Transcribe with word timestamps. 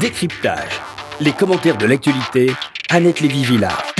Décryptage. 0.00 0.80
Les 1.20 1.32
commentaires 1.32 1.78
de 1.78 1.86
l'actualité, 1.86 2.50
Annette 2.90 3.20
Lévy-Villard. 3.20 3.95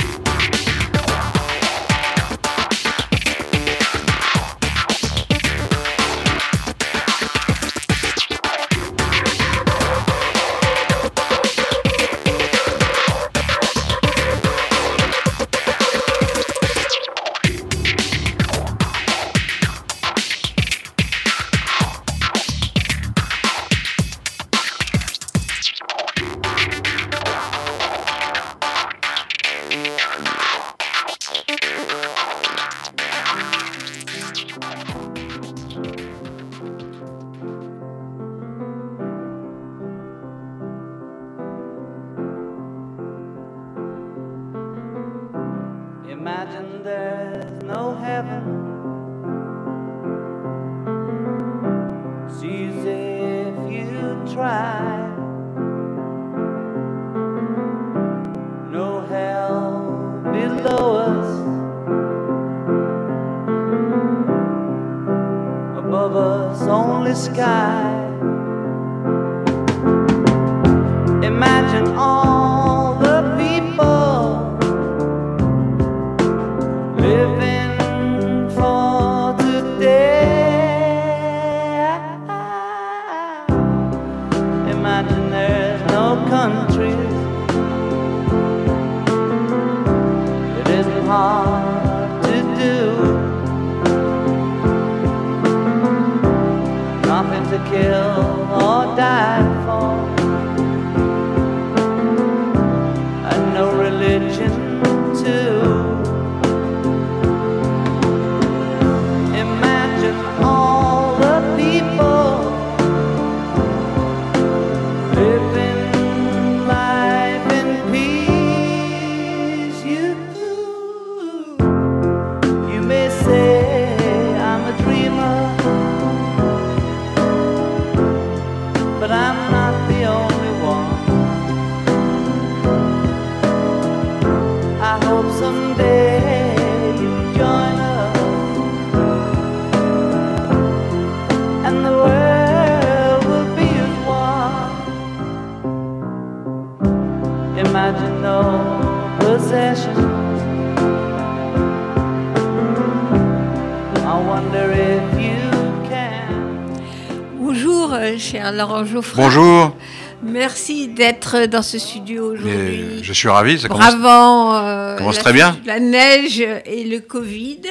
Laurent 158.57 158.83
Geoffroy. 158.85 159.23
Bonjour, 159.23 159.75
Merci 160.23 160.87
d'être 160.87 161.45
dans 161.45 161.61
ce 161.61 161.77
studio 161.77 162.31
aujourd'hui. 162.33 163.03
je 163.03 163.13
suis 163.13 163.29
ravi. 163.29 163.59
Ça 163.59 163.67
commence... 163.67 163.95
Bravant 163.95 164.55
euh, 164.55 164.97
commence 164.97 165.17
la, 165.17 165.21
très 165.21 165.33
bien. 165.33 165.55
la 165.65 165.79
neige 165.79 166.39
et 166.39 166.83
le 166.85 166.99
Covid 167.01 167.61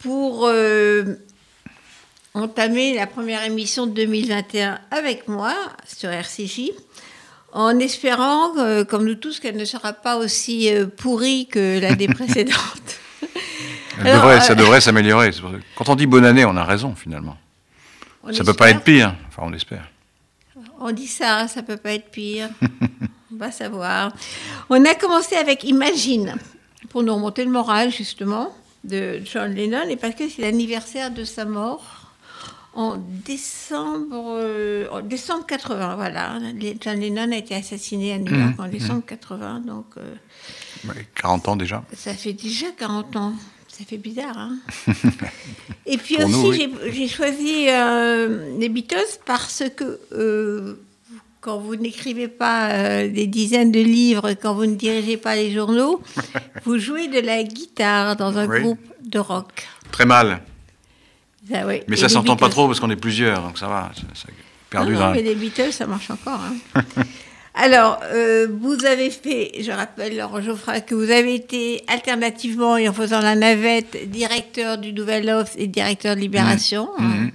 pour 0.00 0.46
euh, 0.48 1.04
entamer 2.34 2.94
la 2.94 3.06
première 3.06 3.44
émission 3.44 3.86
de 3.86 3.92
2021 3.92 4.80
avec 4.90 5.28
moi 5.28 5.54
sur 5.86 6.10
RCJ, 6.10 6.72
en 7.52 7.78
espérant, 7.78 8.58
euh, 8.58 8.84
comme 8.84 9.04
nous 9.04 9.14
tous, 9.14 9.38
qu'elle 9.38 9.56
ne 9.56 9.64
sera 9.64 9.92
pas 9.92 10.16
aussi 10.16 10.68
pourrie 10.96 11.46
que 11.46 11.80
l'année 11.80 12.08
précédente. 12.12 12.56
Alors, 14.00 14.22
devrait- 14.22 14.40
ça 14.40 14.56
devrait 14.56 14.80
s'améliorer. 14.80 15.30
Quand 15.76 15.88
on 15.88 15.94
dit 15.94 16.06
bonne 16.06 16.24
année, 16.24 16.44
on 16.44 16.56
a 16.56 16.64
raison 16.64 16.96
finalement. 16.96 17.36
On 18.24 18.32
ça 18.32 18.42
peut 18.42 18.54
pas 18.54 18.70
être 18.70 18.80
pire. 18.82 19.14
Enfin, 19.36 19.48
on 19.50 19.52
espère. 19.52 19.90
On 20.78 20.92
dit 20.92 21.08
ça, 21.08 21.48
ça 21.48 21.62
peut 21.64 21.76
pas 21.76 21.94
être 21.94 22.10
pire. 22.10 22.48
On 23.32 23.36
va 23.36 23.50
savoir. 23.50 24.12
On 24.70 24.84
a 24.84 24.94
commencé 24.94 25.34
avec 25.34 25.64
Imagine, 25.64 26.36
pour 26.90 27.02
nous 27.02 27.12
remonter 27.12 27.44
le 27.44 27.50
moral, 27.50 27.90
justement, 27.90 28.54
de 28.84 29.20
John 29.24 29.52
Lennon, 29.52 29.88
et 29.88 29.96
parce 29.96 30.14
que 30.14 30.28
c'est 30.28 30.42
l'anniversaire 30.42 31.10
de 31.10 31.24
sa 31.24 31.44
mort 31.44 32.12
en 32.74 32.96
décembre, 32.96 34.36
euh, 34.38 34.86
en 34.92 35.00
décembre 35.00 35.46
80. 35.46 35.96
Voilà. 35.96 36.38
John 36.80 37.00
Lennon 37.00 37.32
a 37.32 37.36
été 37.36 37.56
assassiné 37.56 38.12
à 38.12 38.18
New 38.18 38.32
York 38.36 38.54
en 38.58 38.68
décembre 38.68 39.02
80, 39.04 39.60
donc 39.66 39.86
euh, 39.96 40.14
Ouais, 40.86 41.08
40 41.16 41.48
ans 41.48 41.56
déjà. 41.56 41.82
ça 41.96 42.14
fait 42.14 42.34
déjà 42.34 42.66
40 42.78 43.16
ans. 43.16 43.32
Ça 43.76 43.84
fait 43.84 43.96
bizarre, 43.98 44.38
hein 44.38 44.56
Et 45.86 45.96
puis 45.98 46.16
Pour 46.16 46.26
aussi, 46.26 46.68
oui. 46.82 46.92
j'ai- 46.92 47.08
choisi 47.08 47.66
euh, 47.68 48.56
les 48.58 48.68
Beatles 48.68 49.18
parce 49.26 49.64
que 49.76 49.98
euh, 50.12 50.74
quand 51.40 51.58
vous 51.58 51.74
n'écrivez 51.76 52.28
pas 52.28 52.70
euh, 52.70 53.08
des 53.10 53.26
dizaines 53.26 53.72
de 53.72 53.80
livres, 53.80 54.32
quand 54.40 54.54
vous 54.54 54.66
ne 54.66 54.76
dirigez 54.76 55.16
pas 55.16 55.34
les 55.34 55.52
journaux, 55.52 56.00
vous 56.64 56.78
jouez 56.78 57.08
de 57.08 57.18
la 57.20 57.42
guitare 57.42 58.14
dans 58.16 58.38
un 58.38 58.46
Oui. 58.48 58.60
groupe 58.60 58.80
de 59.02 59.18
rock. 59.18 59.66
Très 59.90 60.06
mal. 60.06 60.40
Ça, 61.50 61.66
oui. 61.66 61.80
Mais 61.88 61.96
Et 61.96 62.00
ça 62.00 62.08
s'entend 62.08 62.36
pas 62.36 62.48
trop 62.48 62.66
parce 62.68 62.78
qu'on 62.80 62.90
est 62.90 62.96
plusieurs, 62.96 63.42
donc 63.42 63.58
ça 63.58 63.66
va. 63.68 63.90
ça- 63.94 64.02
ça- 64.14 64.28
perdu 64.70 64.92
non, 64.92 64.98
dans 65.00 65.06
non, 65.08 65.14
mais 65.14 65.22
les 65.22 65.34
Beatles, 65.34 65.72
ça 65.72 65.86
marche 65.86 66.10
encore. 66.10 66.40
hein. 66.40 66.82
Alors, 67.54 68.00
euh, 68.04 68.48
vous 68.60 68.84
avez 68.84 69.10
fait, 69.10 69.52
je 69.60 69.70
rappelle, 69.70 70.16
Laurent 70.16 70.40
Geoffroy, 70.40 70.80
que 70.80 70.94
vous 70.94 71.10
avez 71.10 71.34
été 71.36 71.84
alternativement 71.86 72.76
et 72.76 72.88
en 72.88 72.92
faisant 72.92 73.20
la 73.20 73.36
navette, 73.36 74.10
directeur 74.10 74.76
du 74.78 74.92
Nouvel 74.92 75.30
Obs 75.30 75.50
et 75.56 75.68
directeur 75.68 76.16
de 76.16 76.20
Libération, 76.20 76.88
Mmh. 76.98 77.04
hein, 77.04 77.30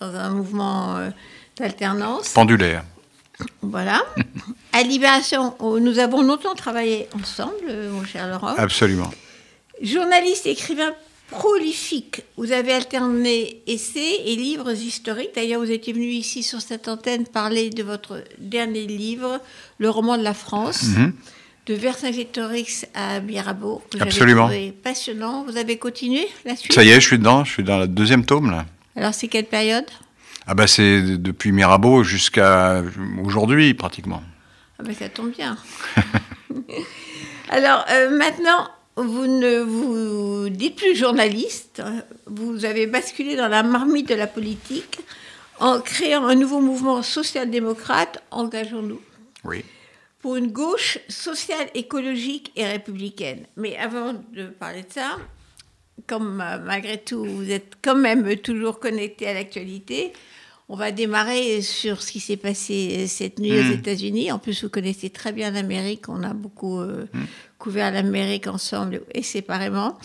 dans 0.00 0.14
un 0.14 0.30
mouvement 0.30 0.96
euh, 0.96 1.10
d'alternance. 1.58 2.30
pendulaire. 2.30 2.82
Voilà. 3.62 4.02
À 4.72 4.82
Libération, 4.82 5.54
oh, 5.60 5.80
nous 5.80 5.98
avons 5.98 6.22
longtemps 6.22 6.54
travaillé 6.54 7.08
ensemble, 7.18 7.54
euh, 7.68 7.90
mon 7.90 8.04
cher 8.04 8.28
Laurent. 8.28 8.54
Absolument. 8.56 9.10
Journaliste, 9.82 10.46
écrivain 10.46 10.92
prolifique, 11.30 12.22
vous 12.36 12.52
avez 12.52 12.72
alterné 12.72 13.62
essais 13.66 14.22
et 14.26 14.36
livres 14.36 14.72
historiques. 14.72 15.30
D'ailleurs, 15.34 15.60
vous 15.60 15.70
étiez 15.70 15.92
venu 15.92 16.06
ici 16.06 16.42
sur 16.42 16.60
cette 16.60 16.88
antenne 16.88 17.26
parler 17.26 17.70
de 17.70 17.82
votre 17.82 18.22
dernier 18.38 18.86
livre, 18.86 19.40
Le 19.78 19.90
roman 19.90 20.16
de 20.18 20.22
la 20.22 20.34
France, 20.34 20.82
Mhm. 20.84 21.12
de 21.66 21.74
Vercingétorix 21.74 22.86
à 22.94 23.20
Mirabeau. 23.20 23.82
Absolument. 24.00 24.44
trouvé 24.46 24.72
passionnant. 24.72 25.44
Vous 25.44 25.56
avez 25.58 25.76
continué 25.76 26.26
la 26.46 26.56
suite? 26.56 26.72
Ça 26.72 26.82
y 26.82 26.88
est, 26.90 27.00
je 27.00 27.06
suis 27.06 27.18
dedans. 27.18 27.44
Je 27.44 27.52
suis 27.52 27.62
dans 27.62 27.78
le 27.78 27.86
deuxième 27.88 28.24
tome 28.24 28.50
là. 28.50 28.64
Alors, 28.96 29.12
c'est 29.14 29.28
quelle 29.28 29.44
période? 29.46 29.84
Ah 30.46 30.54
bah 30.54 30.66
c'est 30.66 31.02
depuis 31.02 31.52
Mirabeau 31.52 32.02
jusqu'à 32.04 32.82
aujourd'hui 33.22 33.74
pratiquement. 33.74 34.22
Ah 34.80 34.82
ben, 34.82 34.94
ça 34.94 35.08
tombe 35.10 35.30
bien. 35.30 35.58
Alors, 37.50 37.84
euh, 37.90 38.16
maintenant, 38.16 38.68
vous 39.04 39.26
ne 39.26 39.60
vous 39.60 40.48
dites 40.48 40.76
plus 40.76 40.94
journaliste. 40.96 41.82
Vous 42.26 42.64
avez 42.64 42.86
basculé 42.86 43.36
dans 43.36 43.48
la 43.48 43.62
marmite 43.62 44.08
de 44.08 44.14
la 44.14 44.26
politique 44.26 44.98
en 45.60 45.80
créant 45.80 46.26
un 46.26 46.34
nouveau 46.34 46.60
mouvement 46.60 47.02
social-démocrate, 47.02 48.22
Engageons-nous. 48.30 49.00
Oui. 49.44 49.64
pour 50.20 50.34
une 50.36 50.50
gauche 50.50 50.98
sociale, 51.08 51.68
écologique 51.74 52.50
et 52.56 52.66
républicaine. 52.66 53.46
Mais 53.56 53.76
avant 53.76 54.14
de 54.32 54.46
parler 54.48 54.82
de 54.82 54.92
ça, 54.92 55.16
comme 56.08 56.40
euh, 56.40 56.58
malgré 56.58 56.98
tout, 56.98 57.24
vous 57.24 57.50
êtes 57.50 57.74
quand 57.82 57.94
même 57.94 58.36
toujours 58.36 58.80
connecté 58.80 59.28
à 59.28 59.34
l'actualité, 59.34 60.12
on 60.68 60.76
va 60.76 60.90
démarrer 60.92 61.62
sur 61.62 62.02
ce 62.02 62.12
qui 62.12 62.20
s'est 62.20 62.36
passé 62.36 63.06
cette 63.06 63.38
nuit 63.38 63.58
aux 63.58 63.62
Mm. 63.64 63.72
États-Unis. 63.72 64.32
En 64.32 64.38
plus, 64.38 64.64
vous 64.64 64.70
connaissez 64.70 65.08
très 65.10 65.32
bien 65.32 65.50
l'Amérique. 65.50 66.08
On 66.08 66.22
a 66.22 66.34
beaucoup 66.34 66.80
euh, 66.80 67.06
Mm. 67.14 67.20
couvert 67.58 67.90
l'Amérique 67.90 68.46
ensemble 68.46 69.00
et 69.14 69.22
séparément. 69.22 69.98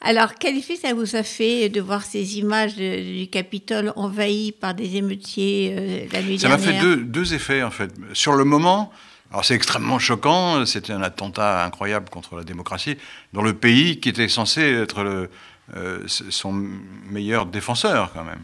Alors, 0.00 0.34
quel 0.34 0.56
effet 0.56 0.76
ça 0.76 0.92
vous 0.94 1.16
a 1.16 1.22
fait 1.22 1.68
de 1.68 1.80
voir 1.80 2.04
ces 2.04 2.38
images 2.38 2.76
de- 2.76 3.18
du 3.20 3.28
Capitole 3.28 3.92
envahi 3.96 4.52
par 4.52 4.74
des 4.74 4.96
émeutiers 4.96 5.74
euh, 5.76 6.06
la 6.12 6.22
nuit 6.22 6.38
Ça 6.38 6.48
m'a 6.48 6.56
dernière 6.56 6.80
fait 6.82 6.86
deux, 6.86 6.96
deux 6.96 7.34
effets, 7.34 7.62
en 7.62 7.70
fait. 7.70 7.90
Sur 8.12 8.34
le 8.34 8.44
moment, 8.44 8.92
alors 9.30 9.44
c'est 9.44 9.54
extrêmement 9.54 9.98
choquant, 9.98 10.64
c'était 10.66 10.92
un 10.92 11.02
attentat 11.02 11.64
incroyable 11.64 12.08
contre 12.10 12.36
la 12.36 12.44
démocratie, 12.44 12.96
dans 13.32 13.42
le 13.42 13.54
pays 13.54 13.98
qui 14.00 14.08
était 14.10 14.28
censé 14.28 14.60
être 14.62 15.02
le, 15.02 15.30
euh, 15.76 16.00
son 16.06 16.52
meilleur 17.10 17.46
défenseur, 17.46 18.12
quand 18.14 18.24
même. 18.24 18.40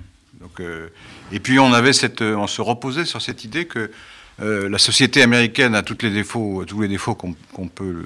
Euh, 0.60 0.88
et 1.32 1.40
puis 1.40 1.58
cette, 1.92 2.22
on 2.22 2.46
se 2.46 2.60
reposait 2.62 3.04
sur 3.04 3.20
cette 3.22 3.44
idée 3.44 3.66
que 3.66 3.90
euh, 4.40 4.68
la 4.68 4.78
société 4.78 5.22
américaine 5.22 5.74
a 5.74 5.82
tous 5.82 5.98
les 6.02 6.10
défauts, 6.10 6.64
tous 6.66 6.80
les 6.80 6.88
défauts 6.88 7.14
qu'on 7.14 7.34
peut, 7.68 8.04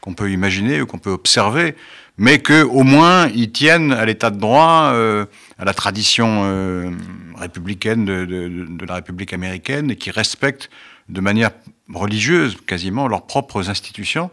qu'on 0.00 0.14
peut 0.14 0.30
imaginer 0.30 0.80
ou 0.80 0.86
qu'on 0.86 0.98
peut 0.98 1.10
observer, 1.10 1.74
mais 2.18 2.40
qu'au 2.40 2.82
moins 2.82 3.28
ils 3.28 3.50
tiennent 3.50 3.92
à 3.92 4.04
l'état 4.04 4.30
de 4.30 4.38
droit, 4.38 4.90
euh, 4.92 5.26
à 5.58 5.64
la 5.64 5.74
tradition 5.74 6.42
euh, 6.44 6.90
républicaine 7.36 8.04
de, 8.04 8.86
la 8.86 8.94
République 8.94 9.32
américaine 9.32 9.90
et 9.90 9.96
qui 9.96 10.10
respectent 10.10 10.70
de 11.08 11.20
manière 11.20 11.50
religieuse 11.92 12.56
quasiment 12.66 13.08
leurs 13.08 13.26
propres 13.26 13.68
institutions. 13.68 14.30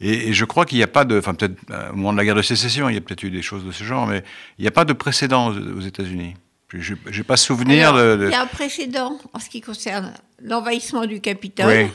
Et, 0.00 0.32
je 0.32 0.44
crois 0.44 0.66
qu'il 0.66 0.78
n'y 0.78 0.84
a 0.84 0.88
pas 0.88 1.04
de, 1.04 1.18
enfin 1.18 1.34
peut-être 1.34 1.56
euh, 1.70 1.90
au 1.90 1.96
moment 1.96 2.12
de 2.12 2.18
la 2.18 2.24
guerre 2.24 2.34
de 2.34 2.42
sécession, 2.42 2.88
il 2.88 2.94
y 2.94 2.98
a 2.98 3.00
peut-être 3.00 3.22
eu 3.22 3.30
des 3.30 3.42
choses 3.42 3.64
de 3.64 3.72
ce 3.72 3.84
genre, 3.84 4.06
mais 4.06 4.24
il 4.58 4.62
n'y 4.62 4.68
a 4.68 4.72
pas 4.72 4.84
de 4.84 4.92
précédent 4.92 5.52
aux 5.52 5.80
États-Unis. 5.80 6.34
Je 6.72 6.94
n'ai 6.94 7.22
pas 7.22 7.36
souvenir 7.36 7.94
Alors, 7.94 8.16
de, 8.18 8.24
de- 8.24 8.28
Il 8.28 8.32
y 8.32 8.34
a 8.34 8.42
un 8.42 8.46
précédent 8.46 9.18
en 9.32 9.38
ce 9.38 9.48
qui 9.48 9.60
concerne 9.60 10.12
l'envahissement 10.42 11.06
du 11.06 11.20
Capitole. 11.20 11.88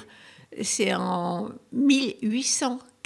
Oui. 0.51 0.63
C'est 0.63 0.93
en 0.95 1.49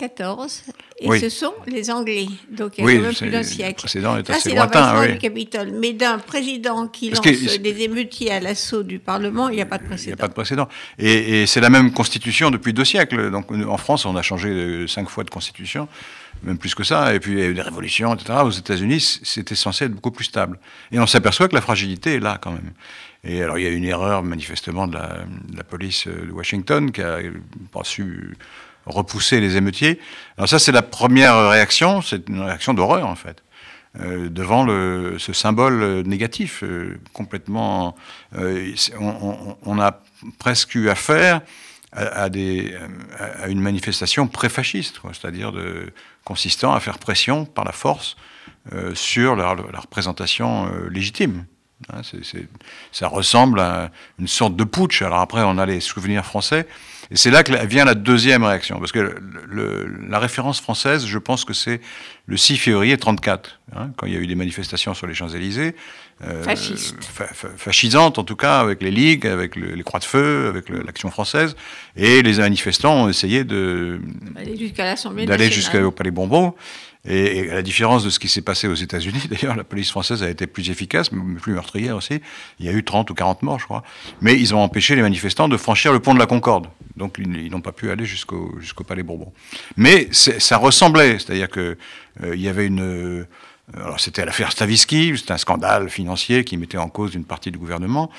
1814. 0.02 0.64
Et 1.00 1.08
Oui. 1.08 1.20
ce 1.20 1.30
sont 1.30 1.54
les 1.68 1.90
Anglais. 1.90 2.28
Donc 2.52 2.78
il 2.78 2.82
y 2.82 2.84
a 2.84 2.86
Oui, 2.86 2.96
quand 2.98 3.02
même 3.04 3.12
c'est- 3.14 3.26
plus 3.26 3.32
d'un 3.32 3.38
le 3.40 3.44
siècle. 3.44 3.76
précédent 3.76 4.18
est 4.18 4.30
assez 4.30 4.50
c'est 4.50 4.56
lointain, 4.56 5.00
oui. 5.02 5.14
du 5.14 5.18
Capitole. 5.18 5.72
Mais 5.80 5.94
d'un 5.94 6.20
président 6.20 6.88
qui 6.88 7.10
Parce 7.10 7.26
lance 7.26 7.36
que- 7.56 7.58
des 7.58 7.82
émeutiers 7.82 8.32
à 8.32 8.40
l'assaut 8.40 8.84
du 8.84 9.00
Parlement, 9.00 9.50
il 9.50 9.56
n'y 9.56 9.62
a 9.62 9.66
pas 9.66 9.78
de 9.78 9.84
Il 9.84 9.88
n'y 9.88 9.94
a 9.94 9.96
précédent. 9.96 10.18
pas 10.18 10.28
de 10.28 10.34
précédent. 10.34 10.68
Et, 11.00 11.42
et 11.42 11.48
c'est 11.48 11.62
la 11.62 11.70
même 11.70 11.92
constitution 11.92 12.52
depuis 12.52 12.74
deux 12.74 12.86
siècles. 12.86 13.32
Donc 13.32 13.52
en 13.52 13.78
France, 13.78 14.06
on 14.06 14.16
a 14.16 14.22
changé 14.22 14.86
cinq 14.88 15.10
fois 15.10 15.24
de 15.24 15.30
constitution, 15.32 15.88
même 16.44 16.58
plus 16.58 16.76
que 16.76 16.84
ça. 16.84 17.14
Et 17.16 17.20
puis 17.20 17.34
il 17.34 17.40
y 17.40 17.44
a 17.44 17.46
eu 17.48 17.54
des 17.54 17.62
révolutions, 17.62 18.14
etc. 18.14 18.40
Aux 18.44 18.52
États-Unis, 18.52 19.20
c'était 19.24 19.56
censé 19.56 19.86
être 19.86 19.94
beaucoup 19.94 20.12
plus 20.12 20.26
stable. 20.26 20.60
Et 20.92 21.00
on 21.00 21.08
s'aperçoit 21.08 21.48
que 21.48 21.56
la 21.56 21.62
fragilité 21.62 22.16
est 22.16 22.20
là 22.20 22.38
quand 22.42 22.52
même. 22.52 22.72
Et 23.24 23.42
alors 23.44 23.58
il 23.60 23.64
y 23.64 23.68
a 23.68 23.70
eu 23.70 23.76
une 23.76 23.86
erreur 23.86 24.24
manifestement 24.24 24.88
de 24.88 24.94
la, 24.96 25.20
de 25.50 25.58
la 25.58 25.64
police 25.64 26.08
de 26.08 26.32
Washington 26.32 26.92
qui 26.92 27.02
a 27.02 27.20
pas 27.72 27.84
su 27.84 28.36
repousser 28.86 29.40
les 29.40 29.58
émeutiers. 29.58 30.00
Alors 30.38 30.50
ça, 30.50 30.60
c'est 30.60 30.72
la 30.72 30.82
première 30.82 31.50
réaction. 31.50 32.02
C'est 32.02 32.28
une 32.30 32.42
réaction 32.42 32.74
d'horreur 32.74 33.08
en 33.08 33.16
fait. 33.16 33.42
euh, 34.00 34.30
devant 34.30 34.66
ce 35.18 35.34
symbole 35.34 35.84
euh, 35.84 36.04
négatif, 36.04 36.64
euh, 36.64 36.98
complètement. 37.12 37.96
on, 38.34 39.80
a 39.80 40.00
presque 40.40 40.76
eu 40.76 40.90
affaire 40.90 41.42
à, 41.92 42.28
une 43.50 43.60
manifestation 43.60 44.28
pré-fasciste, 44.28 45.02
c'est-à-dire 45.12 45.52
consistant 46.24 46.74
à 46.74 46.80
faire 46.80 47.00
pression 47.00 47.44
par 47.44 47.66
la 47.66 47.74
force 47.74 48.16
sur 48.94 49.36
la, 49.36 49.50
représentation 49.50 50.72
légitime. 50.90 51.46
Hein, 51.92 52.02
ça 52.94 53.08
ressemble 53.08 53.60
à 53.60 53.92
une 54.20 54.28
sorte 54.28 54.56
de 54.56 54.64
putsch. 54.64 55.02
Alors 55.02 55.20
après, 55.20 55.42
on 55.42 55.58
a 55.58 55.66
les 55.66 55.82
souvenirs 55.82 56.26
français. 56.26 56.66
Et 57.12 57.18
c'est 57.18 57.30
là 57.30 57.44
que 57.44 57.52
vient 57.66 57.84
la 57.84 57.94
deuxième 57.94 58.44
réaction. 58.46 58.80
Parce 58.80 58.94
que 58.94 59.00
le- 59.00 59.16
le- 59.50 59.94
la 60.10 60.18
référence 60.18 60.62
française, 60.62 61.06
je 61.06 61.18
pense 61.18 61.44
que 61.44 61.54
c'est 61.54 61.82
le 62.26 62.38
6 62.38 62.56
février 62.58 62.98
34, 62.98 63.60
hein, 63.76 63.90
quand 63.98 64.08
il 64.08 64.14
y 64.14 64.16
a 64.16 64.20
eu 64.20 64.28
des 64.28 64.36
manifestations 64.36 64.94
sur 64.94 65.08
les 65.08 65.14
Champs-Élysées. 65.14 65.76
euh, 66.24 66.44
Fascistes. 66.44 67.04
fa- 67.04 67.26
fa- 67.26 67.50
fascisantes, 67.58 68.20
en 68.20 68.24
tout 68.24 68.36
cas, 68.36 68.60
avec 68.60 68.84
les 68.84 68.92
ligues, 68.92 69.26
avec 69.26 69.56
le- 69.56 69.74
les 69.74 69.82
croix 69.84 70.00
de 70.00 70.06
feu, 70.06 70.48
avec 70.50 70.70
l'action 70.70 71.10
française. 71.10 71.56
Et 71.96 72.22
les 72.22 72.38
manifestants 72.38 73.06
ont 73.06 73.10
essayé 73.10 73.44
de, 73.44 74.00
Aller 74.36 74.56
jusqu'à 74.56 74.86
l'Assemblée 74.86 75.26
d'aller 75.26 75.50
jusqu'au 75.50 75.90
Palais 75.90 76.12
Bourbon. 76.12 76.54
Et, 77.06 77.50
à 77.50 77.56
la 77.56 77.62
différence 77.62 78.04
de 78.04 78.10
ce 78.10 78.20
qui 78.20 78.28
s'est 78.28 78.42
passé 78.42 78.68
aux 78.68 78.76
États-Unis, 78.76 79.24
d'ailleurs, 79.30 79.56
la 79.56 79.64
police 79.64 79.90
française 79.90 80.24
a 80.24 80.30
été 80.30 80.48
plus 80.48 80.70
efficace, 80.70 81.12
mais 81.12 81.40
plus 81.40 81.54
meurtrière 81.54 81.96
aussi. 81.96 82.22
Il 82.60 82.66
y 82.66 82.70
a 82.70 82.72
eu 82.72 82.84
30 82.84 83.10
ou 83.10 83.14
40 83.14 83.42
morts, 83.44 83.60
je 83.60 83.66
crois. 83.66 83.84
Mais 84.22 84.40
ils 84.40 84.54
ont 84.54 84.60
empêché 84.60 84.96
les 84.96 85.02
manifestants 85.02 85.50
de 85.50 85.58
franchir 85.58 85.94
le 85.94 86.00
pont 86.00 86.14
de 86.14 86.20
la 86.20 86.28
Concorde. 86.28 86.68
Donc 86.98 87.18
ils, 87.18 87.50
n'ont 87.50 87.62
pas 87.62 87.72
pu 87.72 87.90
aller 87.90 88.06
jusqu'au 88.06 88.56
jusqu'au 88.60 88.84
Palais 88.84 89.02
Bourbon. 89.02 89.32
Mais 89.78 90.10
ça 90.12 90.58
ressemblait, 90.58 91.18
c'est-à-dire 91.20 91.50
que 91.50 91.78
il 92.24 92.42
y 92.42 92.50
avait 92.50 92.68
une. 92.68 92.82
euh, 92.82 93.28
alors 93.74 94.00
c'était 94.00 94.26
l'affaire 94.26 94.52
Stavisky, 94.52 95.14
c'était 95.18 95.32
un 95.32 95.38
scandale 95.38 95.90
financier 95.90 96.44
qui 96.44 96.58
mettait 96.58 96.78
en 96.78 96.90
cause 96.90 97.16
une 97.16 97.24
partie 97.24 97.52
du 97.52 97.58
gouvernement. 97.58 98.10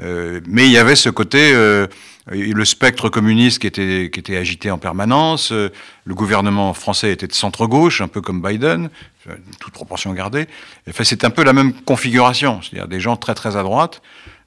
Euh, 0.00 0.40
mais 0.46 0.66
il 0.66 0.72
y 0.72 0.78
avait 0.78 0.94
ce 0.94 1.10
côté, 1.10 1.52
euh, 1.52 1.88
le 2.30 2.64
spectre 2.64 3.08
communiste 3.08 3.58
qui 3.58 3.66
était, 3.66 4.08
qui 4.12 4.20
était 4.20 4.36
agité 4.36 4.70
en 4.70 4.78
permanence. 4.78 5.50
euh, 5.50 5.70
le 6.04 6.14
gouvernement 6.14 6.72
français 6.74 7.10
était 7.10 7.26
de 7.26 7.34
centre-gauche, 7.34 8.00
un 8.00 8.08
peu 8.08 8.20
comme 8.20 8.40
Biden, 8.40 8.88
euh, 9.28 9.34
toute 9.58 9.72
proportion 9.72 10.12
gardée. 10.12 10.46
Enfin, 10.88 11.04
c'est 11.04 11.24
un 11.24 11.30
peu 11.30 11.42
la 11.42 11.52
même 11.52 11.72
configuration, 11.72 12.60
c'est-à-dire 12.62 12.88
des 12.88 13.00
gens 13.00 13.16
très 13.16 13.34
très 13.34 13.56
à 13.56 13.62
droite. 13.62 14.00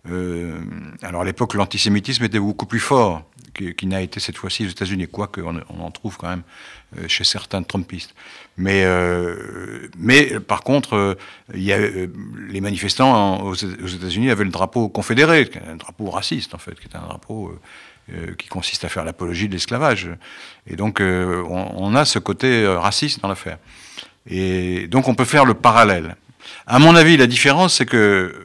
Euh, 0.10 0.60
alors 1.02 1.22
à 1.22 1.26
l'époque, 1.26 1.54
l'antisémitisme 1.54 2.24
était 2.24 2.40
beaucoup 2.40 2.66
plus 2.66 2.80
fort 2.80 3.24
qu'il 3.54 3.88
n'a 3.88 4.02
été 4.02 4.20
cette 4.20 4.38
fois-ci 4.38 4.66
aux 4.66 4.70
États-Unis, 4.70 5.08
quoique 5.08 5.40
on, 5.40 5.62
en 5.80 5.92
trouve 5.92 6.18
quand 6.18 6.28
même 6.28 6.42
euh, 6.98 7.08
chez 7.08 7.24
certains 7.24 7.62
Trumpistes. 7.62 8.14
Mais, 8.58 8.84
euh, 8.84 9.88
mais 9.98 10.40
par 10.40 10.64
contre, 10.64 11.18
il 11.54 11.64
y 11.64 11.72
a, 11.72 11.78
les 11.78 12.62
manifestants 12.62 13.44
aux, 13.44 13.54
États-Unis 13.54 14.30
avaient 14.32 14.44
le 14.44 14.50
drapeau 14.50 14.90
confédéré, 14.90 15.50
un 15.68 15.76
drapeau 15.76 16.10
raciste 16.10 16.54
en 16.56 16.58
fait, 16.58 16.80
qui 16.80 16.88
est 16.88 16.96
un 16.96 17.02
drapeau 17.02 17.58
qui 18.38 18.50
consiste 18.50 18.84
à 18.84 18.90
faire 18.90 19.06
l'apologie 19.06 19.48
de 19.48 19.54
l'esclavage. 19.54 20.10
Et 20.68 20.76
donc 20.76 21.00
on, 21.00 21.96
a 21.96 22.06
ce 22.06 22.20
côté 22.20 22.68
raciste 22.68 23.22
dans 23.22 23.30
l'affaire. 23.30 23.60
Et 24.28 24.88
donc 24.88 25.08
on 25.08 25.16
peut 25.16 25.26
faire 25.26 25.46
le 25.46 25.54
parallèle. 25.54 26.18
À 26.68 26.80
mon 26.80 26.96
avis, 26.96 27.18
la 27.18 27.28
différence, 27.28 27.76
c'est 27.76 27.86
que 27.86 28.43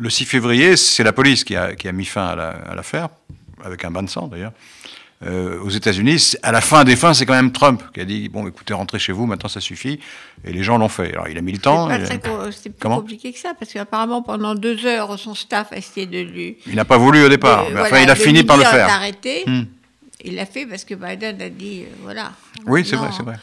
le 0.00 0.10
6 0.10 0.24
février, 0.24 0.76
c'est 0.76 1.04
la 1.04 1.12
police 1.12 1.44
qui 1.44 1.54
a, 1.56 1.74
qui 1.74 1.86
a 1.88 1.92
mis 1.92 2.04
fin 2.06 2.26
à 2.26 2.34
la- 2.36 2.48
à 2.70 2.74
l'affaire, 2.74 3.08
avec 3.64 3.84
un 3.84 3.90
bain 3.90 4.02
de 4.02 4.08
sang 4.10 4.26
d'ailleurs. 4.28 4.52
Euh, 5.26 5.60
aux 5.62 5.68
États-Unis, 5.68 6.32
à 6.42 6.50
la 6.50 6.62
fin 6.62 6.82
des 6.82 6.96
fins, 6.96 7.12
c'est 7.12 7.26
quand 7.26 7.34
même 7.34 7.52
Trump 7.52 7.82
qui 7.92 8.00
a 8.00 8.06
dit 8.06 8.30
bon, 8.30 8.48
écoutez, 8.48 8.72
rentrez 8.72 8.98
chez 8.98 9.12
vous, 9.12 9.26
maintenant 9.26 9.50
ça 9.50 9.60
suffit. 9.60 10.00
Et 10.46 10.52
les 10.52 10.62
gens 10.62 10.78
l'ont 10.78 10.88
fait. 10.88 11.12
Alors 11.12 11.28
il 11.28 11.36
a 11.36 11.42
mis 11.42 11.52
le 11.52 11.58
temps. 11.58 11.90
C'est 12.06 12.18
plus 12.70 12.72
Comment 12.80 12.96
compliqué 13.00 13.30
que 13.30 13.38
ça, 13.38 13.52
parce 13.58 13.70
qu'apparemment, 13.70 14.22
pendant 14.22 14.54
deux 14.54 14.86
heures, 14.86 15.18
son 15.18 15.34
staff 15.34 15.72
a 15.72 15.76
essayé 15.76 16.06
de 16.06 16.20
lui. 16.20 16.56
Il 16.66 16.74
n'a 16.74 16.86
pas 16.86 16.96
voulu 16.96 17.22
au 17.22 17.28
départ, 17.28 17.68
de- 17.68 17.74
mais 17.74 17.80
enfin, 17.82 17.98
il 18.00 18.08
a 18.08 18.14
fini 18.14 18.44
par 18.44 18.56
le 18.56 18.64
faire. 18.64 18.86
d'arrêter. 18.86 19.44
Hmm. 19.46 19.64
Il 20.24 20.36
l'a 20.36 20.46
fait 20.46 20.64
parce 20.66 20.84
que 20.84 20.94
Biden 20.94 21.40
a 21.40 21.48
dit, 21.50 21.82
euh, 21.82 21.94
voilà. 22.02 22.32
Oui, 22.66 22.86
c'est 22.88 22.96
vrai, 22.96 23.08
c'est 23.14 23.22
vrai. 23.22 23.36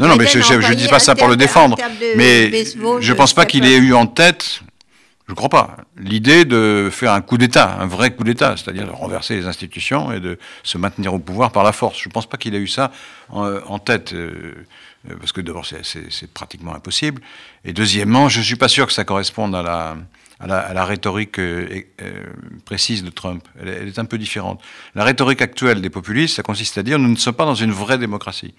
Non, 0.00 0.08
non, 0.08 0.16
mais 0.16 0.26
je 0.26 0.38
ne 0.38 0.74
dis 0.74 0.88
pas 0.88 0.98
ça 0.98 1.14
pour 1.14 1.28
le 1.28 1.36
défendre. 1.36 1.76
de 1.76 2.16
Mais 2.16 2.48
baseball 2.48 3.00
je 3.02 3.12
de 3.12 3.16
pense 3.16 3.34
pas 3.34 3.46
qu'il 3.46 3.64
ait 3.64 3.76
eu 3.78 3.94
en 3.94 4.06
tête, 4.06 4.60
je 5.30 5.34
crois 5.36 5.48
pas, 5.48 5.76
l'idée 5.96 6.44
de 6.44 6.88
faire 6.90 7.12
un 7.12 7.20
coup 7.20 7.38
d'État, 7.38 7.76
un 7.80 7.86
vrai 7.86 8.10
coup 8.12 8.24
d'État, 8.24 8.56
c'est-à-dire 8.56 8.84
de 8.84 8.90
renverser 8.90 9.36
les 9.36 9.46
institutions 9.46 10.10
et 10.10 10.18
de 10.18 10.38
se 10.64 10.76
maintenir 10.76 11.14
au 11.14 11.20
pouvoir 11.20 11.52
par 11.52 11.62
la 11.62 11.70
force. 11.70 12.00
Je 12.02 12.08
pense 12.08 12.28
pas 12.28 12.36
qu'il 12.36 12.52
ait 12.56 12.58
eu 12.58 12.66
ça 12.66 12.90
en, 13.28 13.78
tête. 13.78 14.12
euh, 14.12 14.54
euh, 15.08 15.14
parce 15.20 15.30
que 15.30 15.40
d'abord, 15.40 15.64
c'est- 15.66 16.26
pratiquement 16.34 16.74
impossible. 16.74 17.22
Et 17.64 17.72
deuxièmement, 17.72 18.28
je 18.28 18.40
suis 18.40 18.56
pas 18.56 18.66
sûr 18.66 18.88
que 18.88 18.92
ça 18.92 19.04
corresponde 19.04 19.54
à 19.54 19.62
la, 19.62 20.84
rhétorique 20.84 21.38
euh, 21.38 21.80
précise 22.64 23.04
de 23.04 23.10
Trump. 23.10 23.46
Elle, 23.60 23.68
est- 23.68 23.76
elle 23.82 23.88
est 23.88 23.98
un 24.00 24.04
peu 24.06 24.18
différente. 24.18 24.60
La 24.96 25.04
rhétorique 25.04 25.42
actuelle 25.42 25.80
des 25.80 25.90
populistes, 25.90 26.34
ça 26.34 26.42
consiste 26.42 26.76
à 26.76 26.82
dire 26.82 26.98
nous 26.98 27.08
ne 27.08 27.14
sommes 27.16 27.34
pas 27.34 27.46
dans 27.46 27.54
une 27.54 27.70
vraie 27.72 27.98
démocratie. 27.98 28.52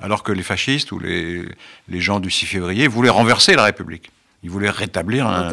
Alors 0.00 0.22
que 0.22 0.32
les 0.32 0.42
fascistes 0.42 0.92
ou 0.92 0.98
les, 0.98 1.44
les 1.88 2.00
gens 2.00 2.20
du 2.20 2.30
6 2.30 2.46
février 2.46 2.88
voulaient 2.88 3.10
renverser 3.10 3.54
la 3.54 3.64
République. 3.64 4.10
Ils 4.46 4.50
voulaient 4.50 4.70
rétablir 4.70 5.26
un, 5.26 5.50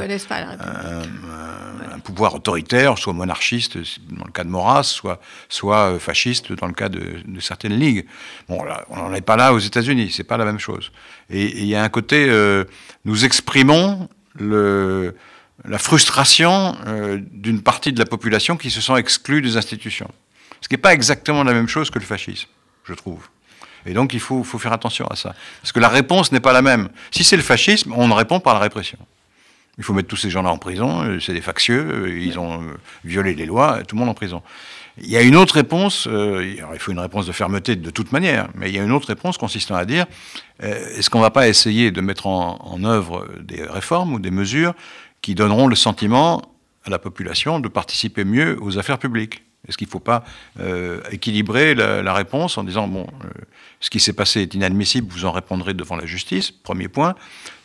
pouvoir 2.03 2.35
autoritaire, 2.35 2.95
soit 2.99 3.13
monarchiste 3.13 3.79
dans 4.11 4.25
le 4.25 4.31
cas 4.31 4.43
de 4.43 4.49
Maurras, 4.49 4.83
soit, 4.83 5.19
soit 5.49 5.93
euh, 5.93 5.99
fasciste 5.99 6.53
dans 6.53 6.67
le 6.67 6.73
cas 6.73 6.89
de, 6.89 7.15
de 7.25 7.39
certaines 7.39 7.73
ligues. 7.73 8.05
Bon, 8.47 8.61
là, 8.63 8.85
on 8.89 8.97
n'en 8.97 9.11
est 9.15 9.21
pas 9.21 9.35
là 9.35 9.51
aux 9.51 9.57
États-Unis, 9.57 10.11
c'est 10.11 10.23
pas 10.23 10.37
la 10.37 10.45
même 10.45 10.59
chose. 10.59 10.91
Et 11.31 11.43
et 11.43 11.61
il 11.61 11.65
y 11.65 11.75
a 11.75 11.81
un 11.81 11.89
côté, 11.89 12.27
euh, 12.29 12.65
nous 13.03 13.25
exprimons 13.25 14.09
le, 14.35 15.15
la 15.65 15.79
frustration 15.79 16.75
euh, 16.85 17.19
d'une 17.31 17.63
partie 17.63 17.93
de 17.93 17.99
la 17.99 18.05
population 18.05 18.57
qui 18.57 18.69
se 18.69 18.79
sent 18.79 18.95
exclue 18.97 19.41
des 19.41 19.57
institutions. 19.57 20.11
Ce 20.61 20.67
qui 20.67 20.75
n'est 20.75 20.81
pas 20.81 20.93
exactement 20.93 21.43
la 21.43 21.53
même 21.53 21.67
chose 21.67 21.89
que 21.89 21.97
le 21.97 22.05
fascisme, 22.05 22.47
je 22.83 22.93
trouve. 22.93 23.27
Et 23.85 23.93
donc 23.93 24.13
il 24.13 24.19
faut, 24.19 24.43
faut 24.43 24.59
faire 24.59 24.73
attention 24.73 25.05
à 25.07 25.15
ça. 25.15 25.33
Parce 25.61 25.71
que 25.71 25.79
la 25.79 25.89
réponse 25.89 26.31
n'est 26.31 26.39
pas 26.39 26.53
la 26.53 26.61
même. 26.61 26.89
Si 27.11 27.23
c'est 27.23 27.37
le 27.37 27.43
fascisme, 27.43 27.93
on 27.95 28.13
répond 28.13 28.39
par 28.39 28.53
la 28.53 28.59
répression. 28.59 28.97
Il 29.77 29.83
faut 29.83 29.93
mettre 29.93 30.07
tous 30.07 30.17
ces 30.17 30.29
gens-là 30.29 30.51
en 30.51 30.59
prison, 30.59 31.03
euh, 31.03 31.19
c'est 31.19 31.33
des 31.33 31.41
factieux, 31.41 31.79
euh, 31.79 32.19
ils 32.19 32.37
ont 32.37 32.61
euh, 32.61 32.73
violé 33.03 33.33
les 33.33 33.47
lois, 33.47 33.81
tout 33.87 33.95
le 33.95 34.01
monde 34.01 34.09
en 34.09 34.13
prison. 34.13 34.43
Il 34.99 35.09
y 35.09 35.17
a 35.17 35.23
une 35.23 35.35
autre 35.35 35.55
réponse, 35.55 36.07
euh, 36.07 36.55
alors 36.59 36.75
il 36.75 36.79
faut 36.79 36.91
une 36.91 36.99
réponse 36.99 37.25
de 37.25 37.31
fermeté 37.31 37.75
de 37.75 37.89
toute 37.89 38.11
manière, 38.11 38.49
mais 38.53 38.69
il 38.69 38.75
y 38.75 38.79
a 38.79 38.83
une 38.83 38.91
autre 38.91 39.07
réponse 39.07 39.39
consistant 39.39 39.73
à 39.73 39.85
dire 39.85 40.05
euh, 40.61 40.95
est-ce 40.95 41.09
qu'on 41.09 41.17
ne 41.17 41.23
va 41.23 41.31
pas 41.31 41.47
essayer 41.47 41.89
de 41.89 42.01
mettre 42.01 42.27
en, 42.27 42.59
en 42.61 42.83
œuvre 42.83 43.27
des 43.39 43.63
réformes 43.63 44.13
ou 44.13 44.19
des 44.19 44.29
mesures 44.29 44.75
qui 45.23 45.33
donneront 45.33 45.65
le 45.65 45.75
sentiment 45.75 46.43
à 46.85 46.91
la 46.91 46.99
population 46.99 47.59
de 47.59 47.67
participer 47.67 48.23
mieux 48.23 48.59
aux 48.61 48.77
affaires 48.77 48.99
publiques? 48.99 49.43
Est-ce 49.67 49.77
qu'il 49.77 49.87
ne 49.87 49.91
faut 49.91 49.99
pas 49.99 50.25
euh, 50.59 50.99
équilibrer 51.11 51.73
la, 51.73 52.13
réponse 52.13 52.57
en 52.57 52.65
disant 52.65 52.87
bon, 52.87 53.07
euh, 53.23 53.29
ce 53.79 53.89
qui 53.89 54.01
s'est 54.01 54.13
passé 54.13 54.41
est 54.41 54.53
inadmissible, 54.53 55.07
vous 55.09 55.23
en 55.23 55.31
répondrez 55.31 55.73
devant 55.73 55.95
la 55.95 56.05
justice, 56.05 56.51
premier 56.51 56.89
point. 56.89 57.15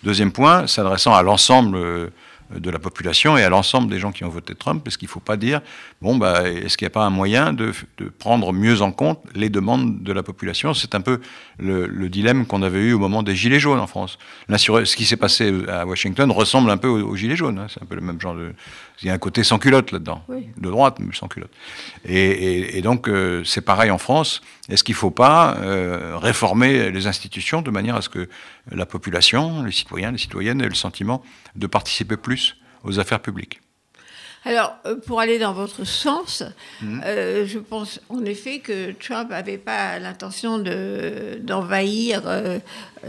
Deuxième 0.04 0.30
point, 0.30 0.68
s'adressant 0.68 1.14
à 1.14 1.22
l'ensemble 1.22 1.76
euh, 1.76 2.08
de 2.54 2.70
la 2.70 2.78
population 2.78 3.36
et 3.36 3.42
à 3.42 3.48
l'ensemble 3.48 3.90
des 3.90 3.98
gens 3.98 4.12
qui 4.12 4.24
ont 4.24 4.28
voté 4.28 4.54
Trump, 4.54 4.82
parce 4.84 4.96
qu'il 4.96 5.06
ne 5.06 5.10
faut 5.10 5.20
pas 5.20 5.36
dire, 5.36 5.60
bon, 6.00 6.16
bah, 6.16 6.48
est-ce 6.48 6.78
qu'il 6.78 6.86
n'y 6.86 6.92
a 6.92 6.94
pas 6.94 7.04
un 7.04 7.10
moyen 7.10 7.52
de, 7.52 7.72
de, 7.98 8.08
prendre 8.08 8.52
mieux 8.52 8.80
en 8.80 8.92
compte 8.92 9.20
les 9.34 9.50
demandes 9.50 10.02
de 10.02 10.12
la 10.12 10.22
population? 10.22 10.74
C'est 10.74 10.94
un 10.94 11.00
peu 11.00 11.20
le, 11.58 11.86
le 11.86 12.08
dilemme 12.08 12.46
qu'on 12.46 12.62
avait 12.62 12.80
eu 12.80 12.92
au 12.92 12.98
moment 12.98 13.22
des 13.22 13.34
Gilets 13.36 13.60
jaunes 13.60 13.80
en 13.80 13.86
France. 13.86 14.18
Ce 14.48 14.96
qui 14.96 15.04
s'est 15.04 15.16
passé 15.16 15.52
à 15.68 15.86
Washington 15.86 16.30
ressemble 16.30 16.70
un 16.70 16.76
peu 16.76 16.88
aux, 16.88 17.02
aux 17.10 17.16
Gilets 17.16 17.36
jaunes, 17.36 17.58
hein. 17.58 17.66
c'est 17.68 17.82
un 17.82 17.86
peu 17.86 17.94
le 17.94 18.00
même 18.00 18.20
genre 18.20 18.34
de... 18.34 18.52
Il 19.02 19.06
y 19.06 19.10
a 19.10 19.14
un 19.14 19.18
côté 19.18 19.44
sans 19.44 19.58
culotte 19.60 19.92
là-dedans, 19.92 20.24
Oui. 20.28 20.48
de 20.56 20.70
droite, 20.70 20.96
mais 20.98 21.14
sans 21.14 21.28
culotte. 21.28 21.52
Et, 22.04 22.16
et, 22.30 22.78
et 22.78 22.82
donc, 22.82 23.08
euh, 23.08 23.44
c'est 23.44 23.60
pareil 23.60 23.92
en 23.92 23.98
France. 23.98 24.40
Est-ce 24.68 24.82
qu'il 24.82 24.94
ne 24.94 24.98
faut 24.98 25.12
pas 25.12 25.56
euh, 25.58 26.16
réformer 26.16 26.90
les 26.90 27.06
institutions 27.06 27.62
de 27.62 27.70
manière 27.70 27.94
à 27.94 28.02
ce 28.02 28.08
que 28.08 28.28
la 28.72 28.86
population, 28.86 29.62
les 29.62 29.70
citoyens, 29.70 30.10
les 30.10 30.18
citoyennes 30.18 30.60
aient 30.60 30.68
le 30.68 30.74
sentiment 30.74 31.22
de 31.54 31.66
participer 31.68 32.16
plus 32.16 32.56
aux 32.82 32.98
affaires 32.98 33.20
publiques? 33.20 33.60
Alors, 34.44 34.76
euh, 34.86 34.96
pour 35.06 35.20
aller 35.20 35.38
dans 35.38 35.52
votre 35.52 35.84
sens, 35.84 36.42
Mhm. 36.80 37.02
euh, 37.04 37.46
je 37.46 37.58
pense 37.58 38.00
en 38.08 38.24
effet 38.24 38.60
que 38.60 38.92
Trump 38.92 39.30
n'avait 39.30 39.58
pas 39.58 39.98
l'intention 39.98 40.58
de- 40.58 41.38
d'envahir 41.40 42.22
euh, 42.26 42.58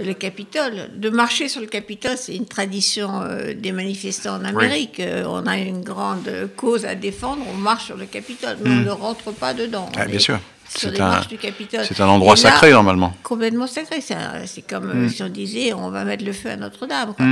le 0.02 0.14
Capitole. 0.14 0.90
De 0.96 1.10
marcher 1.10 1.48
sur 1.48 1.62
le 1.62 1.68
Capitole, 1.68 2.18
c'est 2.18 2.36
une 2.36 2.48
tradition 2.48 3.22
euh, 3.22 3.54
des 3.54 3.72
manifestants 3.72 4.36
en 4.38 4.46
Amérique. 4.46 5.02
On 5.26 5.46
a 5.48 5.58
une 5.58 5.82
grande 5.84 6.30
cause 6.58 6.86
à 6.86 6.96
défendre, 6.96 7.44
on 7.50 7.54
marche 7.58 7.86
sur 7.86 7.98
le 7.98 8.06
Capitole, 8.06 8.58
mais 8.62 8.72
on 8.72 8.82
ne 8.82 8.90
rentre 8.90 9.32
pas 9.32 9.54
dedans. 9.54 9.90
Ah, 9.98 10.06
bien 10.06 10.16
est 10.16 10.20
sûr. 10.20 10.40
Sur 10.70 10.80
C'est 10.82 10.92
les 10.92 11.02
un- 11.02 11.08
marches 11.10 11.28
du 11.28 11.38
Capitole. 11.38 11.84
C'est 11.84 12.00
un 12.00 12.08
endroit 12.08 12.36
là, 12.36 12.42
sacré 12.42 12.72
normalement. 12.72 13.14
complètement 13.24 13.66
sacré. 13.68 14.02
C'est 14.02 14.16
c'est 14.46 14.62
comme 14.62 15.06
Mm. 15.06 15.10
si 15.10 15.24
on 15.24 15.30
disait 15.30 15.74
on 15.74 15.90
va 15.90 16.04
mettre 16.06 16.24
le 16.24 16.32
feu 16.34 16.50
à 16.52 16.56
Notre-Dame. 16.58 17.14
quoi. 17.16 17.26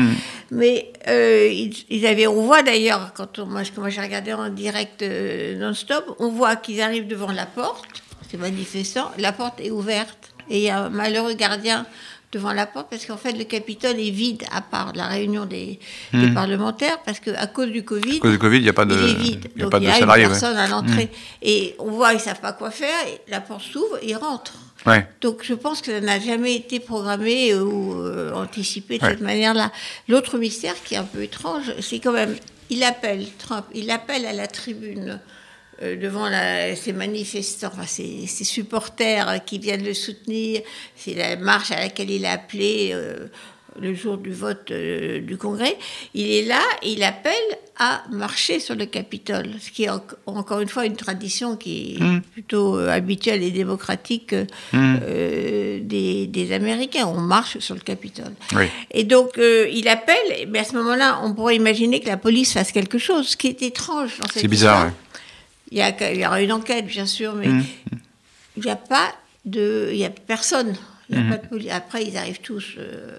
Mais 0.51 0.91
euh, 1.07 1.47
ils, 1.51 1.73
ils 1.89 2.05
avaient, 2.07 2.27
on 2.27 2.41
voit 2.43 2.63
d'ailleurs, 2.63 3.11
quand 3.15 3.37
on- 3.39 3.45
moi, 3.45 3.61
moi 3.77 3.89
j'ai 3.89 4.01
regardé 4.01 4.33
en 4.33 4.49
direct 4.49 5.01
euh, 5.03 5.57
non-stop, 5.57 6.15
on 6.19 6.29
voit 6.29 6.55
qu'ils 6.55 6.81
arrivent 6.81 7.07
devant 7.07 7.31
la 7.31 7.45
porte, 7.45 7.85
ces 8.31 8.37
manifestants, 8.37 9.11
la 9.17 9.31
porte 9.31 9.59
est 9.61 9.71
ouverte 9.71 10.31
et 10.49 10.57
il 10.57 10.63
y 10.63 10.69
a 10.69 10.85
un 10.85 10.89
malheureux 10.89 11.33
gardien 11.33 11.85
devant 12.33 12.51
la 12.51 12.65
porte 12.65 12.87
parce 12.89 13.05
qu'en 13.05 13.15
fait 13.17 13.31
le 13.31 13.45
Capitole 13.45 13.99
est 13.99 14.09
vide 14.11 14.43
à 14.51 14.61
part 14.61 14.91
la 14.95 15.07
réunion 15.07 15.45
des, 15.45 15.79
des 16.13 16.29
parlementaires 16.33 16.99
parce 17.05 17.19
qu'à 17.21 17.47
cause 17.47 17.71
du 17.71 17.83
Covid, 17.83 18.15
Hmm. 18.15 18.17
À 18.17 18.19
cause 18.19 18.31
du 18.31 18.39
Covid, 18.39 18.57
il 18.57 18.63
n'y 18.63 18.69
a 18.69 18.73
pas 18.73 18.85
de, 18.85 18.95
il 18.95 19.09
est 19.09 19.13
vide. 19.15 19.49
il 19.55 19.59
y 19.59 19.61
a 19.61 19.63
Donc 19.63 19.71
pas 19.71 19.77
il 19.77 19.83
y 19.85 19.87
a 19.87 19.93
salariés. 19.93 20.23
une 20.25 20.29
ouais. 20.31 20.35
Hmm. 20.35 20.39
personne 20.41 20.57
à 20.57 20.67
l'entrée 20.67 21.09
et 21.41 21.75
on 21.79 21.91
voit 21.91 22.13
ils 22.13 22.19
savent 22.19 22.41
pas 22.41 22.51
quoi 22.53 22.69
faire, 22.71 22.93
et 23.07 23.31
la 23.31 23.39
porte 23.41 23.61
s'ouvre, 23.63 23.97
ils 24.03 24.15
rentrent. 24.15 24.57
Ouais. 24.85 25.07
Donc 25.21 25.39
je 25.43 25.53
pense 25.53 25.81
que 25.81 25.91
ça 25.91 26.01
n'a 26.01 26.19
jamais 26.19 26.55
été 26.55 26.79
programmé 26.79 27.55
ou 27.55 27.95
euh, 28.01 28.33
anticipé 28.33 28.97
de 28.97 29.03
Ouais. 29.03 29.11
cette 29.11 29.21
manière-là. 29.21 29.71
L'autre 30.07 30.37
mystère 30.37 30.75
qui 30.83 30.93
est 30.95 30.97
un 30.97 31.03
peu 31.03 31.23
étrange, 31.23 31.73
c'est 31.81 31.99
quand 31.99 32.11
même, 32.13 32.35
il 32.69 32.83
appelle 32.83 33.25
Trump, 33.37 33.65
il 33.73 33.89
appelle 33.89 34.25
à 34.25 34.33
la 34.33 34.47
tribune 34.47 35.09
euh, 35.11 35.17
devant 35.81 36.27
la- 36.29 36.75
ses 36.75 36.93
manifestants, 36.93 37.67
enfin, 37.73 37.85
ses, 37.85 38.25
ses 38.27 38.43
supporters 38.43 39.29
euh, 39.29 39.37
qui 39.37 39.59
viennent 39.59 39.83
le 39.85 39.93
soutenir. 39.93 40.61
C'est 40.95 41.13
la 41.13 41.35
marche 41.35 41.71
à 41.71 41.79
laquelle 41.79 42.09
il 42.09 42.25
a 42.25 42.31
appelé 42.31 42.91
euh, 42.93 43.27
le 43.79 43.93
jour 43.93 44.17
du 44.17 44.31
vote 44.33 44.71
euh, 44.71 45.19
du 45.21 45.37
Congrès. 45.37 45.77
Il 46.15 46.31
est 46.31 46.45
là 46.45 46.61
et 46.81 46.93
il 46.93 47.03
appelle 47.03 47.33
à 47.79 48.01
marcher 48.09 48.59
sur 48.59 48.73
le 48.73 48.87
Capitole, 48.87 49.49
ce 49.61 49.69
qui 49.69 49.83
est 49.83 49.89
en- 49.89 50.01
encore 50.25 50.61
une 50.61 50.67
fois 50.67 50.87
une 50.87 50.95
tradition 50.95 51.55
qui 51.55 51.95
est 52.01 52.21
plutôt 52.31 52.75
euh, 52.79 52.89
habituelle 52.89 53.43
et 53.43 53.51
démocratique 53.51 54.33
euh, 54.33 54.45
euh, 54.73 55.79
des, 55.83 56.25
des 56.27 56.53
Américains. 56.53 57.05
On 57.05 57.19
marche 57.21 57.59
sur 57.59 57.75
le 57.75 57.81
Capitole. 57.81 58.33
Oui. 58.55 58.65
Et 58.91 59.03
donc, 59.03 59.37
euh, 59.37 59.67
il 59.71 59.87
appelle, 59.87 60.47
mais 60.49 60.57
à 60.59 60.63
ce 60.63 60.73
moment-là, 60.75 61.19
on 61.23 61.33
pourrait 61.33 61.55
imaginer 61.55 61.99
que 61.99 62.07
la 62.07 62.17
police 62.17 62.53
fasse 62.53 62.71
quelque 62.71 62.97
chose, 62.97 63.27
ce 63.29 63.37
qui 63.37 63.47
est 63.47 63.61
étrange 63.61 64.17
dans 64.19 64.27
cette 64.27 64.41
C'est 64.41 64.47
bizarre, 64.47 64.87
histoire. 64.87 64.93
Il 65.71 65.77
y, 65.77 65.81
a, 65.81 66.13
il 66.13 66.19
y 66.19 66.25
aura 66.25 66.41
une 66.41 66.51
enquête, 66.51 66.85
bien 66.85 67.05
sûr, 67.05 67.33
mais 67.35 67.47
Mmh. 67.47 67.63
il 68.57 68.63
n'y 68.63 68.69
a 68.71 68.75
pas 68.75 69.13
de... 69.45 69.89
Il 69.91 69.97
y 69.97 70.05
a 70.05 70.09
personne. 70.09 70.75
Il 71.09 71.19
Mmh. 71.19 71.23
n'y 71.23 71.29
pas 71.29 71.37
de. 71.57 71.69
Après, 71.69 72.03
ils 72.05 72.17
arrivent 72.17 72.41
tous 72.41 72.75
euh, 72.77 73.17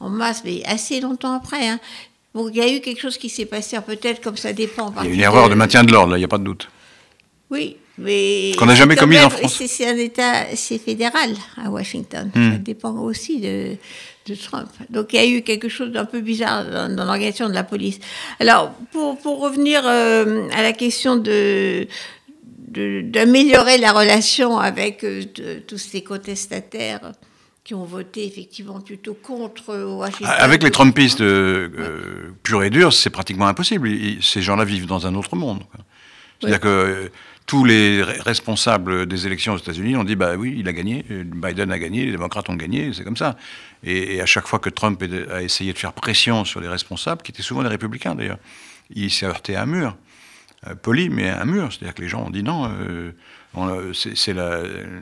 en 0.00 0.08
masse, 0.10 0.42
mais 0.44 0.62
assez 0.64 1.00
longtemps 1.00 1.34
après. 1.34 1.68
Hein. 1.68 1.80
Bon, 2.34 2.48
il 2.48 2.56
y 2.56 2.60
a 2.60 2.70
eu 2.72 2.80
quelque 2.80 3.00
chose 3.00 3.16
qui 3.18 3.28
s'est 3.28 3.46
passé, 3.46 3.78
peut-être 3.80 4.20
comme 4.22 4.36
ça 4.36 4.52
dépend. 4.52 4.92
Il 5.02 5.08
y 5.08 5.10
a 5.10 5.14
une 5.14 5.20
erreur 5.20 5.48
de 5.48 5.54
maintien 5.54 5.84
de 5.84 5.92
l'ordre, 5.92 6.10
là, 6.12 6.16
il 6.16 6.20
n'y 6.20 6.24
a 6.24 6.28
pas 6.28 6.38
de 6.38 6.44
doute. 6.44 6.68
Oui. 7.50 7.76
Qu'on 7.96 8.66
n'a 8.66 8.74
jamais 8.74 8.96
commise 8.96 9.20
en 9.22 9.30
France. 9.30 9.62
C'est 9.66 9.86
un 9.88 9.96
État, 9.96 10.46
c'est 10.56 10.78
fédéral 10.78 11.30
à 11.56 11.70
Washington. 11.70 12.30
Hmm. 12.34 12.52
Ça 12.52 12.58
dépend 12.58 12.92
aussi 12.98 13.40
de, 13.40 13.76
de 14.26 14.34
Trump. 14.34 14.68
Donc 14.90 15.12
il 15.12 15.16
y 15.16 15.18
a 15.20 15.26
eu 15.26 15.42
quelque 15.42 15.68
chose 15.68 15.92
d'un 15.92 16.04
peu 16.04 16.20
bizarre 16.20 16.64
dans, 16.64 16.94
dans 16.94 17.04
l'organisation 17.04 17.48
de 17.48 17.54
la 17.54 17.62
police. 17.64 17.98
Alors, 18.40 18.72
pour, 18.92 19.16
pour 19.18 19.40
revenir 19.40 19.82
euh, 19.84 20.48
à 20.52 20.62
la 20.62 20.72
question 20.72 21.16
de 21.16 21.86
d'améliorer 22.76 23.78
la 23.78 23.92
relation 23.92 24.58
avec 24.58 25.04
euh, 25.04 25.22
de- 25.36 25.60
tous 25.60 25.78
ces 25.78 26.02
contestataires 26.02 27.12
qui 27.62 27.72
ont 27.74 27.84
voté 27.84 28.26
effectivement 28.26 28.80
plutôt 28.80 29.14
contre 29.14 29.76
Washington. 29.94 30.34
Avec 30.38 30.62
les 30.62 30.70
Trumpistes 30.72 31.20
euh, 31.20 31.68
euh, 31.78 32.32
purs 32.42 32.64
et 32.64 32.70
durs, 32.70 32.92
c'est 32.92 33.10
pratiquement 33.10 33.46
impossible. 33.46 33.88
Ils- 33.88 34.22
ces 34.22 34.42
gens-là 34.42 34.64
vivent 34.64 34.86
dans 34.86 35.06
un 35.06 35.14
autre 35.14 35.36
monde. 35.36 35.62
C'est-à-dire 36.40 36.60
que 36.60 37.10
tous 37.46 37.64
les 37.64 38.02
re- 38.02 38.20
responsables 38.22 39.06
des 39.06 39.26
élections 39.26 39.52
aux 39.54 39.58
États-Unis 39.58 39.96
ont 39.96 40.04
dit 40.04 40.16
bah 40.16 40.34
oui, 40.36 40.56
il 40.58 40.68
a 40.68 40.72
gagné, 40.72 41.04
Biden 41.10 41.70
a 41.72 41.78
gagné, 41.78 42.06
les 42.06 42.12
démocrates 42.12 42.48
ont 42.48 42.54
gagné, 42.56 42.92
c'est 42.94 43.04
comme 43.04 43.16
ça. 43.18 43.36
Et, 43.82 44.16
et 44.16 44.20
à 44.22 44.26
chaque 44.26 44.46
fois 44.46 44.58
que 44.58 44.70
Trump 44.70 45.02
a 45.30 45.42
essayé 45.42 45.72
de 45.72 45.78
faire 45.78 45.92
pression 45.92 46.44
sur 46.44 46.60
les 46.60 46.68
responsables, 46.68 47.22
qui 47.22 47.32
étaient 47.32 47.42
souvent 47.42 47.62
des 47.62 47.68
républicains 47.68 48.14
d'ailleurs, 48.14 48.38
il 48.94 49.10
s'est 49.10 49.26
heurté 49.26 49.56
à 49.56 49.62
un 49.62 49.66
mur. 49.66 49.96
Euh, 50.66 50.74
poli, 50.74 51.10
mais 51.10 51.28
à 51.28 51.42
un 51.42 51.44
mur. 51.44 51.68
C'est-à-dire 51.70 51.94
que 51.94 52.00
les 52.00 52.08
gens 52.08 52.24
ont 52.24 52.30
dit 52.30 52.42
non. 52.42 52.64
euh, 52.80 53.12
euh, 53.56 53.92
c'est 53.92 54.34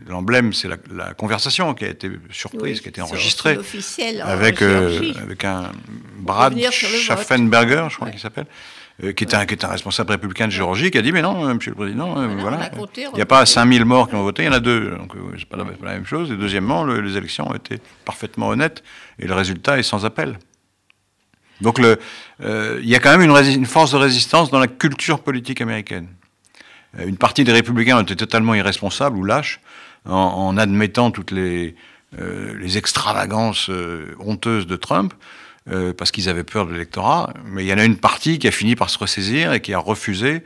l'emblème, 0.08 0.52
c'est 0.52 0.68
la, 0.68 0.76
la 0.92 1.14
conversation 1.14 1.72
qui 1.75 1.84
a 1.84 1.88
été 1.88 2.11
surprise, 2.30 2.80
qui 2.80 2.88
a 2.88 2.90
été 2.90 3.00
enregistrée 3.00 3.56
en 3.56 4.26
avec, 4.26 4.61
euh, 4.62 5.12
un 5.44 5.70
Brad. 6.18 6.58
Schaffenberger, 6.70 7.87
je 7.90 7.94
crois 7.94 8.06
Ouais. 8.08 8.12
qu'il 8.12 8.20
s'appelle, 8.20 8.46
euh, 9.04 9.12
qui, 9.12 9.25
est 9.25 9.35
un, 9.35 9.47
qui 9.47 9.54
est 9.54 9.64
un 9.64 9.68
responsable 9.68 10.12
républicain 10.12 10.47
de 10.47 10.52
Géorgie, 10.52 10.90
qui 10.90 10.99
a 10.99 11.02
dit 11.02 11.12
Mais 11.12 11.23
non, 11.23 11.47
euh, 11.49 11.54
monsieur 11.54 11.71
le 11.73 11.76
président, 11.76 12.18
euh, 12.18 12.26
Voilà, 12.28 12.40
voilà. 12.42 12.56
on 12.59 12.61
a 12.61 12.68
compté, 12.71 13.02
il 13.12 13.14
n'y 13.16 13.21
a 13.23 13.26
pas 13.26 13.38
a 13.38 13.40
compté. 13.40 13.52
5000 13.52 13.85
morts 13.85 14.09
qui 14.09 14.14
ont 14.14 14.23
voté, 14.23 14.42
il 14.42 14.47
y 14.47 14.49
en 14.49 14.52
a 14.52 14.61
deux. 14.61 14.90
Donc, 14.90 15.12
c'est 15.38 15.44
pas, 15.49 15.56
la- 15.56 15.64
pas 15.64 15.87
la 15.87 15.92
même 15.94 16.06
chose. 16.06 16.30
Et 16.30 16.37
deuxièmement, 16.37 16.85
le- 16.85 17.00
les 17.00 17.16
élections 17.16 17.49
ont 17.50 17.54
été 17.54 17.78
parfaitement 18.04 18.49
honnêtes 18.49 18.82
et 19.18 19.26
le 19.26 19.35
résultat 19.35 19.78
est 19.78 19.82
sans 19.82 20.04
appel. 20.04 20.38
Donc, 21.61 21.78
le- 21.78 21.99
il 22.82 22.88
y 22.88 22.94
a 22.97 22.99
quand 22.99 23.16
même 23.16 23.23
une, 23.30 23.66
force 23.66 23.92
de 23.92 23.97
résistance 23.97 24.50
dans 24.50 24.59
la 24.59 24.66
culture 24.68 25.21
politique 25.21 25.61
américaine. 25.61 26.09
Une 26.99 27.16
partie 27.16 27.44
des 27.44 27.52
républicains 27.52 27.99
ont 27.99 28.02
été 28.02 28.16
totalement 28.16 28.54
irresponsables 28.54 29.16
ou 29.16 29.25
lâches 29.25 29.61
en, 30.04 30.12
en 30.14 30.59
admettant 30.59 31.11
toutes 31.11 31.30
les, 31.30 31.75
euh, 32.21 32.54
les 32.59 32.76
extravagances 32.78 33.71
euh, 33.71 34.14
honteuses 34.18 34.66
de 34.66 34.76
Trump 34.76 35.14
euh, 35.71 35.92
parce 35.92 36.11
qu'ils 36.11 36.28
avaient 36.28 36.45
peur 36.45 36.66
de 36.66 36.73
l'électorat. 36.73 37.33
Mais 37.47 37.64
il 37.64 37.69
y 37.69 37.73
en 37.73 37.78
a 37.78 37.85
une 37.85 37.97
partie 37.97 38.38
qui 38.38 38.49
a 38.49 38.50
fini 38.50 38.75
par 38.76 38.90
se 38.90 38.99
ressaisir 38.99 39.52
et 39.52 39.61
qui 39.61 39.75
a 39.75 39.78
refusé 39.78 40.42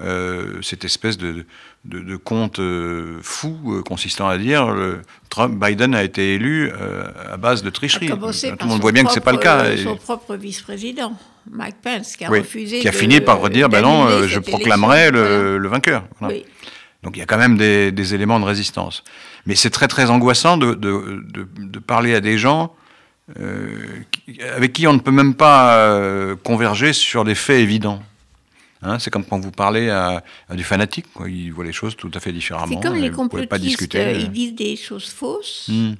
euh, 0.00 0.60
cette 0.62 0.84
espèce 0.84 1.18
de, 1.18 1.46
de, 1.84 2.00
de 2.00 2.16
conte 2.16 2.58
euh, 2.58 3.18
fou 3.22 3.82
consistant 3.86 4.26
à 4.28 4.38
dire 4.38 4.72
le 4.72 5.02
Trump, 5.30 5.62
Biden 5.64 5.94
a 5.94 6.02
été 6.02 6.34
élu 6.34 6.70
à 7.30 7.36
base 7.36 7.62
de 7.62 7.70
tricherie. 7.70 8.08
Tout 8.08 8.16
le 8.16 8.66
monde 8.66 8.80
voit 8.80 8.92
bien 8.92 9.04
que 9.04 9.12
c'est 9.12 9.20
pas 9.20 9.32
le 9.32 9.38
cas. 9.38 9.70
Et- 9.70 9.78
Son 9.84 9.96
propre 9.96 10.34
vice-président, 10.36 11.12
Mike 11.50 11.76
Pence, 11.82 12.16
qui 12.16 12.24
a 12.24 12.30
oui, 12.30 12.40
refusé. 12.40 12.80
qui 12.80 12.88
a 12.88 12.90
de- 12.90 12.96
fini 12.96 13.20
par 13.20 13.40
redire, 13.40 13.68
ben 13.68 13.82
non, 13.82 14.26
je 14.26 14.38
proclamerai 14.40 15.10
le, 15.10 15.68
vainqueur. 15.68 16.04
Voilà. 16.20 16.34
Oui. 16.34 16.44
Donc 17.04 17.16
il 17.16 17.20
y 17.20 17.22
a 17.22 17.26
quand 17.26 17.36
même 17.38 17.56
des, 17.58 17.92
des 17.92 18.14
éléments 18.14 18.40
de 18.40 18.46
résistance. 18.46 19.04
Mais 19.46 19.54
c'est 19.54 19.68
très 19.70 19.88
très 19.88 20.08
angoissant 20.10 20.56
de, 20.56 20.72
de, 20.74 21.22
de- 21.28 21.46
de 21.58 21.78
parler 21.78 22.14
à 22.14 22.20
des 22.20 22.38
gens 22.38 22.74
avec 24.56 24.72
qui 24.72 24.86
on 24.86 24.92
ne 24.92 24.98
peut 24.98 25.10
même 25.10 25.34
pas 25.34 25.78
euh, 25.78 26.36
converger 26.36 26.92
sur 26.92 27.24
des 27.24 27.34
faits 27.34 27.60
évidents. 27.60 28.02
Hein, 28.82 28.98
c'est 28.98 29.10
comme 29.10 29.24
quand 29.24 29.38
vous 29.38 29.50
parlez 29.50 29.88
à, 29.88 30.22
à 30.48 30.54
du 30.54 30.62
fanatique, 30.62 31.06
quoi. 31.14 31.28
il 31.28 31.50
voit 31.50 31.64
les 31.64 31.72
choses 31.72 31.96
tout 31.96 32.10
à 32.12 32.20
fait 32.20 32.32
différemment. 32.32 32.66
C'est 32.82 32.86
comme 32.86 32.96
les 32.98 33.10
pouvez 33.10 33.46
pas 33.46 33.56
complotistes, 33.56 33.78
discuter. 33.78 33.98
euh, 33.98 34.12
ils 34.12 34.30
disent 34.30 34.54
des 34.54 34.76
choses 34.76 35.08
fausses. 35.08 35.68
Hmm. 35.68 35.94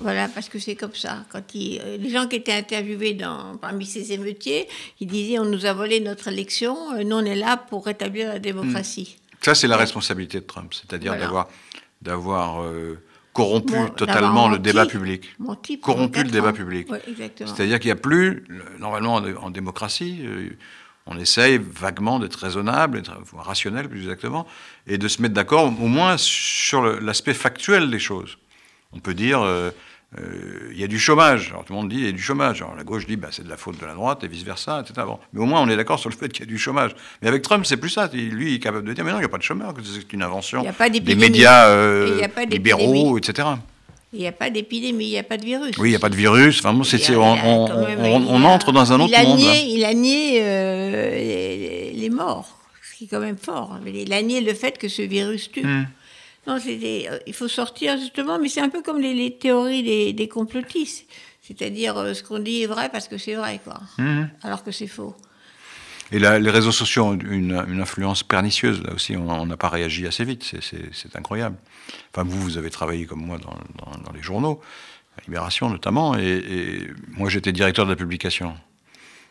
Voilà, 0.00 0.28
parce 0.28 0.48
que 0.48 0.60
c'est 0.60 0.76
comme 0.76 0.94
ça. 0.94 1.24
Quand 1.32 1.42
euh, 1.56 1.96
les 1.96 2.10
gens 2.10 2.28
qui 2.28 2.36
étaient 2.36 2.52
interviewés 2.52 3.14
dans, 3.14 3.56
parmi 3.56 3.84
ces 3.84 4.12
émeutiers, 4.12 4.68
ils 5.00 5.08
disaient 5.08 5.40
on 5.40 5.44
nous 5.46 5.66
a 5.66 5.72
volé 5.72 5.98
notre 5.98 6.28
élection, 6.28 6.76
euh, 6.94 7.02
nous 7.02 7.16
on 7.16 7.24
est 7.24 7.34
là 7.34 7.56
pour 7.56 7.84
rétablir 7.86 8.28
la 8.28 8.38
démocratie. 8.38 9.16
Ça, 9.40 9.56
c'est 9.56 9.66
la 9.66 9.76
responsabilité 9.76 10.38
de 10.38 10.44
Trump, 10.44 10.72
c'est-à-dire 10.74 11.12
Voilà. 11.12 11.24
d'avoir, 11.24 11.48
d'avoir 12.02 12.62
euh, 12.62 12.98
corrompu 13.42 13.72
totalement 13.96 14.48
le 14.48 14.58
débat 14.58 14.84
public. 14.86 15.34
Corrompu 15.80 16.18
le 16.24 16.30
débat 16.30 16.52
public. 16.52 16.88
C'est-à-dire 17.46 17.78
qu'il 17.80 17.88
n'y 17.88 17.92
a 17.92 17.96
plus, 17.96 18.44
le- 18.48 18.64
normalement 18.78 19.14
en, 19.14 19.24
en 19.36 19.50
démocratie, 19.50 20.20
euh, 20.24 20.50
on 21.06 21.18
essaye 21.18 21.58
vaguement 21.58 22.18
d'être 22.18 22.36
raisonnable, 22.36 23.00
d'être 23.02 23.16
rationnel 23.36 23.88
plus 23.88 24.00
exactement, 24.00 24.46
et 24.86 24.98
de 24.98 25.08
se 25.08 25.22
mettre 25.22 25.34
d'accord 25.34 25.64
au 25.66 25.70
moins 25.88 26.16
sur 26.18 26.82
l'aspect 27.00 27.34
factuel 27.34 27.90
des 27.90 27.98
choses. 27.98 28.36
On 28.92 28.98
peut 29.00 29.14
dire, 29.14 29.40
euh, 29.42 29.70
euh, 30.18 30.70
il 30.72 30.80
y 30.80 30.84
a 30.84 30.86
du 30.86 30.98
chômage. 30.98 31.48
Alors 31.50 31.64
tout 31.64 31.72
le 31.74 31.78
monde 31.80 31.90
dit, 31.90 31.96
il 31.96 32.04
y 32.06 32.08
a 32.08 32.12
du 32.12 32.22
chômage. 32.22 32.62
Alors 32.62 32.74
la 32.76 32.84
gauche 32.84 33.06
dit, 33.06 33.16
bah, 33.16 33.28
c'est 33.30 33.44
de 33.44 33.48
la 33.50 33.56
faute 33.58 33.78
de 33.78 33.84
la 33.84 33.92
droite, 33.94 34.24
et 34.24 34.28
vice-versa, 34.28 34.80
etc. 34.80 35.06
Bon. 35.06 35.18
Mais 35.32 35.40
au 35.40 35.44
moins, 35.44 35.60
on 35.60 35.68
est 35.68 35.76
d'accord 35.76 35.98
sur 35.98 36.08
le 36.08 36.14
fait 36.16 36.28
qu'il 36.28 36.40
y 36.44 36.48
a 36.48 36.50
du 36.50 36.56
chômage. 36.58 36.92
Mais 37.20 37.28
avec 37.28 37.42
Trump, 37.42 37.66
c'est 37.66 37.76
plus 37.76 37.90
ça. 37.90 38.08
Lui, 38.12 38.52
il 38.52 38.54
est 38.54 38.58
capable 38.58 38.86
de 38.86 38.92
dire, 38.94 39.04
mais 39.04 39.10
non, 39.10 39.18
il 39.18 39.20
n'y 39.20 39.26
a 39.26 39.28
pas 39.28 39.36
de 39.38 39.42
chômage, 39.42 39.74
c'est 39.84 40.12
une 40.12 40.22
invention 40.22 40.62
Il 40.62 40.66
y 40.66 40.68
a 40.68 40.72
pas 40.72 40.88
des 40.88 41.14
médias 41.14 41.66
euh, 41.66 42.12
il 42.16 42.20
y 42.20 42.24
a 42.24 42.28
pas 42.28 42.44
libéraux, 42.46 43.18
etc. 43.18 43.48
Il 44.14 44.20
n'y 44.20 44.26
a 44.26 44.32
pas 44.32 44.48
d'épidémie, 44.48 45.04
il 45.04 45.10
n'y 45.10 45.18
a 45.18 45.22
pas 45.22 45.36
de 45.36 45.44
virus. 45.44 45.76
Oui, 45.76 45.88
il 45.88 45.92
n'y 45.92 45.96
a 45.96 46.00
pas 46.00 46.08
de 46.08 46.16
virus. 46.16 46.60
Enfin, 46.60 46.72
bon, 46.72 46.80
on, 46.80 47.22
a 47.22 47.44
on- 47.44 47.66
quand 47.68 47.86
même- 47.86 48.00
on- 48.00 48.20
il 48.20 48.26
on 48.30 48.44
a- 48.44 48.48
entre 48.48 48.72
dans 48.72 48.90
un 48.90 49.00
autre 49.00 49.12
il 49.12 49.14
a 49.14 49.22
monde. 49.24 49.38
Nié, 49.38 49.64
il 49.74 49.84
a 49.84 49.92
nié 49.92 50.38
euh, 50.40 51.10
les, 51.10 51.92
les 51.92 52.08
morts, 52.08 52.58
ce 52.90 52.96
qui 52.96 53.04
est 53.04 53.08
quand 53.08 53.20
même 53.20 53.36
fort. 53.36 53.78
Il 53.86 54.10
a 54.14 54.22
nié 54.22 54.40
le 54.40 54.54
fait 54.54 54.78
que 54.78 54.88
ce 54.88 55.02
virus 55.02 55.52
tue. 55.52 55.62
Hmm. 55.62 55.84
Non, 56.48 56.58
c'est 56.58 56.76
des- 56.76 57.06
euh, 57.10 57.18
il 57.26 57.34
faut 57.34 57.46
sortir 57.48 57.98
justement, 57.98 58.38
mais 58.38 58.48
c'est 58.48 58.60
un 58.62 58.70
peu 58.70 58.82
comme 58.82 59.00
les, 59.00 59.14
les 59.14 59.36
théories 59.36 59.82
des, 59.82 60.12
des 60.14 60.28
complotistes. 60.28 61.04
C'est-à-dire, 61.42 61.96
euh, 61.98 62.14
ce 62.14 62.22
qu'on 62.22 62.38
dit 62.38 62.62
est 62.62 62.66
vrai 62.66 62.88
parce 62.90 63.06
que 63.06 63.18
c'est 63.18 63.34
vrai, 63.34 63.60
quoi. 63.62 63.80
Hmm. 63.98 64.24
Alors 64.42 64.64
que 64.64 64.72
c'est 64.72 64.86
faux. 64.86 65.14
Et 66.10 66.18
la- 66.18 66.38
les 66.38 66.50
réseaux 66.50 66.72
sociaux 66.72 67.04
ont 67.04 67.18
une, 67.18 67.62
une 67.68 67.80
influence 67.82 68.22
pernicieuse. 68.22 68.82
Là 68.82 68.94
aussi, 68.94 69.14
on 69.16 69.44
n'a 69.46 69.56
pas 69.58 69.68
réagi 69.68 70.06
assez 70.06 70.24
vite. 70.24 70.42
C'est- 70.62 71.16
incroyable. 71.16 71.56
Enfin, 72.14 72.24
vous, 72.26 72.40
vous 72.40 72.56
avez 72.56 72.70
travaillé 72.70 73.04
comme 73.06 73.24
moi 73.24 73.36
dans, 73.38 73.56
dans- 73.84 73.98
dans 74.02 74.12
les 74.12 74.22
journaux, 74.22 74.60
à 75.18 75.20
Libération 75.26 75.68
notamment, 75.68 76.16
et, 76.16 76.22
et 76.38 76.86
moi, 77.08 77.28
j'étais 77.28 77.52
directeur 77.52 77.84
de 77.84 77.90
la 77.90 77.96
publication. 77.96 78.54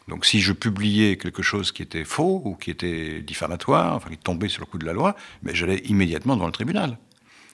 Donc, 0.07 0.25
si 0.25 0.39
je 0.39 0.53
publiais 0.53 1.17
quelque 1.17 1.41
chose 1.41 1.71
qui 1.71 1.81
était 1.81 2.03
faux 2.05 2.41
ou 2.45 2.55
qui 2.55 2.69
était 2.71 3.21
diffamatoire, 3.21 3.95
enfin, 3.95 4.09
qui 4.11 4.17
tombait 4.17 4.47
sur 4.47 4.61
le 4.61 4.65
coup 4.67 4.77
de 4.77 4.85
la 4.85 4.93
loi, 4.93 5.15
mais 5.43 5.53
j'allais 5.55 5.79
immédiatement 5.85 6.35
devant 6.35 6.45
le 6.45 6.51
tribunal. 6.53 6.97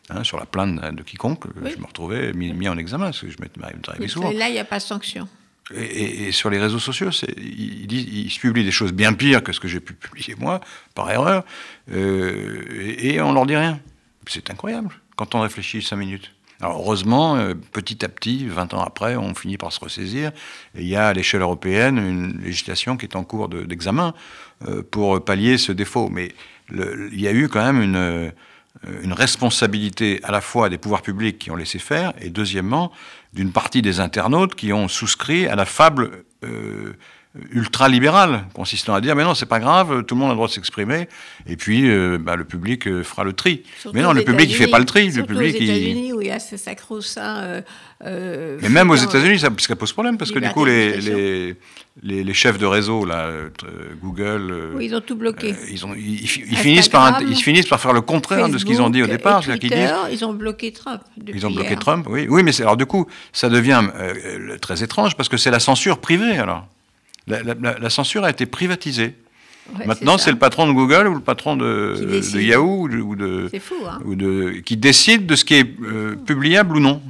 Hein, 0.09 0.23
sur 0.25 0.37
la 0.37 0.45
plainte 0.45 0.81
de 0.95 1.01
quiconque, 1.01 1.45
Oui. 1.61 1.71
je 1.75 1.79
me 1.81 1.85
retrouvais 1.85 2.33
mis, 2.33 2.51
mis 2.51 2.67
en 2.67 2.77
examen, 2.77 3.05
parce 3.05 3.21
que 3.21 3.29
je 3.29 3.37
m'étais 3.39 3.59
Mais 3.99 4.07
souvent. 4.09 4.31
là, 4.31 4.49
il 4.49 4.53
n'y 4.53 4.59
a 4.59 4.65
pas 4.65 4.77
de 4.77 4.83
sanction. 4.83 5.29
Et, 5.73 5.81
et- 5.81 6.27
et 6.27 6.31
sur 6.33 6.49
les 6.49 6.59
réseaux 6.59 6.77
sociaux, 6.79 7.09
ils, 7.37 8.29
se 8.29 8.39
publient 8.41 8.65
des 8.65 8.71
choses 8.71 8.91
bien 8.91 9.13
pires 9.13 9.41
que 9.41 9.53
ce 9.53 9.61
que 9.61 9.69
j'ai 9.69 9.79
pu 9.79 9.93
publier 9.93 10.35
moi, 10.37 10.59
par 10.93 11.09
erreur, 11.09 11.45
euh, 11.91 12.61
et, 12.99 13.13
et 13.15 13.21
on 13.21 13.31
leur 13.31 13.45
dit 13.45 13.55
rien. 13.55 13.79
C'est 14.27 14.49
incroyable, 14.49 14.89
quand 15.15 15.35
on 15.35 15.39
réfléchit 15.41 15.81
cinq 15.81 15.95
minutes. 15.97 16.31
Alors 16.61 16.77
heureusement, 16.79 17.35
euh, 17.37 17.53
petit 17.71 18.03
à 18.05 18.09
petit, 18.09 18.45
20 18.47 18.73
ans 18.73 18.81
après, 18.83 19.15
on 19.15 19.33
finit 19.35 19.57
par 19.57 19.71
se 19.71 19.79
ressaisir. 19.79 20.31
Et 20.75 20.81
il 20.81 20.87
y 20.87 20.95
a 20.97 21.07
à 21.07 21.13
l'échelle 21.13 21.41
européenne 21.41 21.97
une 21.97 22.41
législation 22.41 22.95
qui 22.97 23.05
est 23.05 23.15
en 23.15 23.23
cours 23.23 23.49
de- 23.49 23.63
d'examen 23.63 24.13
euh, 24.67 24.81
pour 24.83 25.23
pallier 25.23 25.57
ce 25.57 25.71
défaut. 25.71 26.09
Mais 26.09 26.33
le- 26.69 27.09
il 27.11 27.19
y 27.21 27.27
a 27.27 27.33
eu 27.33 27.49
quand 27.49 27.63
même 27.65 27.81
une, 27.81 27.95
euh, 27.97 28.29
une 29.03 29.13
responsabilité 29.13 30.19
à 30.23 30.31
la 30.31 30.41
fois 30.41 30.69
des 30.69 30.77
pouvoirs 30.77 31.01
publics 31.01 31.39
qui 31.39 31.51
ont 31.51 31.55
laissé 31.55 31.79
faire, 31.79 32.13
et 32.21 32.29
deuxièmement, 32.29 32.91
d'une 33.33 33.51
partie 33.51 33.81
des 33.81 33.99
internautes 33.99 34.55
qui 34.55 34.73
ont 34.73 34.87
souscrit 34.87 35.47
à 35.47 35.55
la 35.55 35.65
fable 35.65 36.23
euh, 36.43 36.93
ultra-libérale, 37.51 38.45
consistant 38.53 38.93
à 38.93 39.01
dire 39.01 39.15
mais 39.15 39.23
non, 39.23 39.33
c'est 39.33 39.47
pas 39.47 39.59
grave, 39.59 40.03
tout 40.05 40.13
le 40.15 40.19
monde 40.19 40.29
a 40.29 40.33
le 40.33 40.35
droit 40.35 40.47
de 40.47 40.53
s'exprimer, 40.53 41.07
et 41.47 41.55
puis 41.55 41.89
euh, 41.89 42.17
bah, 42.19 42.35
le 42.35 42.43
public 42.43 42.87
euh, 42.87 43.03
fera 43.03 43.23
le 43.23 43.33
tri. 43.33 43.63
Surtout 43.79 43.95
mais 43.97 44.03
non, 44.03 44.13
le 44.13 44.23
public 44.23 44.47
il 44.49 44.55
fait 44.55 44.67
pas 44.67 44.77
le 44.79 44.85
tri, 44.85 45.09
le 45.09 45.23
public 45.25 45.55
aux 45.55 45.59
il... 45.59 45.69
États-Unis 45.69 46.13
où 46.13 46.21
il 46.21 46.27
y 46.27 46.31
a 46.31 46.39
ce 46.39 46.57
sacro-saint. 46.57 47.61
euh, 48.05 48.59
Mais 48.61 48.69
même 48.69 48.89
aux 48.91 48.95
États-Unis, 48.95 49.39
ça, 49.39 49.49
ça 49.57 49.75
pose 49.75 49.91
problème 49.93 50.17
parce 50.17 50.31
que 50.31 50.37
du 50.39 50.49
coup, 50.49 50.63
les, 50.65 50.97
les, 51.01 51.55
les, 52.03 52.23
les 52.23 52.33
chefs 52.33 52.59
de 52.59 52.65
réseau, 52.67 53.03
là, 53.05 53.31
Google, 54.01 54.71
Oui, 54.75 54.85
ils 54.85 54.95
ont 54.95 55.01
tout 55.01 55.15
bloqué. 55.15 55.55
ils, 55.71 55.85
ont, 55.87 55.93
ils, 55.95 56.21
ils- 56.21 56.51
ils 56.51 56.57
finissent 56.57 56.89
par, 56.89 57.19
ils 57.21 57.35
finissent 57.35 57.67
par 57.67 57.79
faire 57.79 57.93
le 57.93 58.01
contraire 58.01 58.47
de 58.49 58.57
ce 58.59 58.65
qu'ils 58.65 58.81
ont 58.81 58.89
dit 58.91 59.01
au 59.01 59.07
départ. 59.07 59.41
et 59.49 59.57
Twitter, 59.57 59.75
disent, 59.75 59.91
ils 60.11 60.23
ont 60.25 60.33
bloqué 60.33 60.71
Trump. 60.71 61.01
ils 61.17 61.45
ont 61.47 61.51
bloqué 61.51 61.69
hier. 61.71 61.79
Trump, 61.79 62.05
oui. 62.09 62.27
Oui, 62.29 62.43
mais 62.43 62.59
alors 62.61 62.77
du 62.77 62.85
coup, 62.85 63.07
ça 63.31 63.49
devient 63.49 63.81
très 64.61 64.83
étrange 64.83 65.15
parce 65.17 65.29
que 65.29 65.37
c'est 65.37 65.51
la 65.51 65.59
censure 65.59 65.97
privée 65.99 66.37
alors. 66.37 66.67
La, 67.27 67.41
la- 67.43 67.53
la- 67.53 67.79
la 67.79 67.89
censure 67.89 68.23
a 68.25 68.29
été 68.29 68.45
privatisée. 68.45 69.15
Ouais, 69.79 69.85
Maintenant, 69.85 70.17
c'est 70.17 70.31
le 70.31 70.37
patron 70.37 70.67
de 70.67 70.73
Google 70.73 71.07
ou 71.07 71.13
le 71.15 71.21
patron 71.21 71.55
de. 71.55 71.95
Yahoo 72.37 72.87
ou 72.89 73.15
de, 73.15 73.49
fou, 73.61 73.75
hein. 73.87 74.01
ou 74.03 74.15
de- 74.15 74.59
qui 74.65 74.75
décide 74.75 75.25
de 75.25 75.35
ce 75.37 75.45
qui 75.45 75.53
est 75.55 75.75
euh, 75.81 76.15
publiable 76.17 76.75
ou 76.75 76.79
non. 76.81 77.01